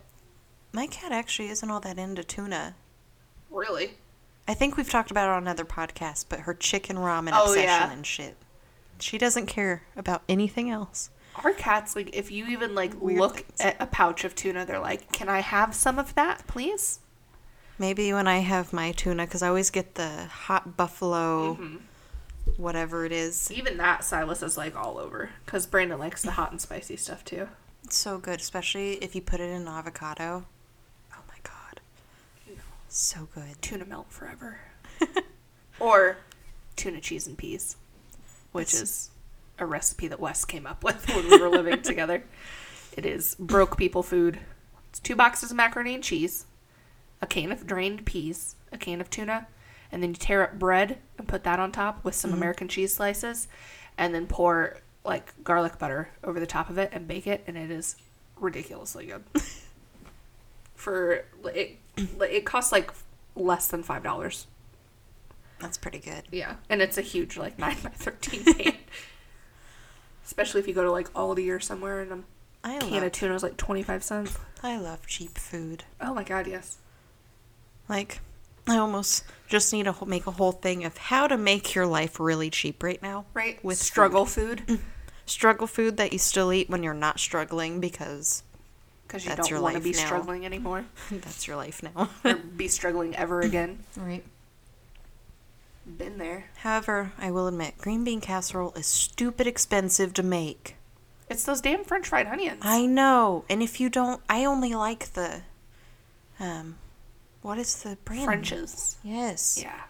my 0.72 0.86
cat 0.86 1.12
actually 1.12 1.48
isn't 1.48 1.70
all 1.70 1.80
that 1.80 1.98
into 1.98 2.24
tuna. 2.24 2.74
Really? 3.50 3.92
I 4.48 4.54
think 4.54 4.76
we've 4.76 4.90
talked 4.90 5.10
about 5.10 5.28
it 5.28 5.32
on 5.32 5.42
another 5.42 5.64
podcast, 5.64 6.26
but 6.28 6.40
her 6.40 6.54
chicken 6.54 6.96
ramen 6.96 7.30
Oh, 7.32 7.44
obsession 7.44 7.64
yeah. 7.68 7.92
and 7.92 8.04
shit. 8.06 8.36
She 8.98 9.16
doesn't 9.18 9.46
care 9.46 9.82
about 9.96 10.22
anything 10.28 10.68
else. 10.70 11.10
Our 11.44 11.52
cats, 11.52 11.94
like, 11.96 12.10
if 12.14 12.30
you 12.30 12.46
even 12.48 12.74
like 12.74 13.00
Weird 13.00 13.18
look 13.20 13.36
things. 13.36 13.60
at 13.60 13.76
a 13.80 13.86
pouch 13.86 14.24
of 14.24 14.34
tuna, 14.34 14.66
they're 14.66 14.78
like, 14.80 15.10
"Can 15.12 15.28
I 15.30 15.40
have 15.40 15.74
some 15.74 15.98
of 15.98 16.14
that, 16.16 16.46
please?" 16.46 17.00
Maybe 17.82 18.12
when 18.12 18.28
I 18.28 18.38
have 18.38 18.72
my 18.72 18.92
tuna, 18.92 19.24
because 19.26 19.42
I 19.42 19.48
always 19.48 19.70
get 19.70 19.96
the 19.96 20.26
hot 20.26 20.76
buffalo, 20.76 21.54
Mm-hmm. 21.56 21.76
whatever 22.62 23.04
it 23.04 23.10
is. 23.10 23.50
Even 23.50 23.76
that, 23.78 24.04
Silas 24.04 24.40
is 24.40 24.56
like 24.56 24.76
all 24.76 24.98
over 24.98 25.30
because 25.44 25.66
Brandon 25.66 25.98
likes 25.98 26.22
the 26.22 26.30
hot 26.30 26.52
and 26.52 26.60
spicy 26.60 26.96
stuff 26.96 27.24
too. 27.24 27.48
It's 27.82 27.96
so 27.96 28.18
good, 28.18 28.38
especially 28.38 28.92
if 29.02 29.16
you 29.16 29.20
put 29.20 29.40
it 29.40 29.50
in 29.50 29.66
avocado. 29.66 30.44
Oh 31.12 31.22
my 31.26 31.34
god. 31.42 31.80
So 32.88 33.26
good. 33.34 33.60
Tuna 33.60 33.84
melt 33.84 34.12
forever, 34.12 34.58
or 35.80 36.18
tuna 36.76 37.00
cheese 37.00 37.26
and 37.26 37.36
peas, 37.36 37.74
which 38.52 38.68
It's- 38.74 38.82
is 38.82 39.10
a 39.58 39.66
recipe 39.66 40.06
that 40.06 40.20
Wes 40.20 40.44
came 40.44 40.68
up 40.68 40.84
with 40.84 41.04
when 41.08 41.28
we 41.28 41.36
were 41.36 41.48
living 41.48 41.82
together. 41.90 42.22
It 42.96 43.04
is 43.04 43.34
broke 43.40 43.76
people 43.76 44.04
food. 44.04 44.38
It's 44.90 45.00
two 45.00 45.16
boxes 45.16 45.50
of 45.50 45.56
macaroni 45.56 45.94
and 45.94 46.04
cheese, 46.04 46.46
a 47.22 47.26
can 47.26 47.52
of 47.52 47.66
drained 47.66 48.04
peas, 48.04 48.56
a 48.72 48.76
can 48.76 49.00
of 49.00 49.08
tuna, 49.08 49.46
and 49.90 50.02
then 50.02 50.10
you 50.10 50.16
tear 50.16 50.42
up 50.42 50.58
bread 50.58 50.98
and 51.16 51.28
put 51.28 51.44
that 51.44 51.60
on 51.60 51.70
top 51.70 52.04
with 52.04 52.14
some 52.14 52.32
mm-hmm. 52.32 52.38
American 52.38 52.68
cheese 52.68 52.92
slices, 52.92 53.46
and 53.96 54.14
then 54.14 54.26
pour 54.26 54.78
like 55.04 55.32
garlic 55.42 55.78
butter 55.78 56.10
over 56.22 56.38
the 56.40 56.46
top 56.46 56.68
of 56.68 56.78
it 56.78 56.90
and 56.92 57.06
bake 57.06 57.26
it, 57.26 57.44
and 57.46 57.56
it 57.56 57.70
is 57.70 57.96
ridiculously 58.38 59.06
good. 59.06 59.22
For 60.74 61.24
it, 61.44 61.78
it 61.96 62.44
costs 62.44 62.72
like 62.72 62.92
less 63.36 63.68
than 63.68 63.84
five 63.84 64.02
dollars. 64.02 64.48
That's 65.60 65.78
pretty 65.78 66.00
good. 66.00 66.24
Yeah, 66.32 66.56
and 66.68 66.82
it's 66.82 66.98
a 66.98 67.02
huge 67.02 67.36
like 67.36 67.56
nine 67.60 67.76
by 67.82 67.90
thirteen 67.90 68.44
pan. 68.44 68.74
Especially 70.24 70.60
if 70.60 70.66
you 70.66 70.74
go 70.74 70.82
to 70.82 70.90
like 70.90 71.12
Aldi 71.12 71.54
or 71.54 71.60
somewhere 71.60 72.00
and 72.00 72.12
a 72.12 72.18
I 72.64 72.78
can 72.78 72.92
love, 72.92 73.02
of 73.04 73.12
tuna 73.12 73.34
is 73.34 73.44
like 73.44 73.56
twenty 73.56 73.84
five 73.84 74.02
cents. 74.02 74.36
I 74.62 74.76
love 74.76 75.06
cheap 75.06 75.38
food. 75.38 75.84
Oh 76.00 76.14
my 76.14 76.24
god, 76.24 76.48
yes. 76.48 76.78
Like, 77.88 78.20
I 78.68 78.76
almost 78.76 79.24
just 79.48 79.72
need 79.72 79.84
to 79.84 79.94
make 80.06 80.26
a 80.26 80.30
whole 80.32 80.52
thing 80.52 80.84
of 80.84 80.96
how 80.96 81.26
to 81.26 81.36
make 81.36 81.74
your 81.74 81.86
life 81.86 82.18
really 82.20 82.48
cheap 82.50 82.82
right 82.82 83.02
now. 83.02 83.26
Right 83.34 83.62
With 83.64 83.78
struggle 83.78 84.24
food 84.26 84.78
Struggle 85.26 85.66
food 85.66 85.96
that 85.98 86.12
you 86.12 86.18
still 86.18 86.52
eat 86.52 86.68
when 86.70 86.82
you're 86.82 86.94
not 86.94 87.20
struggling 87.20 87.80
because 87.80 88.42
because 89.06 89.24
you 89.24 89.34
That's 89.34 89.50
your 89.50 89.58
don't 89.58 89.64
want 89.64 89.76
to 89.76 89.82
be 89.82 89.92
now. 89.92 90.06
struggling 90.06 90.46
anymore 90.46 90.84
that's 91.10 91.46
your 91.46 91.56
life 91.56 91.82
now. 91.82 92.08
or 92.24 92.34
be 92.34 92.66
struggling 92.68 93.14
ever 93.16 93.40
again. 93.40 93.80
right. 93.96 94.24
Been 95.84 96.18
there. 96.18 96.44
However, 96.58 97.12
I 97.18 97.30
will 97.32 97.48
admit, 97.48 97.76
green 97.78 98.04
bean 98.04 98.20
casserole 98.20 98.72
is 98.74 98.86
stupid 98.86 99.46
expensive 99.48 100.14
to 100.14 100.22
make. 100.22 100.76
It's 101.28 101.44
those 101.44 101.60
damn 101.60 101.82
French 101.84 102.08
fried 102.08 102.26
onions. 102.28 102.60
I 102.62 102.86
know. 102.86 103.44
And 103.48 103.62
if 103.62 103.80
you 103.80 103.88
don't, 103.90 104.22
I 104.28 104.44
only 104.44 104.74
like 104.74 105.12
the, 105.14 105.42
um, 106.38 106.76
what 107.42 107.58
is 107.58 107.82
the 107.82 107.96
brand? 108.04 108.24
French's. 108.24 108.96
Yes. 109.02 109.58
Yeah. 109.60 109.80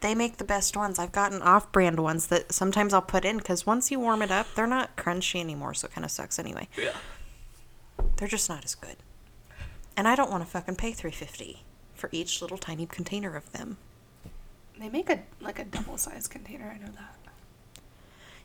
They 0.00 0.14
make 0.14 0.38
the 0.38 0.44
best 0.44 0.76
ones. 0.76 0.98
I've 0.98 1.12
gotten 1.12 1.42
off 1.42 1.70
brand 1.72 2.00
ones 2.00 2.28
that 2.28 2.52
sometimes 2.52 2.94
I'll 2.94 3.02
put 3.02 3.24
in 3.24 3.36
because 3.36 3.66
once 3.66 3.90
you 3.90 4.00
warm 4.00 4.22
it 4.22 4.30
up, 4.30 4.46
they're 4.54 4.66
not 4.66 4.96
crunchy 4.96 5.40
anymore, 5.40 5.74
so 5.74 5.86
it 5.86 5.92
kind 5.92 6.04
of 6.04 6.10
sucks 6.10 6.38
anyway. 6.38 6.68
Yeah. 6.76 6.92
They're 8.16 8.28
just 8.28 8.48
not 8.48 8.64
as 8.64 8.74
good. 8.74 8.96
And 9.96 10.08
I 10.08 10.14
don't 10.14 10.30
want 10.30 10.42
to 10.42 10.50
fucking 10.50 10.76
pay 10.76 10.92
350 10.92 11.64
for 11.94 12.08
each 12.12 12.40
little 12.40 12.56
tiny 12.56 12.86
container 12.86 13.36
of 13.36 13.52
them. 13.52 13.76
They 14.78 14.88
make 14.88 15.10
a 15.10 15.20
like 15.40 15.58
a 15.58 15.64
double 15.64 15.98
sized 15.98 16.30
container. 16.30 16.74
I 16.74 16.78
know 16.82 16.92
that. 16.92 17.16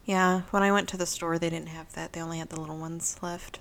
Yeah, 0.04 0.42
when 0.52 0.62
I 0.62 0.72
went 0.72 0.90
to 0.90 0.98
the 0.98 1.06
store, 1.06 1.40
they 1.40 1.50
didn't 1.50 1.70
have 1.70 1.94
that. 1.94 2.12
They 2.12 2.22
only 2.22 2.40
had 2.40 2.50
the 2.50 2.60
little 2.60 2.78
ones 2.78 3.18
left. 3.22 3.60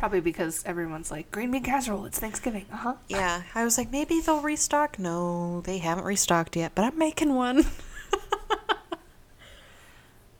Probably 0.00 0.20
because 0.20 0.64
everyone's 0.64 1.10
like 1.10 1.30
green 1.30 1.50
bean 1.50 1.62
casserole. 1.62 2.06
It's 2.06 2.18
Thanksgiving. 2.18 2.64
Uh 2.72 2.76
huh. 2.76 2.94
Yeah, 3.10 3.42
I 3.54 3.64
was 3.64 3.76
like, 3.76 3.92
maybe 3.92 4.18
they'll 4.20 4.40
restock. 4.40 4.98
No, 4.98 5.60
they 5.60 5.76
haven't 5.76 6.04
restocked 6.04 6.56
yet, 6.56 6.72
but 6.74 6.86
I'm 6.86 6.96
making 6.96 7.34
one. 7.34 7.66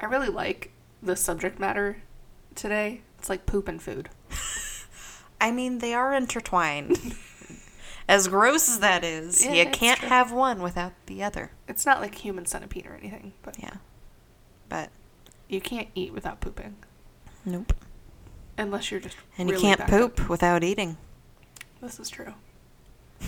I 0.00 0.06
really 0.06 0.30
like 0.30 0.72
the 1.02 1.14
subject 1.14 1.60
matter 1.60 2.02
today. 2.54 3.02
It's 3.18 3.28
like 3.28 3.44
poop 3.44 3.68
and 3.68 3.82
food. 3.82 4.08
I 5.42 5.50
mean, 5.50 5.80
they 5.80 5.92
are 5.92 6.14
intertwined. 6.14 6.98
as 8.08 8.28
gross 8.28 8.66
as 8.66 8.80
that 8.80 9.04
is, 9.04 9.44
Yeah, 9.44 9.52
you 9.52 9.66
can't 9.66 10.00
true. 10.00 10.08
have 10.08 10.32
one 10.32 10.62
without 10.62 10.94
the 11.04 11.22
other. 11.22 11.50
It's 11.68 11.84
not 11.84 12.00
like 12.00 12.14
human 12.14 12.46
centipede 12.46 12.86
or 12.86 12.94
anything, 12.94 13.34
but 13.42 13.58
Yeah. 13.58 13.74
But, 14.70 14.88
you 15.50 15.60
can't 15.60 15.88
eat 15.94 16.14
without 16.14 16.40
pooping 16.40 16.76
nope. 17.44 17.74
Unless 18.60 18.90
you're 18.90 19.00
just 19.00 19.16
And 19.38 19.48
you 19.48 19.58
can't 19.58 19.78
backed 19.80 19.92
up. 19.92 20.16
poop 20.16 20.28
without 20.28 20.62
eating. 20.62 20.96
This 21.80 21.98
is 21.98 22.08
true. 22.10 22.34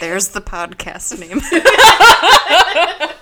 There's 0.00 0.28
the 0.28 0.40
podcast 0.40 1.18
name. 1.18 1.40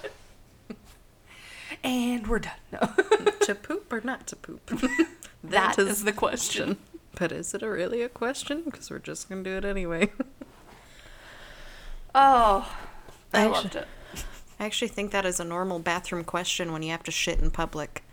And 1.83 2.27
we're 2.27 2.41
done. 2.41 2.53
No. 2.73 2.79
to 3.41 3.55
poop 3.55 3.91
or 3.91 4.03
not 4.03 4.27
to 4.27 4.37
poop? 4.37 4.71
that 5.43 5.79
is 5.79 6.05
the 6.05 6.13
question. 6.13 6.77
But 7.19 7.33
is 7.33 7.55
it 7.55 7.63
a 7.63 7.71
really 7.71 8.03
a 8.03 8.09
question? 8.11 8.63
Because 8.67 8.91
we're 8.91 8.99
just 8.99 9.31
going 9.31 9.43
to 9.45 9.51
do 9.51 9.57
it 9.57 9.65
anyway. 9.65 10.11
Oh, 12.15 12.71
I 13.33 13.41
Actu- 13.47 13.51
loved 13.53 13.77
it. 13.77 13.89
I 14.59 14.67
actually 14.67 14.89
think 14.89 15.11
that 15.13 15.25
is 15.25 15.41
a 15.41 15.45
normal 15.45 15.79
bathroom 15.79 16.23
question 16.23 16.71
when 16.71 16.83
you 16.83 16.91
have 16.91 17.03
to 17.05 17.11
shit 17.11 17.41
in 17.41 17.51
public. 17.51 18.05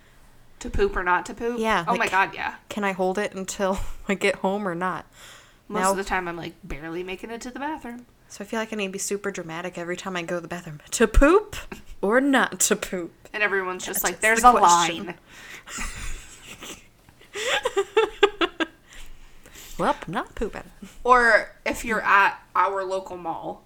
To 0.59 0.69
poop 0.69 0.95
or 0.95 1.03
not 1.03 1.25
to 1.27 1.33
poop? 1.33 1.59
Yeah, 1.59 1.85
Oh 1.87 1.95
my 1.95 2.07
god, 2.07 2.33
yeah. 2.33 2.55
Can 2.69 2.83
I 2.83 2.91
hold 2.91 3.17
it 3.19 3.33
until 3.33 3.79
I 4.07 4.15
get 4.15 4.35
home 4.37 4.67
or 4.67 4.73
not? 4.75 5.05
Most 5.67 5.81
Now- 5.83 5.91
of 5.91 5.97
the 5.97 6.03
time, 6.03 6.27
I'm 6.27 6.35
like 6.37 6.53
barely 6.63 7.03
making 7.03 7.29
it 7.31 7.41
to 7.41 7.51
the 7.51 7.59
bathroom. 7.59 8.05
So 8.29 8.43
I 8.43 8.47
feel 8.47 8.59
like 8.59 8.73
I 8.73 8.75
need 8.75 8.87
to 8.87 8.91
be 8.91 8.99
super 8.99 9.31
dramatic 9.31 9.77
every 9.77 9.95
time 9.95 10.17
I 10.17 10.21
go 10.21 10.35
to 10.35 10.41
the 10.41 10.47
bathroom. 10.49 10.81
To 10.91 11.07
poop 11.07 11.55
or 12.01 12.19
not 12.19 12.59
to 12.61 12.75
poop? 12.75 13.13
And 13.33 13.41
everyone's 13.41 13.85
just 13.85 14.01
That's 14.01 14.11
like, 14.13 14.21
there's 14.21 14.41
the 14.41 14.49
a 14.51 14.57
question. 14.57 15.05
line. 15.07 15.15
Well, 19.77 19.95
I'm 20.07 20.11
not 20.13 20.33
pooping. 20.33 20.63
Or 21.03 21.51
if 21.63 21.85
you're 21.85 22.01
at 22.01 22.39
our 22.55 22.83
local 22.83 23.15
mall, 23.15 23.63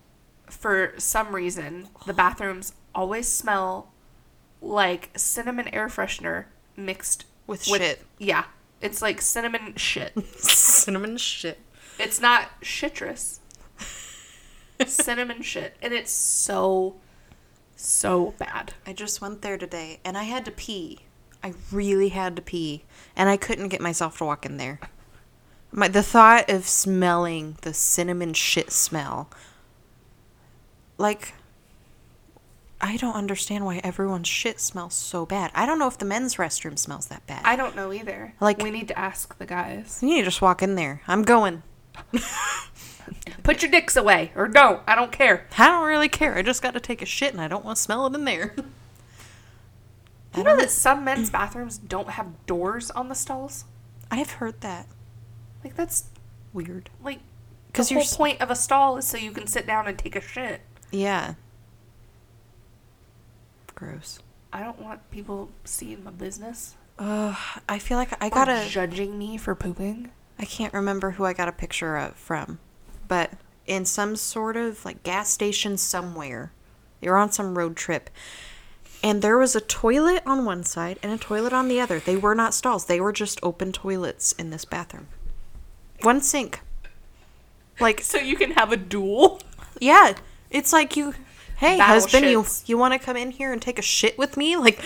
for 0.47 0.93
some 0.97 1.33
reason, 1.33 1.87
the 2.05 2.13
bathrooms 2.13 2.73
always 2.93 3.29
smell 3.29 3.87
like 4.61 5.09
cinnamon 5.15 5.69
air 5.69 5.87
freshener 5.87 6.45
mixed 6.85 7.25
With 7.47 7.63
shit. 7.63 8.05
Yeah. 8.17 8.45
It's 8.81 9.01
like 9.01 9.21
cinnamon 9.21 9.75
shit. 9.75 10.13
Cinnamon 10.37 11.17
shit. 11.17 11.59
It's 11.99 12.19
not 12.19 12.49
citrus. 12.63 13.39
cinnamon 14.85 15.41
shit. 15.43 15.77
And 15.81 15.93
it's 15.93 16.11
so, 16.11 16.95
so 17.75 18.33
bad. 18.37 18.73
I 18.85 18.93
just 18.93 19.21
went 19.21 19.41
there 19.41 19.57
today 19.57 19.99
and 20.03 20.17
I 20.17 20.23
had 20.23 20.45
to 20.45 20.51
pee. 20.51 20.99
I 21.43 21.53
really 21.71 22.09
had 22.09 22.35
to 22.35 22.41
pee. 22.41 22.83
And 23.15 23.29
I 23.29 23.37
couldn't 23.37 23.69
get 23.69 23.81
myself 23.81 24.17
to 24.17 24.25
walk 24.25 24.45
in 24.45 24.57
there. 24.57 24.79
My, 25.71 25.87
the 25.87 26.03
thought 26.03 26.49
of 26.49 26.67
smelling 26.67 27.57
the 27.61 27.73
cinnamon 27.73 28.33
shit 28.33 28.71
smell. 28.71 29.29
Like, 30.97 31.33
I 32.83 32.97
don't 32.97 33.13
understand 33.15 33.63
why 33.65 33.79
everyone's 33.83 34.27
shit 34.27 34.59
smells 34.59 34.95
so 34.95 35.25
bad. 35.25 35.51
I 35.53 35.65
don't 35.65 35.77
know 35.79 35.87
if 35.87 35.97
the 35.99 36.05
men's 36.05 36.35
restroom 36.35 36.77
smells 36.79 37.05
that 37.07 37.25
bad. 37.27 37.41
I 37.45 37.55
don't 37.55 37.75
know 37.75 37.93
either. 37.93 38.33
Like- 38.39 38.57
we 38.61 38.71
need 38.71 38.87
to 38.89 38.97
ask 38.97 39.37
the 39.37 39.45
guys. 39.45 39.99
you 40.01 40.09
need 40.09 40.21
to 40.21 40.25
just 40.25 40.41
walk 40.41 40.61
in 40.63 40.75
there. 40.75 41.01
I'm 41.07 41.21
going. 41.21 41.61
Put 43.43 43.61
your 43.61 43.71
dicks 43.71 43.95
away 43.95 44.31
or 44.35 44.47
don't. 44.47 44.81
I 44.87 44.95
don't 44.95 45.11
care. 45.11 45.47
I 45.57 45.67
don't 45.67 45.85
really 45.87 46.09
care. 46.09 46.35
I 46.35 46.41
just 46.41 46.61
got 46.61 46.73
to 46.73 46.79
take 46.79 47.01
a 47.01 47.05
shit 47.05 47.33
and 47.33 47.41
I 47.41 47.47
don't 47.47 47.65
want 47.65 47.75
to 47.77 47.81
smell 47.81 48.05
it 48.07 48.15
in 48.15 48.25
there. 48.25 48.55
You 50.33 50.43
know 50.45 50.55
that 50.55 50.71
some 50.71 51.03
men's 51.03 51.29
bathrooms 51.29 51.77
don't 51.77 52.11
have 52.11 52.45
doors 52.45 52.89
on 52.91 53.09
the 53.09 53.15
stalls? 53.15 53.65
I've 54.09 54.31
heard 54.31 54.61
that. 54.61 54.87
Like 55.61 55.75
that's 55.75 56.05
Weird. 56.53 56.89
like 57.03 57.19
Because 57.67 57.89
the 57.89 57.95
whole 57.95 58.05
point 58.05 58.39
of 58.39 58.49
a 58.49 58.55
stall 58.55 58.95
is 58.95 59.05
so 59.05 59.17
you 59.17 59.31
can 59.31 59.45
sit 59.45 59.67
down 59.67 59.87
and 59.89 59.97
take 59.99 60.15
a 60.15 60.21
shit. 60.21 60.61
yeah. 60.89 61.33
Gross. 63.81 64.19
I 64.53 64.61
don't 64.61 64.79
want 64.79 65.09
people 65.09 65.49
seeing 65.63 66.03
my 66.03 66.11
business. 66.11 66.75
Uh, 66.99 67.35
I 67.67 67.79
feel 67.79 67.97
like 67.97 68.13
I 68.23 68.29
gotta. 68.29 68.67
judging 68.69 69.17
me 69.17 69.37
for 69.37 69.55
pooping. 69.55 70.11
I 70.37 70.45
can't 70.45 70.71
remember 70.71 71.11
who 71.11 71.25
I 71.25 71.33
got 71.33 71.47
a 71.47 71.51
picture 71.51 71.97
of 71.97 72.15
from, 72.15 72.59
but 73.07 73.31
in 73.65 73.85
some 73.85 74.15
sort 74.15 74.55
of 74.55 74.85
like 74.85 75.01
gas 75.01 75.29
station 75.29 75.77
somewhere, 75.77 76.51
they 76.99 77.09
were 77.09 77.17
on 77.17 77.31
some 77.31 77.57
road 77.57 77.75
trip, 77.75 78.11
and 79.03 79.23
there 79.23 79.39
was 79.39 79.55
a 79.55 79.61
toilet 79.61 80.21
on 80.27 80.45
one 80.45 80.63
side 80.63 80.99
and 81.01 81.11
a 81.11 81.17
toilet 81.17 81.51
on 81.51 81.67
the 81.67 81.79
other. 81.79 81.99
They 81.99 82.15
were 82.17 82.35
not 82.35 82.53
stalls; 82.53 82.85
they 82.85 83.01
were 83.01 83.11
just 83.11 83.39
open 83.41 83.71
toilets 83.71 84.31
in 84.33 84.51
this 84.51 84.63
bathroom. 84.63 85.07
One 86.01 86.21
sink. 86.21 86.61
Like 87.79 88.01
So 88.01 88.19
you 88.19 88.35
can 88.35 88.51
have 88.51 88.71
a 88.71 88.77
duel. 88.77 89.41
yeah, 89.79 90.13
it's 90.51 90.71
like 90.71 90.95
you. 90.95 91.15
Hey, 91.61 91.77
husband, 91.77 92.25
you 92.25 92.43
you 92.65 92.75
want 92.75 92.95
to 92.95 92.99
come 92.99 93.15
in 93.15 93.29
here 93.29 93.53
and 93.53 93.61
take 93.61 93.77
a 93.77 93.83
shit 93.83 94.17
with 94.17 94.35
me? 94.35 94.57
Like, 94.57 94.81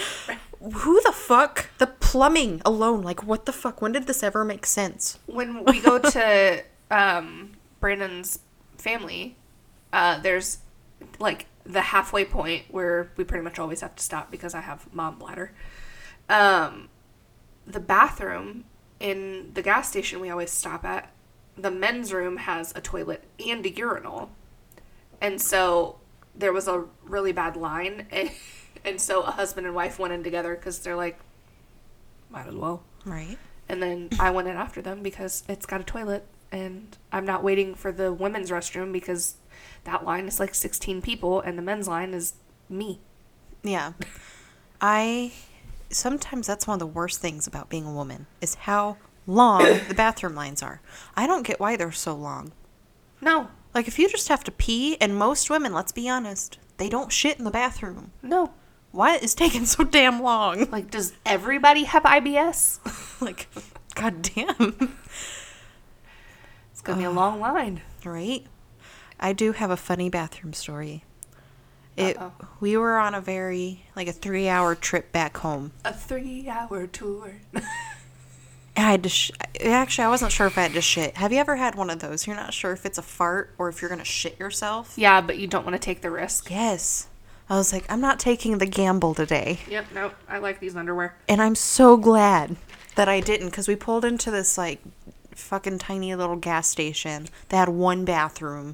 who 0.60 1.02
the 1.04 1.14
fuck? 1.14 1.70
The 1.78 1.88
plumbing 1.88 2.62
alone. 2.66 3.02
Like, 3.02 3.24
what 3.24 3.46
the 3.46 3.54
fuck? 3.54 3.82
When 3.82 3.94
did 3.94 4.08
this 4.08 4.22
ever 4.22 4.44
make 4.44 4.66
sense? 4.66 5.18
when 5.26 5.64
we 5.64 5.80
go 5.80 6.00
to 6.00 6.64
um, 6.92 7.54
Brandon's 7.80 8.40
family, 8.78 9.38
uh, 9.94 10.20
there's 10.20 10.58
like 11.18 11.46
the 11.64 11.80
halfway 11.80 12.26
point 12.26 12.66
where 12.70 13.10
we 13.16 13.24
pretty 13.24 13.46
much 13.46 13.58
always 13.58 13.80
have 13.80 13.96
to 13.96 14.04
stop 14.04 14.30
because 14.30 14.54
I 14.54 14.60
have 14.60 14.94
mom 14.94 15.18
bladder. 15.18 15.54
Um, 16.28 16.90
the 17.66 17.80
bathroom 17.80 18.66
in 19.00 19.52
the 19.54 19.62
gas 19.62 19.88
station 19.88 20.20
we 20.20 20.30
always 20.30 20.52
stop 20.52 20.84
at, 20.84 21.10
the 21.58 21.72
men's 21.72 22.12
room 22.12 22.36
has 22.36 22.74
a 22.76 22.82
toilet 22.82 23.24
and 23.40 23.66
a 23.66 23.70
urinal. 23.70 24.30
And 25.22 25.42
so 25.42 26.00
there 26.38 26.54
was 26.54 26.68
a 26.68 26.86
really 27.04 27.32
bad 27.32 27.56
line. 27.56 28.08
And, 28.86 28.92
and 28.94 29.02
so 29.02 29.24
a 29.24 29.32
husband 29.32 29.66
and 29.66 29.76
wife 29.76 29.98
went 29.98 30.14
in 30.14 30.22
together 30.24 30.54
because 30.54 30.78
they're 30.80 30.98
like, 30.98 31.18
might 32.30 32.46
as 32.46 32.54
well. 32.54 32.84
Right. 33.04 33.38
And 33.68 33.82
then 33.82 34.10
I 34.20 34.30
went 34.30 34.48
in 34.48 34.56
after 34.56 34.80
them 34.80 35.02
because 35.02 35.44
it's 35.50 35.66
got 35.66 35.82
a 35.82 35.84
toilet 35.84 36.28
and 36.52 36.96
I'm 37.12 37.26
not 37.26 37.44
waiting 37.44 37.74
for 37.74 37.92
the 37.92 38.14
women's 38.14 38.52
restroom 38.52 38.92
because 38.92 39.36
that 39.86 40.06
line 40.06 40.28
is 40.28 40.40
like 40.40 40.54
16 40.54 41.02
people 41.02 41.42
and 41.42 41.58
the 41.58 41.64
men's 41.64 41.88
line 41.88 42.14
is 42.14 42.34
me. 42.70 43.00
Yeah. 43.64 43.94
I 44.80 45.32
sometimes 45.90 46.48
that's 46.48 46.68
one 46.68 46.76
of 46.76 46.80
the 46.80 46.88
worst 46.88 47.22
things 47.22 47.48
about 47.48 47.70
being 47.70 47.86
a 47.86 47.92
woman 47.92 48.28
is 48.42 48.56
how 48.56 48.98
long 49.26 49.64
the 49.88 49.96
bathroom 49.96 50.36
lines 50.36 50.62
are. 50.62 50.82
I 51.16 51.28
don't 51.28 51.44
get 51.44 51.60
why 51.60 51.76
they're 51.76 51.92
so 51.92 52.14
long. 52.14 52.52
No, 53.22 53.50
Like 53.76 53.88
if 53.88 54.00
you 54.00 54.10
just 54.10 54.30
have 54.30 54.44
to 54.46 54.52
pee 54.52 54.98
and 55.02 55.16
most 55.18 55.50
women, 55.50 55.74
let's 55.74 55.92
be 55.92 56.10
honest, 56.10 56.58
they 56.78 56.90
don't 56.90 57.12
shit 57.12 57.38
in 57.38 57.44
the 57.44 57.52
bathroom. 57.52 58.12
no. 58.24 58.52
Why 58.92 59.18
is 59.18 59.36
taking 59.36 59.66
so 59.66 59.84
damn 59.84 60.22
long? 60.24 60.70
Like, 60.72 60.90
does 60.90 61.12
everybody 61.26 61.84
have 61.84 62.04
IBS? 62.04 62.80
like 63.22 63.50
god 63.94 64.22
damn. 64.22 64.96
It's 66.72 66.80
gonna 66.82 67.00
be 67.00 67.04
a 67.04 67.12
long 67.12 67.42
line. 67.42 67.82
Right? 68.06 68.46
I 69.20 69.34
do 69.34 69.52
have 69.52 69.70
a 69.70 69.76
funny 69.76 70.10
bathroom 70.10 70.54
story. 70.54 71.04
It 71.98 72.18
Uh-oh. 72.18 72.48
we 72.62 72.78
were 72.78 72.98
on 72.98 73.14
a 73.14 73.20
very 73.20 73.84
like 73.98 74.08
a 74.08 74.14
3-hour 74.14 74.76
trip 74.76 75.12
back 75.12 75.36
home. 75.40 75.74
A 75.84 75.92
three 75.94 76.48
hour 76.48 76.88
tour. 76.88 77.42
I 78.78 78.82
had 78.82 79.04
to. 79.04 79.10
Sh- 79.10 79.32
actually, 79.64 80.06
I 80.06 80.10
wasn't 80.10 80.32
sure 80.32 80.48
if 80.48 80.58
I 80.58 80.64
had 80.64 80.74
to 80.74 80.82
shit. 80.82 81.16
Have 81.18 81.32
you 81.32 81.40
ever 81.40 81.56
had 81.56 81.76
one 81.76 81.90
of 81.90 82.00
those? 82.00 82.28
You're 82.28 82.36
not 82.36 82.54
sure 82.54 82.72
if 82.74 82.86
it's 82.86 82.98
a 82.98 83.02
fart 83.02 83.54
or 83.58 83.70
if 83.70 83.82
you're 83.82 83.90
gonna 83.90 84.04
shit 84.04 84.38
yourself. 84.40 84.94
yeah, 84.98 85.22
but 85.22 85.38
you 85.38 85.48
don't 85.48 85.64
want 85.66 85.76
to 85.76 85.80
take 85.80 86.02
the 86.02 86.12
risk. 86.12 86.50
Yes. 86.52 87.08
I 87.50 87.56
was 87.58 87.72
like, 87.72 87.86
I'm 87.92 88.02
not 88.02 88.20
taking 88.20 88.58
the 88.58 88.66
gamble 88.66 89.14
today, 89.14 89.60
Yep, 89.70 89.86
no, 89.94 90.12
I 90.28 90.40
like 90.40 90.60
these 90.60 90.76
underwear. 90.76 91.16
and 91.30 91.40
I'm 91.44 91.54
so 91.54 91.96
glad 91.96 92.56
that 92.96 93.08
I 93.08 93.20
didn't 93.20 93.50
because 93.52 93.68
we 93.68 93.76
pulled 93.76 94.04
into 94.04 94.32
this 94.32 94.58
like 94.58 94.82
fucking 95.36 95.78
tiny 95.78 96.16
little 96.16 96.38
gas 96.38 96.68
station. 96.68 97.28
They 97.50 97.58
had 97.58 97.70
one 97.70 98.04
bathroom, 98.04 98.74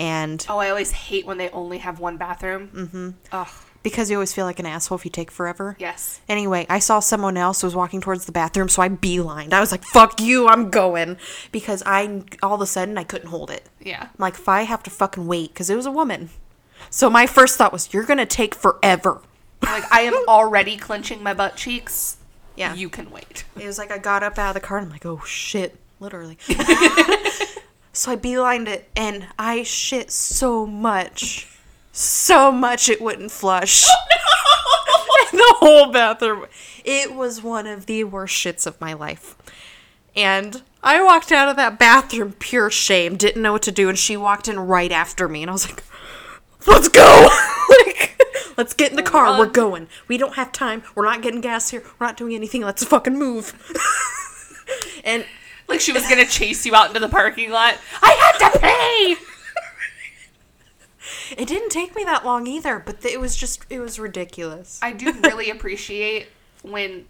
and 0.00 0.44
Oh, 0.48 0.58
I 0.58 0.68
always 0.68 0.90
hate 0.90 1.26
when 1.26 1.38
they 1.38 1.48
only 1.50 1.78
have 1.78 2.00
one 2.00 2.16
bathroom. 2.16 2.68
Mm-hmm. 2.74 3.10
Ugh, 3.30 3.48
because 3.90 4.10
you 4.10 4.16
always 4.16 4.32
feel 4.32 4.44
like 4.44 4.58
an 4.58 4.66
asshole 4.66 4.96
if 4.96 5.04
you 5.04 5.10
take 5.10 5.30
forever. 5.30 5.76
yes. 5.78 6.20
Anyway, 6.28 6.66
I 6.68 6.78
saw 6.78 7.00
someone 7.00 7.36
else 7.36 7.62
was 7.62 7.74
walking 7.74 8.00
towards 8.00 8.26
the 8.26 8.32
bathroom, 8.32 8.68
so 8.68 8.82
I 8.82 8.88
beelined. 8.88 9.52
I 9.52 9.60
was 9.60 9.72
like, 9.72 9.84
"Fuck 9.84 10.20
you, 10.20 10.48
I'm 10.48 10.70
going," 10.70 11.16
because 11.52 11.82
I 11.86 12.22
all 12.42 12.54
of 12.54 12.60
a 12.60 12.66
sudden 12.66 12.98
I 12.98 13.04
couldn't 13.04 13.28
hold 13.28 13.50
it. 13.50 13.68
Yeah. 13.80 14.02
I'm 14.02 14.08
like, 14.18 14.34
if 14.34 14.48
I 14.48 14.62
have 14.62 14.82
to 14.84 14.90
fucking 14.90 15.26
wait, 15.26 15.52
because 15.52 15.70
it 15.70 15.76
was 15.76 15.86
a 15.86 15.90
woman. 15.92 16.30
So 16.90 17.10
my 17.10 17.26
first 17.26 17.56
thought 17.56 17.72
was, 17.72 17.92
you're 17.92 18.04
gonna 18.04 18.26
take 18.26 18.54
forever. 18.54 19.20
Like, 19.62 19.84
I 19.92 20.02
am 20.02 20.14
already 20.28 20.76
clenching 20.76 21.22
my 21.22 21.34
butt 21.34 21.56
cheeks. 21.56 22.16
Yeah. 22.56 22.74
You 22.74 22.88
can 22.88 23.10
wait. 23.10 23.44
It 23.56 23.66
was 23.66 23.78
like 23.78 23.90
I 23.90 23.98
got 23.98 24.22
up 24.22 24.38
out 24.38 24.50
of 24.50 24.54
the 24.54 24.60
car 24.66 24.78
and 24.78 24.86
I'm 24.86 24.92
like, 24.92 25.06
oh 25.06 25.20
shit, 25.26 25.76
literally. 26.00 26.38
so 27.92 28.12
I 28.12 28.16
beelined 28.16 28.68
it 28.68 28.88
and 28.96 29.26
I 29.38 29.62
shit 29.64 30.10
so 30.10 30.66
much, 30.66 31.48
so 31.98 32.52
much 32.52 32.88
it 32.88 33.00
wouldn't 33.00 33.32
flush. 33.32 33.84
Oh, 33.88 35.28
and 35.32 35.38
the 35.38 35.54
whole 35.58 35.92
bathroom. 35.92 36.46
It 36.84 37.14
was 37.14 37.42
one 37.42 37.66
of 37.66 37.86
the 37.86 38.04
worst 38.04 38.34
shits 38.34 38.66
of 38.66 38.80
my 38.80 38.92
life. 38.92 39.36
And 40.14 40.62
I 40.82 41.02
walked 41.02 41.32
out 41.32 41.48
of 41.48 41.56
that 41.56 41.78
bathroom 41.78 42.32
pure 42.38 42.70
shame, 42.70 43.16
didn't 43.16 43.42
know 43.42 43.52
what 43.52 43.62
to 43.62 43.72
do, 43.72 43.88
and 43.88 43.98
she 43.98 44.16
walked 44.16 44.48
in 44.48 44.58
right 44.58 44.92
after 44.92 45.28
me, 45.28 45.42
and 45.42 45.50
I 45.50 45.52
was 45.52 45.68
like, 45.68 45.84
let's 46.66 46.88
go! 46.88 47.28
like, 47.84 48.20
let's 48.56 48.74
get 48.74 48.90
in 48.90 48.96
the 48.96 49.02
oh, 49.02 49.10
car, 49.10 49.38
we're 49.38 49.46
going. 49.46 49.88
We 50.06 50.18
don't 50.18 50.34
have 50.34 50.52
time, 50.52 50.82
we're 50.94 51.04
not 51.04 51.22
getting 51.22 51.40
gas 51.40 51.70
here, 51.70 51.82
we're 51.98 52.06
not 52.06 52.16
doing 52.16 52.34
anything, 52.34 52.62
let's 52.62 52.84
fucking 52.84 53.18
move. 53.18 53.54
and 55.04 55.24
Like 55.68 55.80
she 55.80 55.92
was 55.92 56.08
gonna 56.08 56.24
chase 56.24 56.64
you 56.64 56.74
out 56.74 56.88
into 56.88 57.00
the 57.00 57.08
parking 57.08 57.50
lot. 57.50 57.76
I 58.02 58.38
had 58.38 58.50
to 58.50 58.58
pay. 58.58 59.16
It 61.36 61.46
didn't 61.46 61.70
take 61.70 61.94
me 61.94 62.04
that 62.04 62.24
long 62.24 62.46
either, 62.46 62.78
but 62.78 63.00
th- 63.00 63.14
it 63.14 63.18
was 63.18 63.36
just, 63.36 63.64
it 63.70 63.80
was 63.80 63.98
ridiculous. 63.98 64.78
I 64.82 64.92
do 64.92 65.12
really 65.22 65.50
appreciate 65.56 66.28
when 66.62 67.06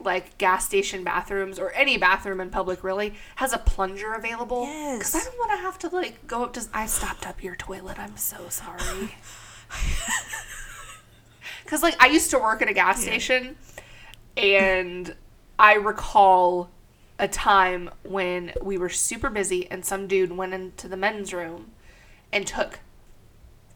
like 0.00 0.36
gas 0.38 0.66
station 0.66 1.04
bathrooms 1.04 1.58
or 1.58 1.70
any 1.72 1.96
bathroom 1.96 2.40
in 2.40 2.50
public 2.50 2.82
really 2.82 3.14
has 3.36 3.52
a 3.52 3.58
plunger 3.58 4.14
available. 4.14 4.64
Yes. 4.64 4.98
Because 4.98 5.14
I 5.14 5.24
don't 5.30 5.38
want 5.38 5.50
to 5.52 5.56
have 5.58 5.78
to 5.80 5.88
like 5.88 6.26
go 6.26 6.42
up 6.42 6.52
to. 6.54 6.66
I 6.74 6.86
stopped 6.86 7.26
up 7.26 7.42
your 7.42 7.56
toilet. 7.56 7.98
I'm 7.98 8.16
so 8.16 8.48
sorry. 8.48 9.14
Because 11.64 11.82
like 11.82 11.96
I 12.02 12.08
used 12.08 12.30
to 12.32 12.38
work 12.38 12.60
at 12.60 12.68
a 12.68 12.74
gas 12.74 13.00
station, 13.00 13.56
and 14.36 15.14
I 15.58 15.74
recall 15.74 16.68
a 17.18 17.28
time 17.28 17.88
when 18.02 18.52
we 18.60 18.76
were 18.76 18.88
super 18.88 19.30
busy 19.30 19.70
and 19.70 19.84
some 19.84 20.06
dude 20.06 20.32
went 20.32 20.54
into 20.54 20.88
the 20.88 20.96
men's 20.96 21.32
room 21.32 21.70
and 22.32 22.46
took 22.46 22.80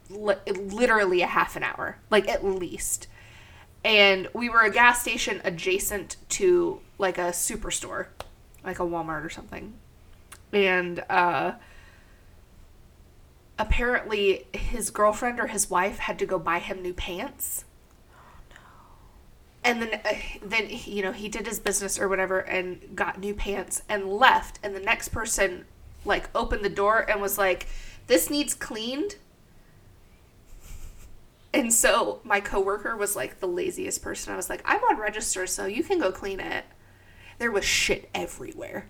li- 0.09 0.35
literally 0.51 1.21
a 1.21 1.27
half 1.27 1.55
an 1.55 1.63
hour, 1.63 1.97
like 2.09 2.27
at 2.27 2.43
least. 2.43 3.07
And 3.83 4.27
we 4.33 4.49
were 4.49 4.61
a 4.61 4.71
gas 4.71 5.01
station 5.01 5.41
adjacent 5.43 6.17
to 6.29 6.81
like 6.97 7.17
a 7.17 7.29
superstore, 7.31 8.07
like 8.63 8.79
a 8.79 8.83
Walmart 8.83 9.25
or 9.25 9.29
something. 9.29 9.73
And 10.51 11.03
uh 11.09 11.53
apparently 13.59 14.45
his 14.53 14.89
girlfriend 14.89 15.39
or 15.39 15.47
his 15.47 15.69
wife 15.69 15.99
had 15.99 16.19
to 16.19 16.25
go 16.25 16.37
buy 16.37 16.59
him 16.59 16.81
new 16.81 16.93
pants. 16.93 17.65
And 19.63 19.81
then, 19.81 19.99
uh, 20.05 20.13
then 20.41 20.67
you 20.69 21.01
know, 21.01 21.11
he 21.11 21.27
did 21.27 21.45
his 21.45 21.59
business 21.59 21.99
or 21.99 22.07
whatever, 22.07 22.39
and 22.39 22.95
got 22.95 23.19
new 23.19 23.33
pants 23.33 23.81
and 23.89 24.07
left. 24.07 24.59
And 24.63 24.73
the 24.73 24.79
next 24.79 25.09
person, 25.09 25.65
like, 26.05 26.29
opened 26.33 26.63
the 26.63 26.69
door 26.69 26.99
and 26.99 27.21
was 27.21 27.37
like, 27.37 27.67
"This 28.07 28.29
needs 28.29 28.53
cleaned." 28.53 29.15
And 31.53 31.73
so 31.73 32.19
my 32.23 32.39
coworker 32.39 32.95
was 32.95 33.15
like 33.15 33.39
the 33.39 33.47
laziest 33.47 34.01
person. 34.01 34.33
I 34.33 34.35
was 34.35 34.49
like, 34.49 34.61
"I'm 34.65 34.83
on 34.83 34.97
register, 34.97 35.47
so 35.47 35.65
you 35.65 35.83
can 35.83 35.99
go 35.99 36.11
clean 36.11 36.39
it." 36.39 36.65
There 37.39 37.51
was 37.51 37.65
shit 37.65 38.09
everywhere, 38.13 38.87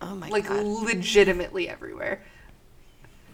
Oh 0.00 0.14
my 0.14 0.28
like 0.28 0.48
god. 0.48 0.64
legitimately 0.64 1.68
everywhere. 1.68 2.22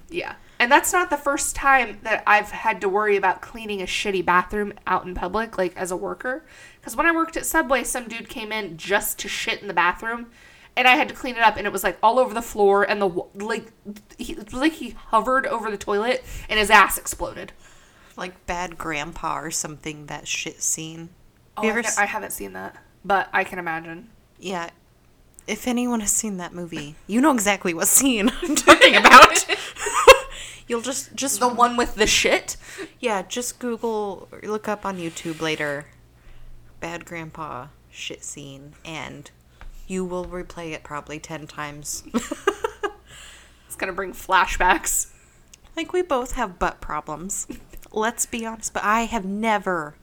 Yeah. 0.09 0.35
And 0.59 0.71
that's 0.71 0.93
not 0.93 1.11
the 1.11 1.17
first 1.17 1.57
time 1.57 1.99
that 2.03 2.23
I've 2.27 2.51
had 2.51 2.81
to 2.83 2.89
worry 2.89 3.17
about 3.17 3.41
cleaning 3.41 3.83
a 3.83 3.87
shitty 3.87 4.25
bathroom 4.25 4.73
out 4.87 5.05
in 5.05 5.15
public, 5.15 5.59
like 5.59 5.77
as 5.77 5.91
a 5.91 5.97
worker. 5.97 6.45
Because 6.81 6.95
when 6.95 7.07
I 7.07 7.13
worked 7.13 7.37
at 7.37 7.47
Subway, 7.47 7.83
some 7.85 8.09
dude 8.09 8.29
came 8.29 8.53
in 8.53 8.77
just 8.77 9.19
to 9.21 9.29
shit 9.29 9.61
in 9.61 9.69
the 9.69 9.75
bathroom, 9.75 10.31
and 10.77 10.87
I 10.87 10.93
had 10.97 11.09
to 11.09 11.15
clean 11.15 11.35
it 11.37 11.43
up, 11.43 11.57
and 11.57 11.67
it 11.67 11.73
was 11.73 11.83
like 11.83 11.99
all 12.03 12.19
over 12.19 12.33
the 12.33 12.43
floor, 12.43 12.85
and 12.85 13.01
the 13.03 13.09
like, 13.35 13.73
he, 14.19 14.35
it 14.35 14.53
was 14.53 14.55
like 14.55 14.75
he 14.75 14.91
hovered 14.91 15.47
over 15.47 15.71
the 15.71 15.77
toilet, 15.79 16.25
and 16.49 16.59
his 16.61 16.71
ass 16.71 16.97
exploded. 16.97 17.53
Like 18.17 18.47
bad 18.47 18.77
grandpa 18.79 19.39
or 19.41 19.51
something, 19.51 20.07
that 20.07 20.29
shit 20.29 20.63
scene. 20.63 21.11
Oh, 21.57 21.67
ever 21.69 21.83
I 21.99 22.07
haven't 22.07 22.33
seen 22.33 22.53
that, 22.55 22.77
but 23.05 23.29
I 23.33 23.45
can 23.45 23.59
imagine. 23.59 24.09
yeah 24.39 24.71
If 25.47 25.67
anyone 25.69 26.01
has 26.01 26.11
seen 26.13 26.37
that 26.39 26.55
movie, 26.55 26.95
you 27.07 27.21
know 27.21 27.33
exactly 27.33 27.75
what 27.75 27.89
scene 27.89 28.31
I'm 28.43 28.55
talking 28.57 28.97
about. 28.97 29.47
You'll 30.69 30.81
just 30.83 31.15
just 31.15 31.41
The 31.41 31.49
one 31.49 31.77
with 31.77 31.97
the 31.97 32.07
shit? 32.07 32.57
yeah, 33.01 33.23
just 33.23 33.59
Google 33.59 34.29
or 34.33 34.41
look 34.43 34.69
up 34.69 34.87
on 34.87 34.99
YouTube 34.99 35.41
later. 35.41 35.87
Bad 36.81 37.05
grandpa 37.05 37.69
shit 37.91 38.25
scene 38.25 38.75
and 38.85 39.31
you 39.87 40.05
will 40.05 40.25
replay 40.25 40.73
it 40.73 40.83
probably 40.85 41.19
10 41.19 41.47
times. 41.47 42.05
It's 43.67 43.77
gonna 43.79 43.93
bring 43.95 44.13
flashbacks. 44.13 45.11
like 45.75 45.95
we 45.95 46.03
both 46.03 46.33
have 46.33 46.59
butt 46.59 46.81
problems. 46.83 47.47
Let's 47.93 48.27
be 48.27 48.47
honest, 48.47 48.73
but 48.73 48.85
I 48.85 49.03
have 49.03 49.25
never 49.25 49.95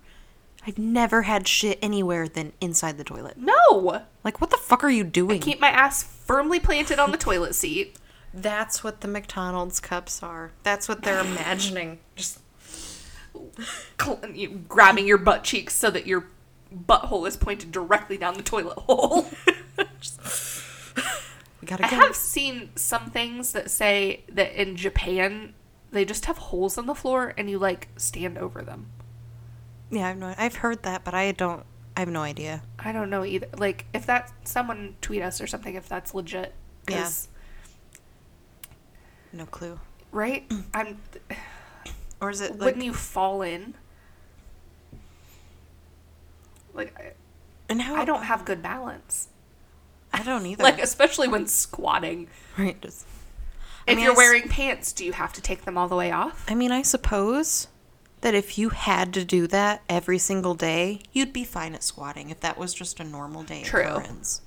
I've 0.67 0.77
never 0.77 1.23
had 1.23 1.47
shit 1.47 1.79
anywhere 1.81 2.27
than 2.27 2.53
inside 2.59 2.97
the 2.97 3.03
toilet. 3.03 3.37
No! 3.37 4.03
Like 4.23 4.41
what 4.41 4.49
the 4.49 4.57
fuck 4.57 4.83
are 4.83 4.89
you 4.89 5.03
doing? 5.03 5.39
Keep 5.41 5.59
my 5.59 5.69
ass 5.69 6.03
firmly 6.03 6.59
planted 6.59 6.99
on 6.99 7.11
the 7.11 7.17
toilet 7.17 7.55
seat. 7.55 7.97
That's 8.33 8.83
what 8.83 9.01
the 9.01 9.07
McDonald's 9.07 9.79
cups 9.79 10.21
are. 10.21 10.51
That's 10.63 10.87
what 10.87 11.03
they're 11.03 11.19
imagining. 11.19 11.99
Just 12.15 12.39
you 14.33 14.63
grabbing 14.67 15.07
your 15.07 15.17
butt 15.17 15.43
cheeks 15.43 15.73
so 15.75 15.89
that 15.91 16.05
your 16.07 16.25
butthole 16.73 17.27
is 17.27 17.37
pointed 17.37 17.71
directly 17.71 18.17
down 18.17 18.35
the 18.35 18.43
toilet 18.43 18.77
hole. 18.77 19.29
we 19.77 21.65
gotta 21.65 21.85
I 21.85 21.87
have 21.87 22.15
seen 22.15 22.69
some 22.75 23.09
things 23.09 23.53
that 23.53 23.71
say 23.71 24.23
that 24.29 24.53
in 24.59 24.75
Japan 24.75 25.53
they 25.91 26.05
just 26.05 26.25
have 26.25 26.37
holes 26.37 26.77
in 26.77 26.85
the 26.85 26.95
floor 26.95 27.33
and 27.37 27.49
you 27.49 27.57
like 27.59 27.87
stand 27.97 28.37
over 28.37 28.61
them. 28.61 28.87
Yeah, 29.91 30.07
I've 30.09 30.17
no, 30.17 30.33
I've 30.37 30.55
heard 30.55 30.83
that, 30.83 31.03
but 31.03 31.13
I 31.13 31.31
don't. 31.31 31.63
I 31.97 32.01
have 32.01 32.09
no 32.09 32.21
idea. 32.21 32.61
I 32.77 32.91
don't 32.91 33.09
know 33.09 33.25
either. 33.25 33.47
Like 33.57 33.85
if 33.93 34.05
that 34.05 34.31
someone 34.43 34.95
tweet 35.01 35.21
us 35.21 35.41
or 35.41 35.47
something 35.47 35.75
if 35.75 35.89
that's 35.89 36.13
legit. 36.13 36.53
'cause- 36.85 37.27
No 39.33 39.45
clue. 39.45 39.79
Right? 40.11 40.49
I'm. 40.73 40.99
Or 42.21 42.29
is 42.29 42.41
it 42.41 42.51
like? 42.51 42.61
wouldn't 42.61 42.83
you 42.85 42.93
fall 42.93 43.41
in? 43.41 43.73
Like 46.73 46.97
I, 46.99 47.11
and 47.67 47.81
how 47.81 47.95
I 47.95 48.05
don't 48.05 48.23
have 48.23 48.45
good 48.45 48.61
balance. 48.61 49.27
I 50.13 50.23
don't 50.23 50.45
either. 50.45 50.63
Like 50.63 50.81
especially 50.81 51.27
when 51.27 51.47
squatting. 51.47 52.27
right. 52.57 52.79
Just, 52.81 53.05
If 53.91 53.95
mean, 53.97 54.03
you're 54.05 54.11
I 54.13 54.15
s- 54.15 54.17
wearing 54.17 54.47
pants, 54.49 54.93
do 54.93 55.05
you 55.05 55.13
have 55.13 55.33
to 55.33 55.41
take 55.41 55.65
them 55.65 55.77
all 55.77 55.87
the 55.87 55.95
way 55.95 56.11
off? 56.11 56.45
I 56.47 56.55
mean, 56.55 56.71
I 56.71 56.81
suppose 56.81 57.67
that 58.21 58.33
if 58.35 58.57
you 58.57 58.69
had 58.69 59.13
to 59.13 59.23
do 59.23 59.47
that 59.47 59.81
every 59.87 60.17
single 60.19 60.53
day, 60.53 61.01
you'd 61.13 61.31
be 61.33 61.43
fine 61.45 61.73
at 61.73 61.83
squatting 61.83 62.29
if 62.29 62.39
that 62.41 62.57
was 62.57 62.73
just 62.73 62.99
a 62.99 63.03
normal 63.03 63.43
day 63.43 63.63
True. 63.63 63.81
occurrence. 63.83 64.41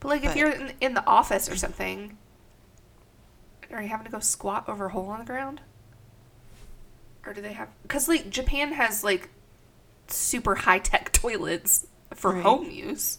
But 0.00 0.08
like 0.08 0.22
if 0.24 0.30
But- 0.30 0.36
you're 0.38 0.50
in, 0.50 0.72
in 0.80 0.94
the 0.94 1.06
office 1.06 1.48
or 1.50 1.56
something, 1.56 2.16
are 3.70 3.82
you 3.82 3.88
having 3.88 4.06
to 4.06 4.10
go 4.12 4.18
squat 4.20 4.68
over 4.68 4.86
a 4.86 4.90
hole 4.90 5.12
in 5.14 5.20
the 5.20 5.24
ground? 5.26 5.60
Or 7.26 7.32
do 7.32 7.40
they 7.40 7.52
have? 7.52 7.68
Because 7.82 8.08
like 8.08 8.30
Japan 8.30 8.72
has 8.72 9.04
like 9.04 9.28
super 10.08 10.54
high 10.56 10.78
tech 10.80 11.12
toilets 11.12 11.86
for 12.14 12.32
Right. 12.32 12.42
home 12.42 12.70
use, 12.70 13.18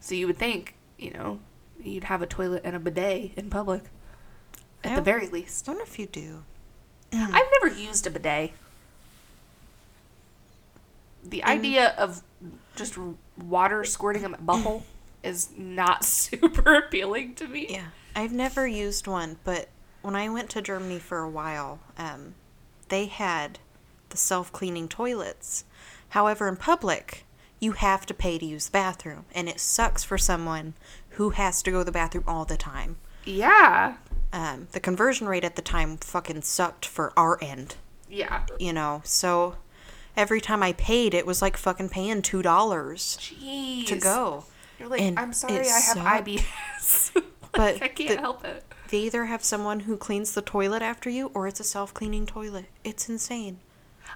so 0.00 0.14
you 0.14 0.26
would 0.26 0.38
think 0.38 0.74
you 0.98 1.12
know 1.12 1.40
you'd 1.82 2.04
have 2.04 2.22
a 2.22 2.26
toilet 2.26 2.62
and 2.64 2.76
a 2.76 2.78
bidet 2.78 3.32
in 3.36 3.48
public 3.50 3.82
at 4.84 4.92
I 4.92 4.94
the 4.96 5.02
very 5.02 5.28
least. 5.28 5.68
I 5.68 5.72
wonder 5.72 5.84
if 5.84 5.98
you 5.98 6.06
do. 6.06 6.42
I've 7.12 7.48
never 7.60 7.74
used 7.74 8.06
a 8.06 8.10
bidet. 8.10 8.52
The 11.24 11.44
idea 11.44 11.94
of 11.98 12.22
just 12.74 12.98
water 13.38 13.84
squirting 13.84 14.24
in 14.24 14.32
my 14.32 14.38
butthole 14.38 14.82
is 15.22 15.50
not 15.56 16.04
super 16.06 16.74
appealing 16.74 17.34
to 17.36 17.46
me. 17.46 17.66
Yeah, 17.70 17.86
I've 18.16 18.32
never 18.32 18.66
used 18.66 19.06
one, 19.06 19.36
but 19.44 19.68
when 20.00 20.16
I 20.16 20.28
went 20.28 20.50
to 20.50 20.62
Germany 20.62 20.98
for 20.98 21.18
a 21.18 21.30
while, 21.30 21.78
um, 21.96 22.34
they 22.88 23.06
had 23.06 23.58
the 24.08 24.16
self-cleaning 24.16 24.88
toilets. 24.88 25.64
However, 26.10 26.48
in 26.48 26.56
public, 26.56 27.24
you 27.60 27.72
have 27.72 28.04
to 28.06 28.14
pay 28.14 28.38
to 28.38 28.44
use 28.44 28.66
the 28.66 28.72
bathroom, 28.72 29.24
and 29.34 29.48
it 29.48 29.60
sucks 29.60 30.02
for 30.02 30.18
someone 30.18 30.74
who 31.10 31.30
has 31.30 31.62
to 31.62 31.70
go 31.70 31.78
to 31.78 31.84
the 31.84 31.92
bathroom 31.92 32.24
all 32.26 32.44
the 32.44 32.56
time. 32.56 32.96
Yeah. 33.24 33.96
Um, 34.32 34.68
the 34.72 34.80
conversion 34.80 35.26
rate 35.28 35.44
at 35.44 35.56
the 35.56 35.62
time 35.62 35.96
fucking 35.98 36.42
sucked 36.42 36.86
for 36.86 37.12
our 37.18 37.38
end, 37.42 37.76
Yeah. 38.08 38.44
you 38.58 38.72
know. 38.72 39.02
So 39.04 39.56
every 40.16 40.40
time 40.40 40.62
I 40.62 40.72
paid, 40.72 41.12
it 41.14 41.26
was 41.26 41.42
like 41.42 41.56
fucking 41.56 41.90
paying 41.90 42.22
two 42.22 42.40
dollars 42.42 43.18
Jeez. 43.20 43.86
to 43.86 43.96
go. 43.96 44.44
You're 44.78 44.88
like, 44.88 45.00
And 45.02 45.18
I'm 45.18 45.32
sorry, 45.32 45.60
I 45.60 45.80
have 45.80 45.82
sucked. 45.98 46.26
IBS. 46.26 47.14
like, 47.14 47.24
But 47.52 47.82
I 47.82 47.88
can't 47.88 48.08
the- 48.16 48.20
help 48.20 48.44
it. 48.44 48.64
They 48.88 48.98
either 48.98 49.24
have 49.26 49.42
someone 49.42 49.80
who 49.80 49.96
cleans 49.96 50.32
the 50.32 50.42
toilet 50.42 50.82
after 50.82 51.08
you, 51.08 51.30
or 51.34 51.46
it's 51.48 51.60
a 51.60 51.64
self-cleaning 51.64 52.26
toilet. 52.26 52.66
It's 52.84 53.08
insane. 53.08 53.58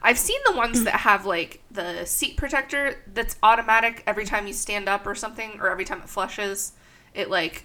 I've 0.02 0.18
seen 0.18 0.38
the 0.44 0.52
ones 0.54 0.84
that 0.84 0.96
have 1.00 1.24
like 1.24 1.62
the 1.70 2.04
seat 2.04 2.36
protector 2.36 2.96
that's 3.14 3.36
automatic 3.42 4.02
every 4.06 4.26
time 4.26 4.46
you 4.46 4.52
stand 4.52 4.86
up 4.88 5.06
or 5.06 5.14
something, 5.14 5.58
or 5.60 5.70
every 5.70 5.86
time 5.86 6.00
it 6.00 6.08
flushes, 6.10 6.72
it 7.14 7.30
like 7.30 7.64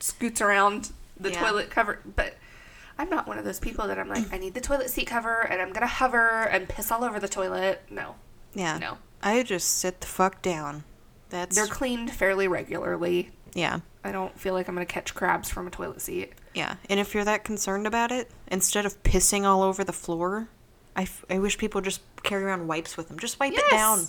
scoots 0.00 0.40
around 0.42 0.92
the 1.18 1.30
Yeah. 1.30 1.40
toilet 1.40 1.70
cover. 1.70 2.00
But 2.04 2.36
I'm 2.98 3.10
not 3.10 3.26
one 3.26 3.38
of 3.38 3.44
those 3.44 3.60
people 3.60 3.86
that 3.88 3.98
I'm 3.98 4.08
like, 4.08 4.32
I 4.32 4.38
need 4.38 4.54
the 4.54 4.60
toilet 4.60 4.90
seat 4.90 5.06
cover 5.06 5.40
and 5.40 5.60
I'm 5.60 5.72
gonna 5.72 5.86
hover 5.86 6.42
and 6.42 6.68
piss 6.68 6.90
all 6.92 7.04
over 7.04 7.18
the 7.20 7.28
toilet. 7.28 7.82
No, 7.90 8.14
Yeah. 8.54 8.78
No. 8.78 8.98
I 9.22 9.42
just 9.42 9.78
sit 9.78 10.00
the 10.00 10.06
fuck 10.06 10.42
down. 10.42 10.84
That's 11.30 11.56
they're 11.56 11.66
cleaned 11.66 12.10
fairly 12.12 12.46
regularly. 12.48 13.32
yeah. 13.54 13.80
I 14.06 14.12
don't 14.12 14.38
feel 14.38 14.52
like 14.52 14.68
I'm 14.68 14.74
gonna 14.74 14.84
catch 14.86 15.14
crabs 15.14 15.48
from 15.50 15.66
a 15.66 15.70
toilet 15.70 16.02
seat. 16.02 16.34
Yeah. 16.52 16.76
And 16.90 17.00
if 17.00 17.14
you're 17.14 17.24
that 17.24 17.42
concerned 17.42 17.86
about 17.86 18.12
it, 18.12 18.30
instead 18.48 18.84
of 18.84 19.02
pissing 19.02 19.44
all 19.44 19.62
over 19.62 19.82
the 19.82 19.94
floor, 19.94 20.48
I, 20.94 21.02
f- 21.02 21.24
I 21.30 21.38
wish 21.38 21.56
people 21.58 21.80
just 21.80 22.02
carry 22.22 22.44
around 22.44 22.68
wipes 22.68 22.96
with 22.96 23.08
them. 23.08 23.18
Just 23.18 23.40
wipe 23.40 23.54
Yes. 23.54 23.62
it 23.66 23.70
down. 23.70 24.06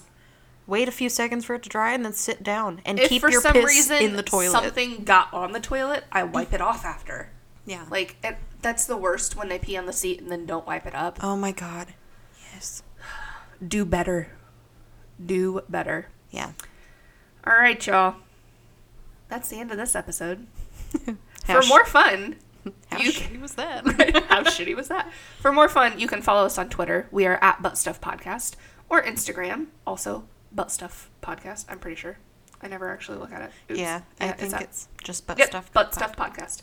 Wait 0.67 0.87
a 0.87 0.91
few 0.91 1.09
seconds 1.09 1.45
for 1.45 1.53
it 1.55 1.63
to 1.63 1.69
dry 1.69 1.93
and 1.93 2.03
then 2.03 2.13
sit 2.13 2.41
down 2.41 2.81
and 2.85 2.99
If 2.99 3.09
keep 3.09 3.21
your 3.21 3.41
piss 3.41 3.65
reason 3.65 3.97
in 4.01 4.15
the 4.15 4.23
toilet. 4.23 4.51
something 4.51 5.03
got 5.03 5.31
on 5.33 5.51
the 5.51 5.59
toilet, 5.59 6.05
I 6.11 6.23
wipe 6.23 6.53
it 6.53 6.61
off 6.61 6.83
after. 6.83 7.29
Yeah. 7.65 7.85
Like 7.89 8.15
it, 8.23 8.37
that's 8.61 8.85
the 8.85 8.97
worst 8.97 9.35
when 9.35 9.47
they 9.49 9.59
pee 9.59 9.77
on 9.77 9.85
the 9.85 9.93
seat 9.93 10.19
and 10.21 10.31
then 10.31 10.45
don't 10.45 10.65
wipe 10.65 10.85
it 10.87 10.95
up. 10.95 11.19
oh 11.23 11.35
my 11.35 11.51
god. 11.51 11.93
Yes. 12.53 12.81
Do 13.67 13.85
better. 13.85 14.29
Do 15.23 15.61
better. 15.69 16.07
Yeah. 16.31 16.51
All 17.45 17.53
right, 17.53 17.85
y'all. 17.85 18.15
That's 19.29 19.49
the 19.49 19.59
end 19.59 19.71
of 19.71 19.77
this 19.77 19.95
episode. 19.95 20.47
For 21.45 21.61
sh- 21.61 21.69
more 21.69 21.85
fun, 21.85 22.37
How 22.91 22.97
you 22.99 23.11
shitty 23.11 23.39
was 23.39 23.53
that? 23.53 23.85
How 24.29 24.41
shitty 24.43 24.75
was 24.75 24.87
that? 24.87 25.11
For 25.39 25.51
more 25.51 25.69
fun, 25.69 25.99
you 25.99 26.07
can 26.07 26.21
follow 26.23 26.45
us 26.47 26.57
on 26.57 26.69
Twitter. 26.69 27.07
We 27.11 27.25
are 27.27 27.37
at 27.43 27.61
Butt 27.61 27.77
Stuff 27.77 28.01
Podcast 28.01 28.55
or 28.89 29.03
Instagram, 29.03 29.67
also 29.85 30.23
Butt 30.55 30.71
Stuff 30.71 31.09
Podcast. 31.21 31.65
I'm 31.69 31.79
pretty 31.79 31.95
sure. 31.97 32.17
I 32.61 32.67
never 32.67 32.89
actually 32.91 33.17
look 33.19 33.31
at 33.31 33.41
it. 33.41 33.51
Oops. 33.71 33.79
yeah, 33.79 34.01
I 34.19 34.29
think 34.31 34.53
at- 34.53 34.61
it's 34.61 34.87
just 35.03 35.27
butt 35.27 35.37
Yep, 35.37 35.47
stuff. 35.49 35.73
Butt 35.73 35.93
Stuff 35.93 36.15
Podcast. 36.15 36.61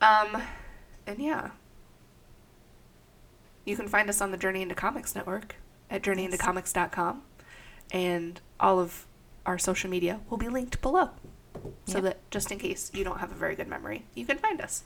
Um, 0.00 0.42
and 1.06 1.18
yeah, 1.20 1.50
you 3.64 3.76
can 3.76 3.86
find 3.88 4.08
us 4.08 4.20
on 4.20 4.30
the 4.30 4.36
Journey 4.38 4.62
into 4.62 4.74
Comics 4.74 5.14
network 5.14 5.56
at 5.90 6.02
journeyintocomics.com, 6.02 7.22
and 7.92 8.40
all 8.58 8.80
of 8.80 9.06
our 9.44 9.58
social 9.58 9.90
media 9.90 10.20
will 10.30 10.38
be 10.38 10.48
linked 10.48 10.80
below, 10.80 11.10
so 11.84 11.98
Yep. 11.98 12.02
that 12.04 12.30
just 12.30 12.50
in 12.50 12.58
case 12.58 12.90
you 12.94 13.04
don't 13.04 13.18
have 13.20 13.30
a 13.30 13.34
very 13.34 13.54
good 13.54 13.68
memory, 13.68 14.06
you 14.14 14.24
can 14.24 14.38
find 14.38 14.60
us. 14.60 14.84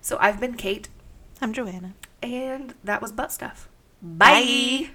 So 0.00 0.16
I've 0.20 0.40
been 0.40 0.54
Kate, 0.54 0.88
I'm 1.42 1.52
Joanna. 1.52 1.94
and 2.22 2.74
that 2.82 3.02
was 3.02 3.12
Butt 3.12 3.30
Stuff. 3.32 3.68
Bye. 4.00 4.42
Bye. 4.42 4.90